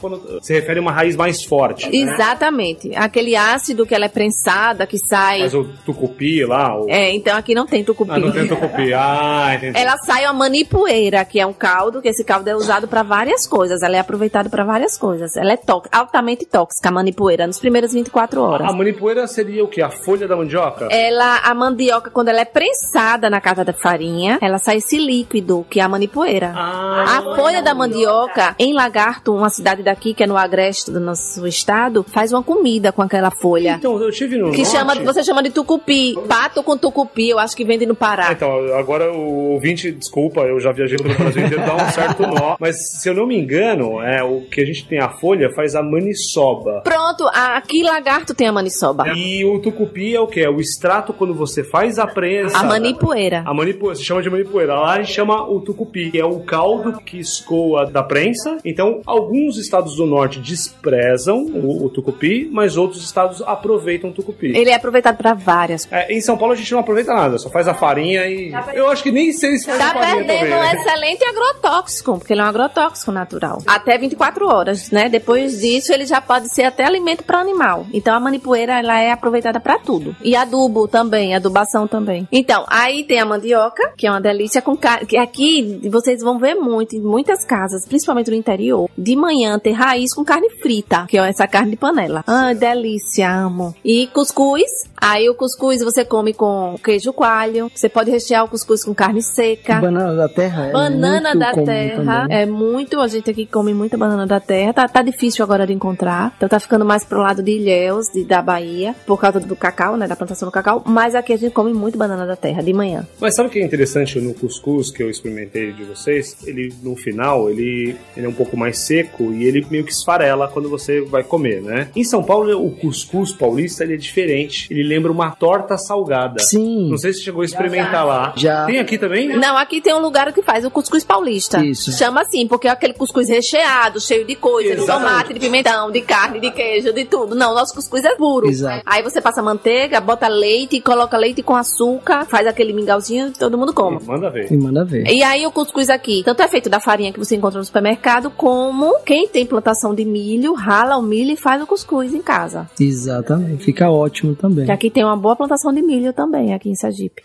Se 0.43 0.53
refere 0.53 0.79
a 0.79 0.83
uma 0.83 0.93
raiz 0.93 1.17
mais 1.17 1.45
forte. 1.45 1.87
né? 1.89 1.97
Exatamente. 1.97 2.95
Aquele 2.95 3.37
ácido 3.37 3.87
que 3.87 3.95
ela 3.95 4.07
é 4.07 4.09
prensada, 4.09 4.87
que 4.87 4.99
sai. 4.99 5.41
Mas 5.41 5.55
o 5.55 5.65
tucupi 5.85 6.45
lá. 6.45 6.77
O... 6.81 6.89
É, 6.89 7.11
então 7.13 7.37
aqui 7.37 7.55
não 7.55 7.67
tem 7.67 7.85
tucupi. 7.85 8.11
Ah, 8.13 8.19
não 8.19 8.31
tem 8.33 8.47
tucupi. 8.47 8.93
Ah, 8.95 9.53
entendi. 9.55 9.79
Ela 9.79 9.97
sai 9.99 10.25
a 10.25 10.33
manipoeira, 10.33 11.25
que 11.25 11.39
é 11.39 11.47
um 11.47 11.53
caldo, 11.53 12.01
que 12.03 12.09
esse 12.09 12.25
caldo 12.25 12.49
é 12.49 12.55
usado 12.55 12.89
pra 12.89 13.03
várias 13.03 13.47
coisas. 13.47 13.70
Ela 13.83 13.97
é 13.97 14.01
aproveitada 14.01 14.49
pra 14.51 14.65
várias 14.65 14.99
coisas. 14.99 15.37
Ela 15.37 15.53
é 15.53 15.57
tó- 15.57 15.83
altamente 15.93 16.45
tóxica, 16.47 16.89
a 16.89 16.93
manipoeira, 16.93 17.47
nos 17.47 17.59
primeiros 17.59 17.93
24 17.93 18.43
horas. 18.43 18.69
A 18.69 18.73
manipoeira 18.73 19.27
seria 19.27 19.65
o 19.65 19.69
que? 19.69 19.81
A 19.83 19.91
folha 19.91 20.27
da 20.27 20.37
mandioca? 20.37 20.89
Ela, 20.91 21.39
a 21.45 21.55
mandioca, 21.55 22.11
quando 22.11 22.29
ela 22.29 22.41
é 22.41 22.45
prensada 22.45 23.29
na 23.31 23.41
casa 23.41 23.65
da 23.65 23.73
farinha, 23.73 24.39
ela 24.41 24.59
sai 24.59 24.77
esse 24.79 24.99
líquido, 24.99 25.65
que 25.71 25.81
é 25.81 25.83
a 25.83 25.89
manipoeira. 25.89 26.53
Ah, 26.55 27.19
A 27.19 27.37
folha 27.37 27.63
da 27.63 27.75
mandioca, 27.75 28.55
em 28.59 28.73
Lagarto, 28.75 29.35
uma 29.35 29.49
cidade 29.51 29.83
daqui, 29.83 30.15
que 30.15 30.23
é 30.23 30.27
no 30.27 30.37
agreste 30.37 30.91
do 30.91 31.01
nosso 31.01 31.47
estado, 31.47 32.05
faz 32.09 32.33
uma 32.33 32.43
comida 32.43 32.93
com 32.93 33.03
aquela 33.03 33.31
folha. 33.31 33.77
então, 33.79 34.01
eu 34.01 34.11
tive 34.11 34.37
no. 34.37 34.51
Que 34.51 34.59
norte. 34.63 34.71
chama, 34.73 34.95
você 34.97 35.23
chama 35.23 35.43
de 35.43 35.51
tucupi. 35.51 36.15
Pato 36.29 36.63
com 36.63 36.77
tucupi, 36.77 37.29
eu 37.29 37.39
acho 37.39 37.57
que 37.57 37.65
vende 37.65 37.87
no 37.87 37.93
Ah, 37.93 37.97
Pará. 38.01 38.33
Então, 38.33 38.51
agora 38.79 39.13
o 39.13 39.53
ouvinte, 39.53 39.93
desculpa, 39.93 40.41
eu 40.41 40.59
já 40.59 40.73
viajei 40.73 40.97
pelo 40.99 41.15
Brasil 41.15 41.45
inteiro, 41.45 41.65
dá 41.65 41.75
um 41.77 41.91
certo 41.91 42.23
nó. 42.27 42.57
Mas 42.59 42.77
se 43.01 43.09
eu 43.09 43.15
não 43.15 43.27
me 43.27 43.37
engano, 43.39 43.60
é, 43.61 44.23
o 44.23 44.43
que 44.43 44.61
a 44.61 44.65
gente 44.65 44.87
tem 44.87 44.99
a 44.99 45.09
folha 45.09 45.51
faz 45.55 45.75
a 45.75 45.83
maniçoba. 45.83 46.81
Pronto, 46.83 47.27
aqui 47.33 47.83
Lagarto 47.83 48.35
tem 48.35 48.49
a 48.49 48.53
maniçoba. 48.53 49.09
E 49.15 49.45
o 49.45 49.59
tucupi 49.61 50.15
é 50.15 50.21
o 50.21 50.27
que? 50.27 50.41
É 50.41 50.49
o 50.49 50.61
extrato 50.61 51.13
quando 51.13 51.35
você 51.35 51.63
faz 51.65 51.99
a 51.99 52.07
prensa. 52.07 52.57
A 52.59 52.65
manipoeira. 52.65 53.43
A 53.47 53.55
manipoeira, 53.55 53.97
se 53.97 54.05
chama 54.05 54.23
de 54.23 54.31
manipoeira. 54.31 54.75
Lá 54.75 54.95
a 54.95 55.03
gente 55.03 55.13
chama 55.13 55.43
o 55.49 55.61
tucupi, 55.61 56.11
que 56.11 56.19
é 56.21 56.25
o 56.25 56.41
caldo 56.41 57.01
que 57.01 57.19
escoa 57.19 57.87
da 57.87 58.03
prensa. 58.03 58.59
Então, 58.65 59.01
alguns 59.07 59.57
estados 59.57 59.97
do 59.97 60.07
norte 60.07 60.39
desprezam 60.41 61.39
o, 61.45 61.85
o 61.87 61.89
tucupi, 61.91 62.49
mas 62.53 62.77
outros 62.77 63.03
estados 63.05 63.43
aproveitam 63.43 64.11
o 64.11 64.13
tucupi. 64.13 64.57
Ele 64.57 64.71
é 64.71 64.75
aproveitado 64.75 65.17
pra 65.17 65.35
várias 65.35 65.85
coisas. 65.85 66.09
É, 66.09 66.13
em 66.13 66.21
São 66.21 66.37
Paulo 66.37 66.53
a 66.55 66.57
gente 66.57 66.71
não 66.73 66.81
aproveita 66.81 67.13
nada, 67.13 67.39
só 67.39 67.51
faz 67.51 67.67
a 67.69 67.75
farinha 67.75 68.27
e. 68.27 68.53
Eu 68.75 68.89
acho 68.89 69.03
que 69.03 69.11
nem 69.11 69.33
sei 69.33 69.57
se 69.59 69.67
faz 69.67 69.79
Tá 69.79 69.91
a 69.91 69.95
farinha 69.95 70.25
perdendo 70.25 70.39
também. 70.41 70.55
um 70.55 70.61
né? 70.61 70.75
excelente 70.75 71.25
agrotóxico, 71.25 72.19
porque 72.19 72.33
ele 72.33 72.41
é 72.41 72.45
um 72.45 72.49
agrotóxico 72.49 73.11
natural. 73.13 73.50
Até 73.67 73.99
24 73.99 74.47
horas, 74.47 74.91
né? 74.91 75.09
Depois 75.09 75.61
disso, 75.61 75.93
ele 75.93 76.07
já 76.07 76.21
pode 76.21 76.53
ser 76.53 76.65
até 76.65 76.85
alimento 76.85 77.25
para 77.25 77.41
animal. 77.41 77.87
Então 77.93 78.15
a 78.15 78.21
manipoeira, 78.21 78.79
ela 78.79 79.01
é 79.01 79.11
aproveitada 79.11 79.61
para 79.61 79.79
tudo. 79.79 80.15
E 80.23 80.37
adubo 80.37 80.87
também, 80.87 81.35
adubação 81.35 81.87
também. 81.87 82.29
Então, 82.31 82.65
aí 82.69 83.05
tem 83.05 83.21
a 83.21 83.25
mandioca, 83.25 83.93
que 83.97 84.07
é 84.07 84.11
uma 84.11 84.21
delícia 84.21 84.63
com 84.63 84.77
carne. 84.77 85.07
Que 85.07 85.17
aqui 85.17 85.81
vocês 85.91 86.21
vão 86.23 86.39
ver 86.39 86.55
muito, 86.55 86.97
em 86.97 87.01
muitas 87.01 87.45
casas, 87.45 87.87
principalmente 87.87 88.31
no 88.31 88.37
interior, 88.37 88.89
de 88.97 89.17
manhã 89.17 89.59
ter 89.59 89.73
raiz 89.73 90.15
com 90.15 90.25
carne 90.25 90.51
frita, 90.63 91.07
que 91.09 91.19
é 91.19 91.29
essa 91.29 91.47
carne 91.47 91.73
de 91.73 91.77
panela. 91.77 92.25
Ah, 92.27 92.53
delícia, 92.53 93.31
amo. 93.31 93.75
E 93.85 94.07
cuscuz. 94.09 94.71
Aí 94.97 95.29
o 95.29 95.35
cuscuz 95.35 95.83
você 95.83 96.05
come 96.05 96.33
com 96.35 96.77
queijo 96.83 97.13
coalho. 97.13 97.71
Você 97.75 97.89
pode 97.89 98.11
rechear 98.11 98.45
o 98.45 98.49
cuscuz 98.49 98.85
com 98.85 98.95
carne 98.95 99.23
seca. 99.23 99.81
Banana 99.81 100.15
da 100.15 100.29
terra 100.29 100.67
é 100.67 100.73
Banana 100.73 101.35
muito 101.35 101.39
da 101.39 101.53
terra 101.65 102.23
também. 102.23 102.37
é 102.37 102.47
muito, 102.47 103.01
a 103.01 103.09
gente 103.09 103.31
aqui 103.31 103.40
come 103.47 103.75
muita 103.75 103.97
banana 103.97 104.27
da 104.27 104.41
terra. 104.41 104.73
Tá, 104.73 104.89
tá 104.89 105.03
difícil 105.03 105.45
agora 105.45 105.67
de 105.67 105.73
encontrar. 105.73 106.33
Então 106.37 106.49
tá 106.49 106.59
ficando 106.61 106.85
mais 106.85 107.05
pro 107.05 107.21
lado 107.21 107.43
de 107.43 107.53
Ilhéus, 107.53 108.07
de, 108.13 108.25
da 108.25 108.43
Bahia, 108.43 108.95
por 109.07 109.19
causa 109.21 109.41
do 109.41 109.57
cacau, 109.57 109.97
né? 109.97 110.07
Da 110.07 110.17
plantação 110.17 110.49
do 110.49 110.53
cacau. 110.53 110.83
Mas 110.87 111.15
aqui 111.15 111.33
a 111.33 111.37
gente 111.37 111.53
come 111.53 111.73
muito 111.73 111.99
banana 111.99 112.27
da 112.27 112.37
terra 112.37 112.63
de 112.63 112.73
manhã. 112.73 113.07
Mas 113.21 113.35
sabe 113.35 113.49
o 113.49 113.53
que 113.53 113.59
é 113.59 113.65
interessante 113.65 114.21
no 114.21 114.35
cuscuz 114.35 114.91
que 114.91 115.03
eu 115.03 115.11
experimentei 115.11 115.73
de 115.73 115.85
vocês? 115.85 116.37
Ele, 116.47 116.73
no 116.83 116.97
final, 116.97 117.51
ele, 117.51 117.97
ele 118.17 118.27
é 118.27 118.29
um 118.29 118.35
pouco 118.35 118.57
mais 118.57 118.79
seco 118.79 119.33
e 119.33 119.45
ele 119.45 119.67
meio 119.71 119.85
que 119.85 119.93
esfarela 119.93 120.49
quando 120.49 120.69
você 120.69 121.01
vai 121.01 121.23
comer, 121.23 121.63
né? 121.63 121.89
Em 121.95 122.05
São 122.05 122.23
Paulo, 122.23 122.65
o 122.65 122.71
cuscuz 122.71 123.33
paulista 123.33 123.85
ele 123.85 123.95
é 123.95 123.97
diferente. 123.97 124.69
Ele 124.71 124.83
lembra 124.83 125.11
uma 125.11 125.31
torta 125.31 125.77
salgada. 125.79 126.41
Sim. 126.41 126.91
Não 126.91 126.99
sei 126.99 127.13
se 127.13 127.23
chegou 127.23 127.43
a 127.43 127.45
experimentar 127.45 128.07
lá. 128.07 128.33
Já. 128.37 128.67
Tem 128.67 128.79
aqui 128.79 128.99
também? 128.99 129.29
Não, 129.29 129.57
aqui 129.57 129.81
tem 129.81 129.95
um 129.95 130.01
lugar 130.01 130.33
que 130.33 130.43
faz 130.43 130.65
o 130.65 130.71
cuscuz 130.71 131.05
paulista. 131.05 131.65
Isso. 131.65 131.93
Chama 131.93 132.23
assim, 132.23 132.47
porque 132.47 132.69
é 132.69 132.71
aquele 132.71 132.95
cuscuz 132.95 133.29
recheado, 133.33 134.01
cheio 134.01 134.25
de 134.25 134.35
coisa, 134.35 134.77
de 134.77 134.87
tomate, 134.87 135.33
de 135.33 135.41
pimentão, 135.41 135.91
de 135.91 136.01
carne, 136.01 136.41
de 136.41 136.51
queijo, 136.51 136.93
de 136.93 137.05
tudo. 137.05 137.35
Não, 137.35 137.55
nosso 137.55 137.75
cuscuz 137.75 138.05
é 138.05 138.15
puro. 138.17 138.49
Exato. 138.49 138.83
Aí 138.85 139.03
você 139.03 139.21
passa 139.21 139.43
manteiga, 139.43 140.01
bota 140.01 140.29
leite, 140.29 140.81
coloca 140.81 141.17
leite 141.17 141.43
com 141.43 141.55
açúcar, 141.55 142.27
faz 142.27 142.47
aquele 142.47 142.73
mingauzinho 142.73 143.29
e 143.29 143.31
todo 143.33 143.57
mundo 143.57 143.73
come. 143.73 143.99
Manda 144.05 144.31
ver. 144.31 144.51
E 144.51 144.57
manda 144.57 144.85
ver. 144.85 145.07
E 145.07 145.23
aí 145.23 145.47
o 145.47 145.53
cuscuz 145.53 145.89
aqui, 145.89 146.23
tanto 146.25 146.43
é 146.43 146.49
feito 146.49 146.69
da 146.69 146.81
farinha 146.81 147.13
que 147.13 147.19
você 147.19 147.37
encontra 147.37 147.59
no 147.59 147.65
supermercado, 147.65 148.31
como 148.31 149.01
quem 149.01 149.29
tem 149.29 149.47
plantação 149.47 149.95
de 149.95 150.05
milho, 150.05 150.55
rala 150.55 150.97
o 150.97 151.03
milho 151.03 151.33
e 151.33 151.37
faz 151.37 151.63
o 151.63 151.67
cuscuz 151.67 152.13
em 152.13 152.23
casa. 152.23 152.69
Exatamente. 152.79 153.65
Fica 153.65 153.91
ótimo 153.91 154.35
também. 154.35 154.67
Que 154.67 154.73
aqui 154.73 154.91
tem 154.91 155.05
uma 155.05 155.17
boa 155.17 155.37
plantação 155.37 155.73
de 155.73 155.83
milho 155.83 156.13
também, 156.13 156.55
aqui 156.55 156.69
em 156.69 156.75
Sergipe. 156.75 157.23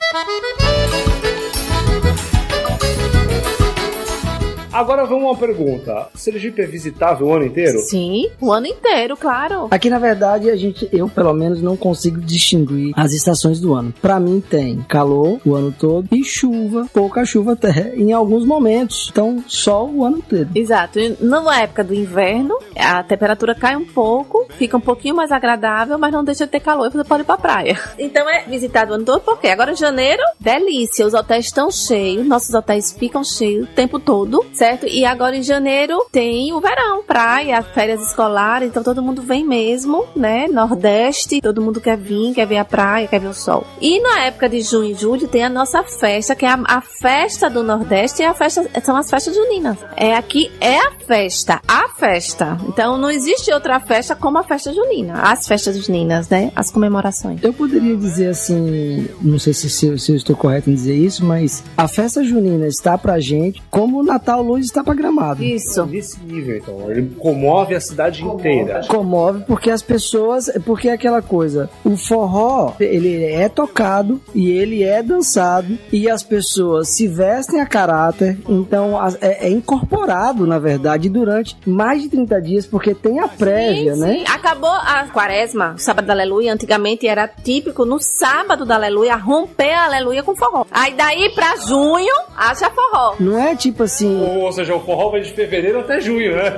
Agora 4.76 5.06
vamos 5.06 5.24
uma 5.24 5.38
pergunta. 5.38 6.10
Sergipe 6.14 6.62
é 6.62 6.66
visitável 6.66 7.28
o 7.28 7.34
ano 7.34 7.46
inteiro? 7.46 7.80
Sim, 7.80 8.30
o 8.42 8.52
ano 8.52 8.68
inteiro, 8.68 9.16
claro. 9.16 9.70
Aqui, 9.72 9.90
na 9.90 9.98
verdade, 9.98 10.50
a 10.50 10.56
gente, 10.58 10.90
eu 10.92 11.08
pelo 11.08 11.34
menos 11.34 11.62
não 11.62 11.78
consigo 11.78 12.20
distinguir 12.20 12.92
as 12.94 13.14
estações 13.14 13.62
do 13.62 13.74
ano. 13.74 13.94
Pra 14.02 14.20
mim 14.20 14.42
tem 14.42 14.82
calor 14.82 15.40
o 15.46 15.56
ano 15.56 15.72
todo 15.72 16.10
e 16.12 16.26
chuva, 16.26 16.90
pouca 16.92 17.24
chuva 17.24 17.54
até 17.54 17.96
em 17.96 18.12
alguns 18.12 18.46
momentos. 18.46 19.08
Então, 19.10 19.42
sol 19.48 19.90
o 19.94 20.04
ano 20.04 20.18
inteiro. 20.18 20.50
Exato. 20.54 21.00
E 21.00 21.16
Na 21.22 21.62
época 21.62 21.82
do 21.82 21.94
inverno, 21.94 22.60
a 22.78 23.02
temperatura 23.02 23.56
cai 23.56 23.78
um 23.78 23.86
pouco, 23.86 24.46
fica 24.58 24.76
um 24.76 24.82
pouquinho 24.82 25.16
mais 25.16 25.32
agradável, 25.32 25.98
mas 25.98 26.12
não 26.12 26.22
deixa 26.22 26.46
de 26.46 26.52
ter 26.52 26.60
calor 26.60 26.88
e 26.88 26.90
você 26.90 27.04
pode 27.06 27.22
ir 27.22 27.26
pra 27.26 27.38
praia. 27.38 27.80
Então 27.98 28.30
é 28.30 28.44
visitado 28.44 28.92
o 28.92 28.96
ano 28.96 29.06
todo, 29.06 29.22
porque 29.22 29.48
agora 29.48 29.72
em 29.72 29.76
janeiro, 29.78 30.22
delícia, 30.38 31.08
os 31.08 31.14
hotéis 31.14 31.46
estão 31.46 31.72
cheios, 31.72 32.28
nossos 32.28 32.54
hotéis 32.54 32.92
ficam 32.92 33.24
cheios 33.24 33.70
o 33.70 33.72
tempo 33.72 34.00
todo, 34.00 34.46
certo? 34.66 34.88
E 34.88 35.06
agora 35.06 35.38
em 35.38 35.44
janeiro 35.44 36.08
tem 36.12 36.52
o 36.52 36.60
verão, 36.60 37.04
praia, 37.04 37.62
férias 37.62 38.02
escolares, 38.02 38.70
então 38.70 38.82
todo 38.82 39.02
mundo 39.02 39.22
vem 39.22 39.46
mesmo, 39.46 40.06
né? 40.16 40.48
Nordeste, 40.48 41.40
todo 41.40 41.62
mundo 41.62 41.80
quer 41.80 41.96
vir, 41.96 42.34
quer 42.34 42.48
ver 42.48 42.58
a 42.58 42.66
praia, 42.66 43.08
quer 43.08 43.20
ver 43.20 43.28
o 43.28 43.34
sol. 43.34 43.64
E 43.80 44.02
na 44.02 44.22
época 44.22 44.50
de 44.50 44.62
junho 44.62 44.92
e 44.92 44.96
julho 44.96 45.28
tem 45.28 45.44
a 45.44 45.50
nossa 45.50 45.84
festa, 45.84 46.36
que 46.36 46.46
é 46.46 46.50
a, 46.50 46.60
a 46.66 46.82
festa 46.82 47.48
do 47.48 47.62
Nordeste, 47.62 48.24
é 48.24 48.28
a 48.28 48.34
festa, 48.34 48.68
são 48.84 48.98
as 48.98 49.08
festas 49.08 49.36
juninas. 49.36 49.78
É 49.96 50.16
aqui, 50.16 50.52
é 50.60 50.78
a 50.78 50.92
festa, 51.06 51.62
a 51.68 51.88
festa. 51.90 52.58
Então 52.68 52.98
não 52.98 53.12
existe 53.12 53.54
outra 53.54 53.80
festa 53.80 54.16
como 54.16 54.40
a 54.40 54.44
festa 54.44 54.74
junina. 54.74 55.22
As 55.22 55.48
festas 55.48 55.78
juninas, 55.78 56.28
né? 56.28 56.52
As 56.56 56.72
comemorações. 56.72 57.44
Eu 57.44 57.54
poderia 57.54 57.96
dizer 57.96 58.30
assim, 58.30 59.08
não 59.22 59.38
sei 59.38 59.54
se, 59.54 59.70
se 59.70 60.00
se 60.00 60.12
eu 60.12 60.16
estou 60.16 60.36
correto 60.36 60.72
em 60.72 60.74
dizer 60.74 60.96
isso, 60.96 61.24
mas 61.24 61.64
a 61.78 61.88
festa 61.88 62.24
junina 62.24 62.66
está 62.66 62.98
pra 62.98 63.20
gente 63.20 63.62
como 63.70 64.00
o 64.00 64.04
Natal 64.04 64.44
Está 64.58 64.84
pra 64.84 64.94
Gramado. 64.94 65.44
Isso. 65.44 65.86
Nesse 65.86 66.20
nível, 66.22 66.58
então. 66.58 66.92
Ele 66.92 67.16
comove 67.20 67.76
a 67.76 67.80
cidade 67.80 68.24
inteira. 68.24 68.82
Comove 68.88 69.44
porque 69.48 69.70
as 69.70 69.82
pessoas, 69.82 70.50
porque 70.66 70.90
é 70.90 70.94
aquela 70.94 71.22
coisa, 71.22 71.70
o 71.84 71.96
forró, 71.98 72.74
ele 72.80 73.24
é 73.24 73.48
tocado 73.50 74.20
e 74.34 74.50
ele 74.52 74.84
é 74.84 75.02
dançado 75.04 75.78
e 75.92 76.10
as 76.10 76.24
pessoas 76.24 76.90
se 76.90 77.08
vestem 77.08 77.60
a 77.62 77.66
caráter, 77.66 78.38
então 78.48 78.98
é, 79.22 79.48
é 79.48 79.50
incorporado, 79.50 80.46
na 80.48 80.60
verdade, 80.60 81.10
durante 81.10 81.58
mais 81.66 82.02
de 82.02 82.10
30 82.10 82.42
dias, 82.42 82.66
porque 82.66 82.94
tem 82.94 83.20
a 83.20 83.28
prévia, 83.28 83.94
Sim, 83.96 84.00
né? 84.02 84.14
sim. 84.20 84.24
Acabou 84.28 84.70
a 84.70 85.06
quaresma, 85.12 85.74
o 85.76 85.80
sábado 85.80 86.06
da 86.06 86.14
aleluia. 86.14 86.54
Antigamente 86.54 87.08
era 87.08 87.28
típico 87.28 87.86
no 87.86 88.00
sábado 88.00 88.66
da 88.66 88.76
aleluia 88.76 89.16
romper 89.16 89.74
a 89.74 89.86
aleluia 89.86 90.24
com 90.24 90.36
forró. 90.36 90.66
Aí 90.72 90.94
daí 90.94 91.30
pra 91.34 91.56
junho, 91.58 92.14
acha 92.36 92.70
forró. 92.70 93.16
Não 93.20 93.38
é 93.38 93.56
tipo 93.56 93.84
assim, 93.84 94.22
Ou 94.46 94.52
seja, 94.52 94.76
o 94.76 94.80
forró 94.80 95.10
vai 95.10 95.22
de 95.22 95.32
fevereiro 95.32 95.80
até 95.80 96.00
junho, 96.00 96.36
né? 96.36 96.54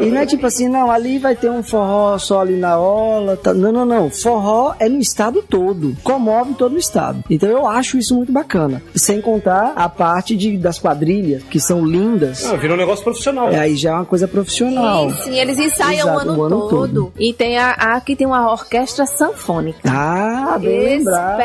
E 0.00 0.06
não 0.06 0.18
é 0.20 0.26
tipo 0.26 0.46
assim, 0.46 0.68
não, 0.68 0.90
ali 0.90 1.18
vai 1.18 1.34
ter 1.34 1.50
um 1.50 1.62
forró 1.62 2.16
só 2.18 2.40
ali 2.40 2.56
na 2.56 2.78
orla. 2.78 3.36
Tá. 3.36 3.52
Não, 3.52 3.72
não, 3.72 3.84
não. 3.84 4.10
Forró 4.10 4.74
é 4.78 4.88
no 4.88 4.98
estado 5.00 5.42
todo. 5.42 5.96
Comove 6.02 6.54
todo 6.54 6.74
o 6.74 6.78
estado. 6.78 7.22
Então 7.30 7.48
eu 7.48 7.66
acho 7.66 7.98
isso 7.98 8.14
muito 8.14 8.32
bacana. 8.32 8.82
Sem 8.94 9.20
contar 9.20 9.72
a 9.76 9.88
parte 9.88 10.36
de, 10.36 10.56
das 10.56 10.78
quadrilhas, 10.78 11.42
que 11.44 11.58
são 11.60 11.84
lindas. 11.84 12.44
Ah, 12.46 12.56
virou 12.56 12.76
um 12.76 12.80
negócio 12.80 13.02
profissional. 13.04 13.48
É, 13.50 13.58
aí 13.58 13.76
já 13.76 13.90
é 13.90 13.94
uma 13.94 14.04
coisa 14.04 14.26
profissional. 14.28 15.10
Sim, 15.10 15.22
sim, 15.24 15.38
eles 15.38 15.58
ensaiam 15.58 16.08
Exato, 16.08 16.18
o 16.18 16.20
ano, 16.20 16.38
o 16.38 16.42
ano 16.44 16.60
todo. 16.60 16.70
todo. 16.70 17.12
E 17.18 17.32
tem 17.32 17.58
a, 17.58 17.70
a- 17.72 17.96
aqui 17.96 18.14
tem 18.16 18.26
uma 18.26 18.50
orquestra 18.50 19.06
sanfônica. 19.06 19.78
Ah, 19.86 20.56
bem 20.60 20.98
lembrado. 20.98 21.36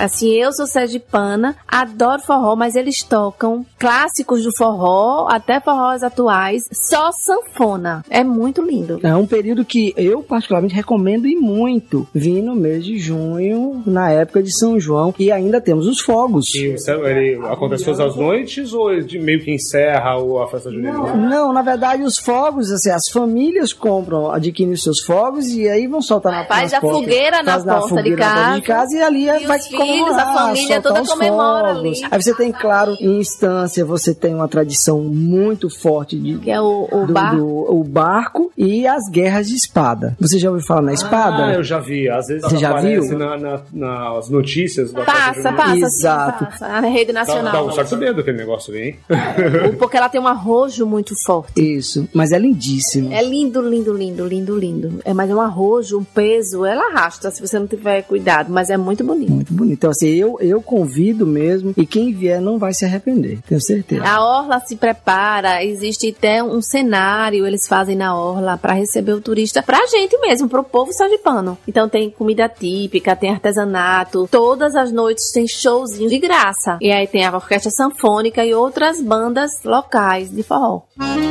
Assim, 0.00 0.30
eu 0.30 0.52
sou 0.52 0.66
sergipana, 0.66 1.56
adoro 1.68 2.22
forró, 2.22 2.56
mas 2.56 2.74
eles 2.74 3.02
tocam 3.02 3.64
clássicos 3.78 4.42
do 4.42 4.50
forró, 4.56 5.28
até 5.30 5.60
forrós 5.60 6.02
atuais, 6.02 6.62
só 6.72 7.10
sanfona. 7.12 8.02
É 8.08 8.24
muito 8.24 8.62
lindo. 8.62 8.98
É 9.02 9.14
um 9.14 9.26
período 9.26 9.64
que 9.64 9.92
eu 9.96 10.22
particularmente 10.22 10.74
recomendo 10.74 11.26
e 11.26 11.36
muito. 11.36 12.06
Vim 12.14 12.40
no 12.42 12.54
mês 12.54 12.84
de 12.84 12.98
junho, 12.98 13.82
na 13.86 14.10
época 14.10 14.42
de 14.42 14.56
São 14.56 14.78
João, 14.80 15.14
e 15.18 15.30
ainda 15.30 15.60
temos 15.60 15.86
os 15.86 16.00
fogos. 16.00 16.54
E 16.54 16.68
o 16.74 16.78
céu, 16.78 17.06
ele 17.06 17.36
acontece 17.46 17.84
todas 17.84 18.00
as 18.00 18.16
noites 18.16 18.72
ou 18.72 18.92
ele 18.92 19.04
de- 19.04 19.18
meio 19.18 19.42
que 19.42 19.52
encerra 19.52 20.14
a 20.16 20.46
festa 20.48 20.70
junina? 20.70 21.14
Não, 21.14 21.52
na 21.52 21.62
verdade, 21.62 22.02
os 22.02 22.18
fogos, 22.18 22.70
assim, 22.72 22.90
as 22.90 23.08
famílias 23.12 23.72
compram, 23.72 24.30
adquirem 24.30 24.72
os 24.72 24.82
seus 24.82 25.00
fogos 25.02 25.46
e 25.48 25.68
aí 25.68 25.86
vão 25.86 26.00
soltar 26.00 26.32
na 26.32 26.44
Faz 26.46 26.72
a 26.72 26.80
fogueira 26.80 27.42
na 27.42 27.52
Faz 27.52 27.64
porta 27.64 27.82
de 27.82 27.88
fogueira 28.10 28.16
na 28.26 28.34
porta 28.34 28.54
de 28.60 28.62
casa. 28.62 28.96
e 28.96 29.02
ali 29.02 29.24
E 29.28 29.46
vai 29.46 29.58
os 29.58 29.66
filhos, 29.92 30.16
a 30.16 30.32
família 30.34 30.82
soltar 30.82 30.82
toda 31.02 31.08
comemora 31.08 31.74
fogos. 31.74 31.80
ali. 32.02 32.08
Aí 32.10 32.22
você 32.22 32.34
tem, 32.34 32.52
claro, 32.52 32.96
em 33.00 33.18
instância, 33.18 33.84
você 33.84 34.14
tem 34.14 34.34
uma 34.34 34.48
tradição 34.48 35.00
muito 35.00 35.68
forte 35.70 36.18
de 36.18 36.38
Que 36.38 36.50
é 36.50 36.60
o, 36.60 36.88
o 36.90 37.06
do, 37.06 37.12
bar. 37.12 37.36
do- 37.36 37.72
o 37.80 37.84
barco 37.84 38.50
e 38.56 38.86
as 38.86 39.02
guerras 39.10 39.48
de 39.48 39.54
espada. 39.54 40.16
Você 40.20 40.38
já 40.38 40.50
ouviu 40.50 40.66
falar 40.66 40.82
na 40.82 40.92
espada? 40.92 41.46
Ah, 41.46 41.54
eu 41.54 41.62
já 41.62 41.78
vi. 41.78 42.08
Às 42.08 42.26
vezes 42.28 42.42
Você 42.42 42.56
já 42.58 42.70
aparece 42.70 43.08
viu? 43.08 43.18
na- 43.18 43.36
na- 43.36 43.60
nas 43.72 44.28
notícias 44.28 44.92
da 44.92 45.04
Passa, 45.04 45.52
passa, 45.52 45.74
sim, 45.74 45.82
Exato. 45.84 46.44
passa. 46.46 46.66
A 46.66 46.80
rede 46.80 47.12
Dá, 47.12 47.20
nacional. 47.20 47.52
dá 47.52 47.62
um 47.64 47.72
certo 47.72 47.96
medo 47.96 48.20
aquele 48.20 48.38
negócio 48.38 48.72
ali, 48.72 48.82
hein? 48.82 48.96
Porque 49.78 49.96
ela 49.96 50.08
tem 50.08 50.20
um 50.20 50.26
arrojo 50.26 50.86
muito 50.86 51.14
forte. 51.24 51.60
Isso, 51.60 52.08
mas 52.14 52.32
é 52.32 52.38
lindíssimo. 52.38 53.12
É 53.12 53.22
lindo, 53.22 53.60
lindo, 53.62 53.92
lindo, 53.92 54.26
lindo, 54.26 54.56
lindo. 54.58 55.00
É, 55.04 55.12
mas 55.14 55.30
é 55.30 55.34
um 55.34 55.40
arrojo, 55.40 55.98
um 55.98 56.04
peso, 56.04 56.64
ela 56.64 56.90
arrasta 56.90 57.30
se 57.30 57.40
você 57.40 57.58
não 57.58 57.66
tiver 57.66 58.02
cuidado, 58.02 58.52
mas 58.52 58.70
é 58.70 58.76
muito 58.76 59.04
bonito. 59.04 59.30
Muito 59.32 59.52
bonito. 59.52 59.79
Então, 59.80 59.90
assim, 59.90 60.08
eu, 60.08 60.36
eu 60.42 60.60
convido 60.60 61.26
mesmo 61.26 61.72
e 61.74 61.86
quem 61.86 62.12
vier 62.12 62.38
não 62.38 62.58
vai 62.58 62.74
se 62.74 62.84
arrepender, 62.84 63.38
tenho 63.48 63.62
certeza. 63.62 64.04
A 64.06 64.22
orla 64.22 64.60
se 64.60 64.76
prepara, 64.76 65.64
existe 65.64 66.14
até 66.14 66.44
um 66.44 66.60
cenário 66.60 67.46
eles 67.46 67.66
fazem 67.66 67.96
na 67.96 68.14
orla 68.14 68.58
para 68.58 68.74
receber 68.74 69.12
o 69.12 69.22
turista, 69.22 69.62
pra 69.62 69.86
gente 69.86 70.18
mesmo, 70.18 70.50
pro 70.50 70.62
povo 70.62 70.92
sergipano. 70.92 71.56
Então 71.66 71.88
tem 71.88 72.10
comida 72.10 72.46
típica, 72.46 73.16
tem 73.16 73.30
artesanato, 73.30 74.28
todas 74.30 74.76
as 74.76 74.92
noites 74.92 75.32
tem 75.32 75.48
showzinho 75.48 76.10
de 76.10 76.18
graça. 76.18 76.76
E 76.78 76.92
aí 76.92 77.06
tem 77.06 77.24
a 77.24 77.34
orquestra 77.34 77.70
sanfônica 77.70 78.44
e 78.44 78.52
outras 78.52 79.00
bandas 79.00 79.50
locais 79.64 80.30
de 80.30 80.42
forró. 80.42 80.82
Que 80.94 81.29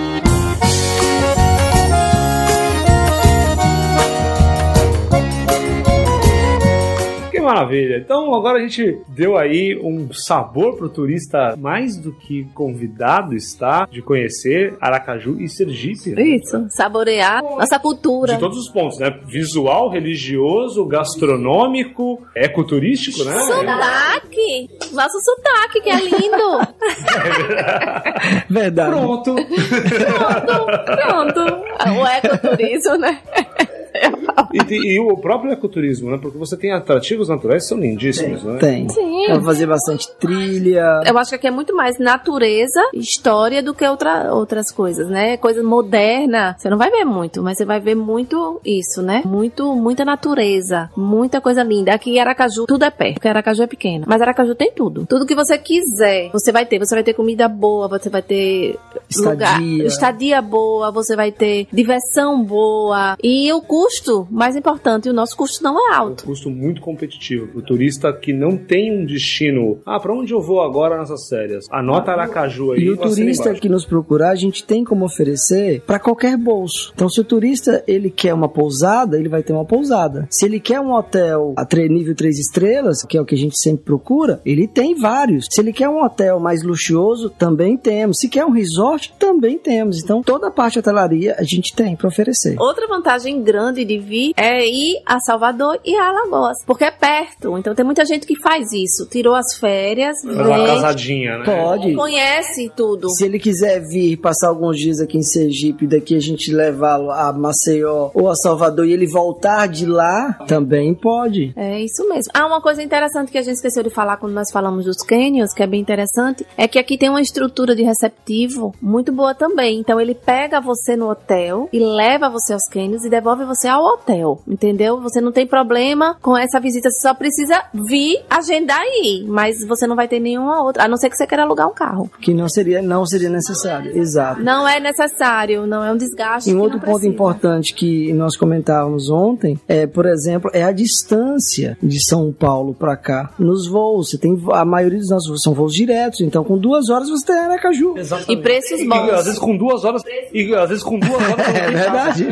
maravilha. 7.53 7.97
Então 7.97 8.33
agora 8.35 8.59
a 8.59 8.61
gente 8.61 9.01
deu 9.07 9.37
aí 9.37 9.79
um 9.81 10.11
sabor 10.13 10.77
pro 10.77 10.89
turista 10.89 11.55
mais 11.57 11.97
do 11.97 12.13
que 12.13 12.45
convidado 12.53 13.35
está 13.35 13.87
de 13.91 14.01
conhecer 14.01 14.77
Aracaju 14.79 15.39
e 15.39 15.49
Sergipe. 15.49 16.11
né? 16.11 16.21
Isso, 16.21 16.67
saborear 16.69 17.41
nossa 17.41 17.79
cultura. 17.79 18.33
De 18.33 18.39
todos 18.39 18.57
os 18.57 18.69
pontos, 18.69 18.99
né? 18.99 19.19
Visual, 19.25 19.89
religioso, 19.89 20.85
gastronômico, 20.85 22.21
ecoturístico, 22.35 23.23
né? 23.23 23.39
Sotaque! 23.39 24.69
Nosso 24.93 25.19
sotaque, 25.21 25.81
que 25.81 25.89
é 25.89 25.99
lindo! 26.01 26.59
Verdade. 28.49 28.91
Pronto. 28.91 29.35
Pronto, 29.35 30.85
pronto. 30.85 31.99
O 31.99 32.07
ecoturismo, 32.07 32.97
né? 32.97 33.19
E, 34.51 34.63
tem- 34.63 34.81
e 34.81 34.99
o 34.99 35.15
próprio 35.17 35.51
ecoturismo, 35.51 36.09
né? 36.09 36.17
Porque 36.19 36.35
você 36.37 36.57
tem 36.57 36.71
atrativos 36.71 37.29
naturais 37.29 37.63
que 37.63 37.69
são 37.69 37.77
lindíssimos, 37.77 38.43
né? 38.43 38.57
Tem. 38.57 38.89
Sim. 38.89 39.27
Dá 39.27 39.33
pra 39.35 39.43
fazer 39.43 39.67
bastante 39.67 40.09
trilha. 40.19 41.01
Eu 41.05 41.17
acho 41.19 41.29
que 41.29 41.35
aqui 41.35 41.45
é 41.47 41.51
muito 41.51 41.75
mais 41.75 41.99
natureza, 41.99 42.81
história 42.93 43.61
do 43.61 43.75
que 43.75 43.85
outra, 43.87 44.33
outras 44.33 44.71
coisas, 44.71 45.07
né? 45.07 45.37
Coisa 45.37 45.61
moderna. 45.61 46.55
Você 46.57 46.67
não 46.67 46.77
vai 46.79 46.89
ver 46.89 47.05
muito, 47.05 47.43
mas 47.43 47.57
você 47.59 47.65
vai 47.65 47.79
ver 47.79 47.93
muito 47.95 48.59
isso, 48.65 49.03
né? 49.03 49.21
Muito, 49.23 49.75
muita 49.75 50.03
natureza, 50.03 50.89
muita 50.97 51.39
coisa 51.41 51.61
linda. 51.61 51.93
Aqui 51.93 52.11
em 52.15 52.19
Aracaju 52.19 52.65
tudo 52.65 52.85
é 52.85 52.89
perto, 52.89 53.15
porque 53.15 53.27
Aracaju 53.27 53.63
é 53.63 53.67
pequena. 53.67 54.05
Mas 54.07 54.19
Aracaju 54.21 54.55
tem 54.55 54.71
tudo. 54.71 55.05
Tudo 55.07 55.25
que 55.27 55.35
você 55.35 55.57
quiser, 55.59 56.29
você 56.31 56.51
vai 56.51 56.65
ter. 56.65 56.79
Você 56.79 56.95
vai 56.95 57.03
ter 57.03 57.13
comida 57.13 57.47
boa, 57.47 57.87
você 57.87 58.09
vai 58.09 58.23
ter 58.23 58.79
lugar, 59.15 59.59
Estadia. 59.61 59.85
estadia 59.85 60.41
boa, 60.41 60.91
você 60.91 61.15
vai 61.15 61.31
ter 61.31 61.67
diversão 61.71 62.41
boa. 62.43 63.15
E 63.23 63.51
o 63.53 63.61
custo, 63.61 63.88
mais 64.29 64.55
importante, 64.55 65.09
o 65.09 65.13
nosso 65.13 65.35
custo 65.35 65.63
não 65.63 65.77
é 65.77 65.91
um 65.91 65.93
alto. 65.93 66.25
custo 66.25 66.49
muito 66.49 66.81
competitivo 66.81 67.47
para 67.47 67.59
o 67.59 67.61
turista 67.61 68.13
que 68.13 68.33
não 68.33 68.57
tem 68.57 68.91
um 68.91 69.05
destino. 69.05 69.79
Ah, 69.85 69.99
para 69.99 70.13
onde 70.13 70.33
eu 70.33 70.41
vou 70.41 70.61
agora 70.61 70.97
nessas 70.97 71.27
férias? 71.27 71.65
Anota 71.69 72.11
Aracaju 72.11 72.71
aí. 72.71 72.81
E 72.81 72.91
o 72.91 72.97
turista 72.97 73.53
que 73.53 73.69
nos 73.69 73.85
procurar, 73.85 74.31
a 74.31 74.35
gente 74.35 74.63
tem 74.63 74.83
como 74.83 75.05
oferecer 75.05 75.81
para 75.81 75.99
qualquer 75.99 76.37
bolso. 76.37 76.91
Então, 76.93 77.09
se 77.09 77.19
o 77.19 77.23
turista 77.23 77.83
ele 77.87 78.09
quer 78.09 78.33
uma 78.33 78.49
pousada, 78.49 79.17
ele 79.17 79.29
vai 79.29 79.43
ter 79.43 79.53
uma 79.53 79.65
pousada. 79.65 80.27
Se 80.29 80.45
ele 80.45 80.59
quer 80.59 80.79
um 80.79 80.93
hotel 80.93 81.53
a 81.57 81.65
nível 81.89 82.15
3 82.15 82.37
estrelas, 82.39 83.03
que 83.03 83.17
é 83.17 83.21
o 83.21 83.25
que 83.25 83.35
a 83.35 83.37
gente 83.37 83.57
sempre 83.57 83.83
procura, 83.83 84.41
ele 84.45 84.67
tem 84.67 84.95
vários. 84.95 85.47
Se 85.49 85.61
ele 85.61 85.73
quer 85.73 85.89
um 85.89 86.03
hotel 86.03 86.39
mais 86.39 86.63
luxuoso, 86.63 87.29
também 87.29 87.77
temos. 87.77 88.19
Se 88.19 88.29
quer 88.29 88.45
um 88.45 88.51
resort, 88.51 89.13
também 89.17 89.57
temos. 89.57 90.01
Então, 90.03 90.21
toda 90.21 90.47
a 90.47 90.51
parte 90.51 90.73
de 90.73 90.79
hotelaria 90.79 91.35
a 91.37 91.43
gente 91.43 91.75
tem 91.75 91.95
para 91.95 92.07
oferecer. 92.07 92.55
Outra 92.59 92.87
vantagem 92.87 93.41
grande 93.41 93.78
de 93.86 93.97
vir 93.97 94.34
é 94.36 94.65
ir 94.65 95.01
a 95.05 95.19
Salvador 95.19 95.80
e 95.86 95.95
a 95.95 96.09
Alagoas, 96.09 96.57
porque 96.65 96.84
é 96.84 96.91
perto. 96.91 97.57
Então 97.57 97.73
tem 97.75 97.86
muita 97.86 98.05
gente 98.05 98.25
que 98.25 98.39
faz 98.39 98.71
isso. 98.71 99.07
Tirou 99.09 99.36
as 99.36 99.55
férias, 99.57 100.21
Faz 100.21 100.36
uma 100.36 100.57
vem, 100.57 100.65
casadinha, 100.65 101.38
né? 101.39 101.45
Pode. 101.45 101.93
conhece 101.95 102.71
tudo. 102.75 103.09
Se 103.09 103.25
ele 103.25 103.39
quiser 103.39 103.80
vir 103.82 104.17
passar 104.17 104.49
alguns 104.49 104.77
dias 104.77 104.99
aqui 104.99 105.17
em 105.17 105.23
Sergipe, 105.23 105.88
daqui 105.88 106.15
a 106.15 106.19
gente 106.19 106.51
levá-lo 106.51 107.11
a 107.11 107.32
Maceió 107.34 108.11
ou 108.13 108.30
a 108.30 108.36
Salvador 108.36 108.86
e 108.86 108.93
ele 108.93 109.07
voltar 109.07 109.67
de 109.67 109.86
lá, 109.86 110.34
também 110.47 110.93
pode. 110.93 111.53
É 111.55 111.80
isso 111.82 112.07
mesmo. 112.07 112.32
Ah, 112.34 112.45
uma 112.45 112.61
coisa 112.61 112.82
interessante 112.82 113.32
que 113.32 113.38
a 113.38 113.41
gente 113.41 113.55
esqueceu 113.55 113.84
de 113.84 113.89
falar 113.89 114.17
quando 114.17 114.34
nós 114.34 114.51
falamos 114.51 114.86
dos 114.86 114.97
canyons, 115.03 115.53
que 115.53 115.63
é 115.63 115.67
bem 115.67 115.82
interessante, 115.82 116.45
é 116.57 116.67
que 116.67 116.80
aqui 116.80 116.97
tem 116.97 117.09
uma 117.09 117.21
estrutura 117.21 117.75
de 117.75 117.84
receptivo 117.84 118.73
muito 118.82 119.11
boa 119.11 119.34
também. 119.34 119.80
Então 119.80 119.99
ele 119.99 120.15
pega 120.15 120.59
você 120.59 120.95
no 120.95 121.09
hotel 121.09 121.69
e 121.71 121.80
leva 121.80 122.30
você 122.30 122.53
aos 122.53 122.67
canyons 122.69 123.03
e 123.05 123.09
devolve 123.09 123.45
você 123.45 123.59
ao 123.68 123.84
hotel, 123.84 124.41
entendeu? 124.47 124.99
Você 125.01 125.20
não 125.22 125.32
tem 125.32 125.45
problema 125.47 126.16
com 126.22 126.38
essa 126.38 126.60
visita, 126.60 126.89
você 126.89 127.01
só 127.01 127.14
precisa 127.14 127.64
vir 127.74 128.24
agendar 128.30 128.82
e 128.84 129.24
ir, 129.24 129.28
mas 129.28 129.66
você 129.68 129.86
não 129.88 129.95
vai 129.95 130.07
ter 130.07 130.20
nenhuma 130.20 130.64
outra, 130.64 130.84
a 130.84 130.88
não 130.88 130.97
ser 130.97 131.10
que 131.10 131.18
você 131.18 131.28
queira 131.28 131.43
alugar 131.43 131.68
um 131.68 131.74
carro. 131.74 132.10
Que 132.22 132.34
não 132.34 132.47
seria, 132.49 132.82
não 132.82 133.05
seria 133.05 133.30
necessário. 133.30 133.95
Exato. 133.97 134.41
Não 134.41 134.68
é 134.68 134.80
necessário, 134.80 135.66
não 135.68 135.84
é 135.84 135.91
um 135.91 135.97
desgaste. 135.97 136.49
E 136.49 136.53
um 136.53 136.60
outro 136.60 136.80
ponto 136.80 136.91
precisa. 136.91 137.07
importante 137.07 137.74
que 137.74 138.14
nós 138.14 138.36
comentávamos 138.38 139.10
ontem 139.10 139.60
é, 139.68 139.86
por 139.88 140.05
exemplo, 140.05 140.49
é 140.53 140.64
a 140.64 140.72
distância 140.72 141.78
de 141.82 142.03
São 142.05 142.32
Paulo 142.32 142.74
para 142.74 142.95
cá 142.95 143.32
nos 143.39 143.68
voos. 143.68 144.10
Você 144.10 144.18
tem 144.18 144.38
a 144.53 144.64
maioria 144.66 144.99
dos 144.99 145.10
nossos 145.10 145.28
voos 145.30 145.41
são 145.41 145.53
voos 145.53 145.74
diretos, 145.74 146.22
então 146.22 146.43
com 146.43 146.57
duas 146.57 146.89
horas 146.89 147.10
você 147.10 147.26
tem 147.26 147.36
Aracaju. 147.39 147.97
Exatamente. 147.97 148.34
E 148.34 148.38
preços 148.41 148.80
E, 148.80 148.88
bons. 148.88 149.10
às 149.12 149.26
vezes 149.26 149.39
com 149.39 149.55
duas 149.57 149.84
horas. 149.84 150.03
E 150.34 150.53
às 150.55 150.70
vezes 150.70 150.84
com 150.84 150.99
duas 150.99 151.14
horas. 151.14 151.47
É 151.60 151.72
verdade. 151.72 152.28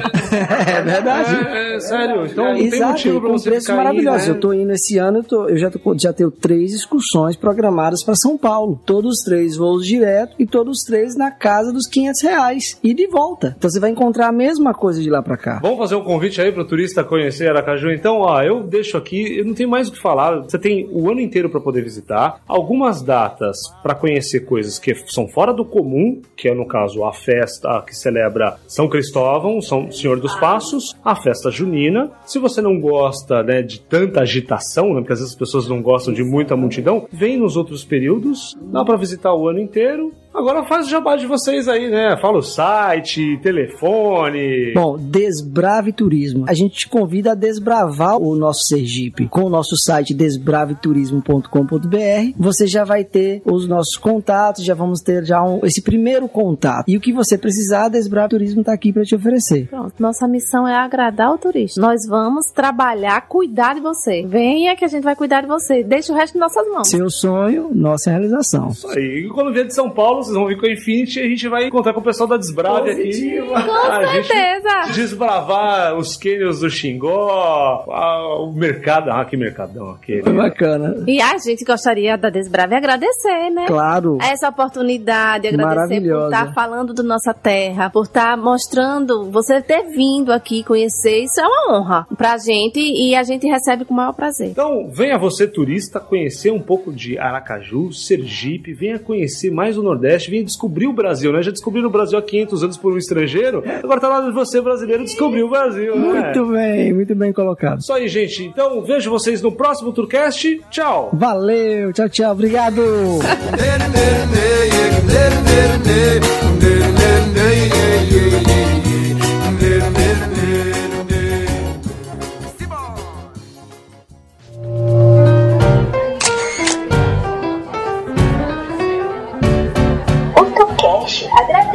É 0.68 0.82
verdade. 0.82 1.16
É, 1.22 1.76
é, 1.76 1.80
sério. 1.80 2.26
Então 2.26 2.45
não 2.45 2.55
tem 2.55 2.65
Exato, 2.68 2.91
motivo 2.91 3.18
e 3.18 3.20
pra 3.22 3.30
com 3.30 3.38
você 3.38 3.49
preços 3.49 3.68
ficar 3.70 3.88
aí, 3.88 4.01
né? 4.01 4.30
Eu 4.30 4.39
tô 4.39 4.53
indo 4.53 4.72
esse 4.72 4.97
ano, 4.97 5.20
eu, 5.20 5.24
tô- 5.24 5.47
eu 5.49 5.57
já, 5.57 5.70
tô- 5.72 5.97
já 5.97 6.13
tenho 6.13 6.32
três 6.32 6.74
excursões 6.74 7.36
programadas 7.36 8.03
para 8.03 8.15
São 8.15 8.38
Paulo. 8.38 8.80
Todos 8.86 9.20
os 9.20 9.24
três 9.24 9.55
voos 9.55 9.86
direto 9.86 10.36
e 10.39 10.45
todos 10.45 10.80
os 10.80 10.84
três 10.84 11.15
na 11.15 11.32
casa 11.32 11.72
dos 11.72 11.88
500 11.88 12.22
reais. 12.24 12.80
E 12.84 12.93
de 12.93 13.07
volta. 13.07 13.55
Então 13.57 13.70
você 13.70 13.80
vai 13.80 13.89
encontrar 13.89 14.28
a 14.28 14.32
mesma 14.32 14.74
coisa 14.74 15.01
de 15.01 15.09
lá 15.09 15.22
para 15.22 15.38
cá. 15.38 15.59
Vamos 15.61 15.78
fazer 15.78 15.95
um 15.95 16.03
convite 16.03 16.41
aí 16.41 16.51
pro 16.51 16.65
turista 16.65 17.03
conhecer 17.03 17.49
Aracaju. 17.49 17.91
Então, 17.91 18.20
ó, 18.22 18.41
eu 18.41 18.63
deixo 18.63 18.97
aqui, 18.97 19.38
eu 19.39 19.45
não 19.45 19.53
tenho 19.53 19.70
mais 19.70 19.88
o 19.88 19.91
que 19.91 19.99
falar. 19.99 20.41
Você 20.41 20.57
tem 20.57 20.88
o 20.91 21.09
ano 21.09 21.20
inteiro 21.22 21.49
para 21.49 21.59
poder 21.59 21.82
visitar, 21.84 22.39
algumas 22.47 23.01
datas 23.01 23.57
para 23.82 23.95
conhecer 23.95 24.41
coisas 24.41 24.78
que 24.80 24.93
são 25.07 25.28
fora 25.28 25.53
do 25.53 25.63
comum, 25.65 26.22
que 26.36 26.49
é 26.49 26.53
no 26.53 26.68
caso 26.68 27.03
a 27.03 27.13
festa 27.13 27.82
que 27.86 27.95
celebra 27.95 28.55
São 28.68 28.88
Cristóvão, 28.88 29.61
São 29.61 29.91
Senhor 29.91 30.20
dos 30.20 30.36
Passos, 30.39 30.95
a 31.08 31.16
festa 31.16 31.49
junina. 31.49 32.12
Se 32.26 32.38
você 32.38 32.62
não 32.62 32.82
gosta, 32.82 33.41
né, 33.41 33.62
de 33.62 33.80
tanta 33.80 34.20
agitação, 34.20 34.93
né, 34.93 34.99
porque 34.99 35.14
às 35.14 35.20
vezes 35.20 35.34
as 35.34 35.39
pessoas 35.39 35.66
não 35.66 35.82
gostam 35.82 36.14
de 36.14 36.22
muita 36.22 36.58
multidão, 36.58 37.08
vem 37.10 37.38
nos 37.38 37.55
outros 37.55 37.86
períodos, 37.86 38.58
dá 38.62 38.84
para 38.84 38.97
visitar 38.97 39.34
o 39.34 39.47
ano 39.47 39.60
inteiro. 39.60 40.12
Agora 40.38 40.64
faz 40.66 40.86
o 40.86 40.90
jabá 40.90 41.16
de 41.16 41.26
vocês 41.26 41.68
aí, 41.68 41.90
né? 41.90 42.16
Fala 42.22 42.38
o 42.38 42.42
site, 42.44 43.40
telefone. 43.42 44.72
Bom, 44.74 44.98
Desbrave 44.98 45.92
Turismo. 45.92 46.46
A 46.48 46.54
gente 46.54 46.76
te 46.78 46.88
convida 46.88 47.32
a 47.32 47.36
desbravar 47.36 48.18
o 48.22 48.36
nosso 48.36 48.66
Sergipe 48.68 49.28
com 49.28 49.44
o 49.46 49.50
nosso 49.50 49.76
site 49.78 50.14
desbraveturismo.com.br. 50.14 52.34
Você 52.38 52.68
já 52.68 52.84
vai 52.84 53.04
ter 53.04 53.42
os 53.46 53.68
nossos 53.68 53.98
contatos, 53.98 54.64
já 54.64 54.74
vamos 54.74 55.02
ter 55.02 55.26
já 55.26 55.44
um- 55.44 55.60
esse 55.64 55.82
primeiro 55.82 56.28
contato. 56.28 56.86
E 56.88 56.98
o 56.98 57.02
que 57.02 57.12
você 57.12 57.38
precisar, 57.38 57.86
a 57.86 57.90
Desbrave 57.90 58.30
Turismo 58.30 58.62
está 58.62 58.74
aqui 58.74 58.94
para 58.94 59.04
te 59.04 59.16
oferecer. 59.16 59.68
Pronto, 59.68 59.94
nossa 60.00 60.28
missão 60.28 60.68
é 60.68 60.76
agradar 60.76 61.34
o 61.34 61.38
turista. 61.38 61.82
Nós 61.82 62.02
vamos 62.08 62.48
trabalhar, 62.52 63.22
cuidar 63.28 63.74
de 63.76 63.82
você. 63.82 64.24
Venha 64.26 64.76
que 64.76 64.86
a 64.86 64.88
gente 64.88 65.04
vai 65.04 65.16
cuidar 65.16 65.42
de 65.42 65.48
você. 65.48 65.84
Deixa 65.84 66.14
o 66.14 66.16
resto 66.16 66.38
em 66.38 66.40
nossas 66.40 66.68
mãos. 66.72 66.88
Seu 66.90 67.10
sonho, 67.10 67.70
nossa 67.74 68.12
realização. 68.12 68.70
Isso 68.70 68.88
aí. 68.90 69.26
E 69.26 69.30
quando 69.30 69.52
vier 69.54 69.66
de 69.66 69.74
São 69.74 69.90
Paulo, 69.90 70.22
vocês 70.28 70.38
vão 70.38 70.48
vir 70.48 70.58
com 70.60 70.66
a 70.66 70.72
Infinity 70.72 71.20
e 71.20 71.24
a 71.24 71.30
gente 71.30 71.48
vai 71.48 71.66
encontrar 71.68 71.94
com 71.94 72.00
o 72.00 72.04
pessoal 72.04 72.30
da 72.30 72.38
Desbrave 72.38 72.92
aqui. 72.92 73.38
Com 73.48 73.56
a 73.56 74.06
gente 74.14 74.28
certeza. 74.28 74.94
desbravar 74.94 75.96
os 75.98 76.16
cânions 76.18 76.60
do 76.60 76.70
Xingó, 76.70 77.86
a- 77.90 78.40
o 78.42 78.52
mercado. 78.54 79.10
Ah, 79.12 79.24
que 79.26 79.36
mercadão 79.38 79.90
aquele. 79.90 80.22
Bacana. 80.32 81.04
E 81.08 81.22
a 81.22 81.38
gente 81.38 81.64
gostaria 81.66 82.18
da 82.18 82.30
Desbrave 82.30 82.76
agradecer, 82.76 83.50
né? 83.52 83.66
Claro. 83.68 84.18
Essa 84.22 84.50
oportunidade, 84.50 85.48
agradecer 85.48 86.02
por 86.02 86.26
estar 86.26 86.54
falando 86.54 86.94
da 86.94 87.04
nossa 87.04 87.34
terra, 87.34 87.90
por 87.90 88.04
estar 88.04 88.38
mostrando, 88.38 89.30
você 89.32 89.62
ter 89.62 89.84
vindo 89.90 90.32
aqui 90.32 90.64
conhecer, 90.64 91.24
isso 91.24 91.40
é 91.40 91.46
uma 91.46 91.78
honra 91.80 92.08
pra 92.18 92.38
gente 92.38 92.80
e 92.80 93.16
a 93.16 93.24
gente 93.24 93.48
recebe 93.48 93.86
com 93.86 93.94
o 93.94 93.98
maior 93.98 94.14
prazer. 94.14 94.50
Então, 94.50 94.90
venha 94.92 95.18
você, 95.18 95.48
turista, 95.48 96.00
conhecer 96.00 96.52
um 96.52 96.62
pouco 96.62 96.92
de 96.94 97.18
Aracaju, 97.18 97.92
Sergipe, 97.92 98.74
venha 98.74 99.00
conhecer 99.00 99.52
mais 99.52 99.78
o 99.78 99.84
Nordeste, 99.84 100.16
venha 100.26 100.43
descobrir 100.43 100.88
o 100.88 100.93
Brasil, 100.93 101.32
né? 101.32 101.41
Já 101.41 101.51
descobriram 101.51 101.88
o 101.88 101.91
Brasil 101.91 102.18
há 102.18 102.22
500 102.22 102.63
anos 102.63 102.78
por 102.78 102.93
um 102.93 102.97
estrangeiro, 102.97 103.63
agora 103.84 103.99
tá 103.99 104.07
lá 104.07 104.22
de 104.22 104.32
você, 104.32 104.61
brasileiro, 104.61 105.03
descobrir 105.03 105.43
o 105.43 105.49
Brasil, 105.49 105.95
né? 105.95 106.34
Muito 106.34 106.51
bem, 106.51 106.93
muito 106.93 107.15
bem 107.15 107.34
colocado. 107.34 107.80
Isso 107.80 107.93
aí, 107.93 108.07
gente. 108.07 108.43
Então, 108.43 108.82
vejo 108.82 109.09
vocês 109.09 109.41
no 109.41 109.51
próximo 109.51 109.91
Tourcast. 109.91 110.61
Tchau! 110.70 111.09
Valeu, 111.13 111.93
tchau, 111.93 112.09
tchau, 112.09 112.32
obrigado. 112.32 112.82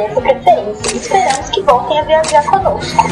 O 0.03 0.15
Tucast 0.15 0.19
agradece 0.19 0.19
a 0.19 0.23
preferência 0.23 0.97
esperamos 0.97 1.51
que 1.51 1.63
voltem 1.63 1.99
a 2.01 2.03
viajar 2.03 2.45
conosco. 2.51 3.05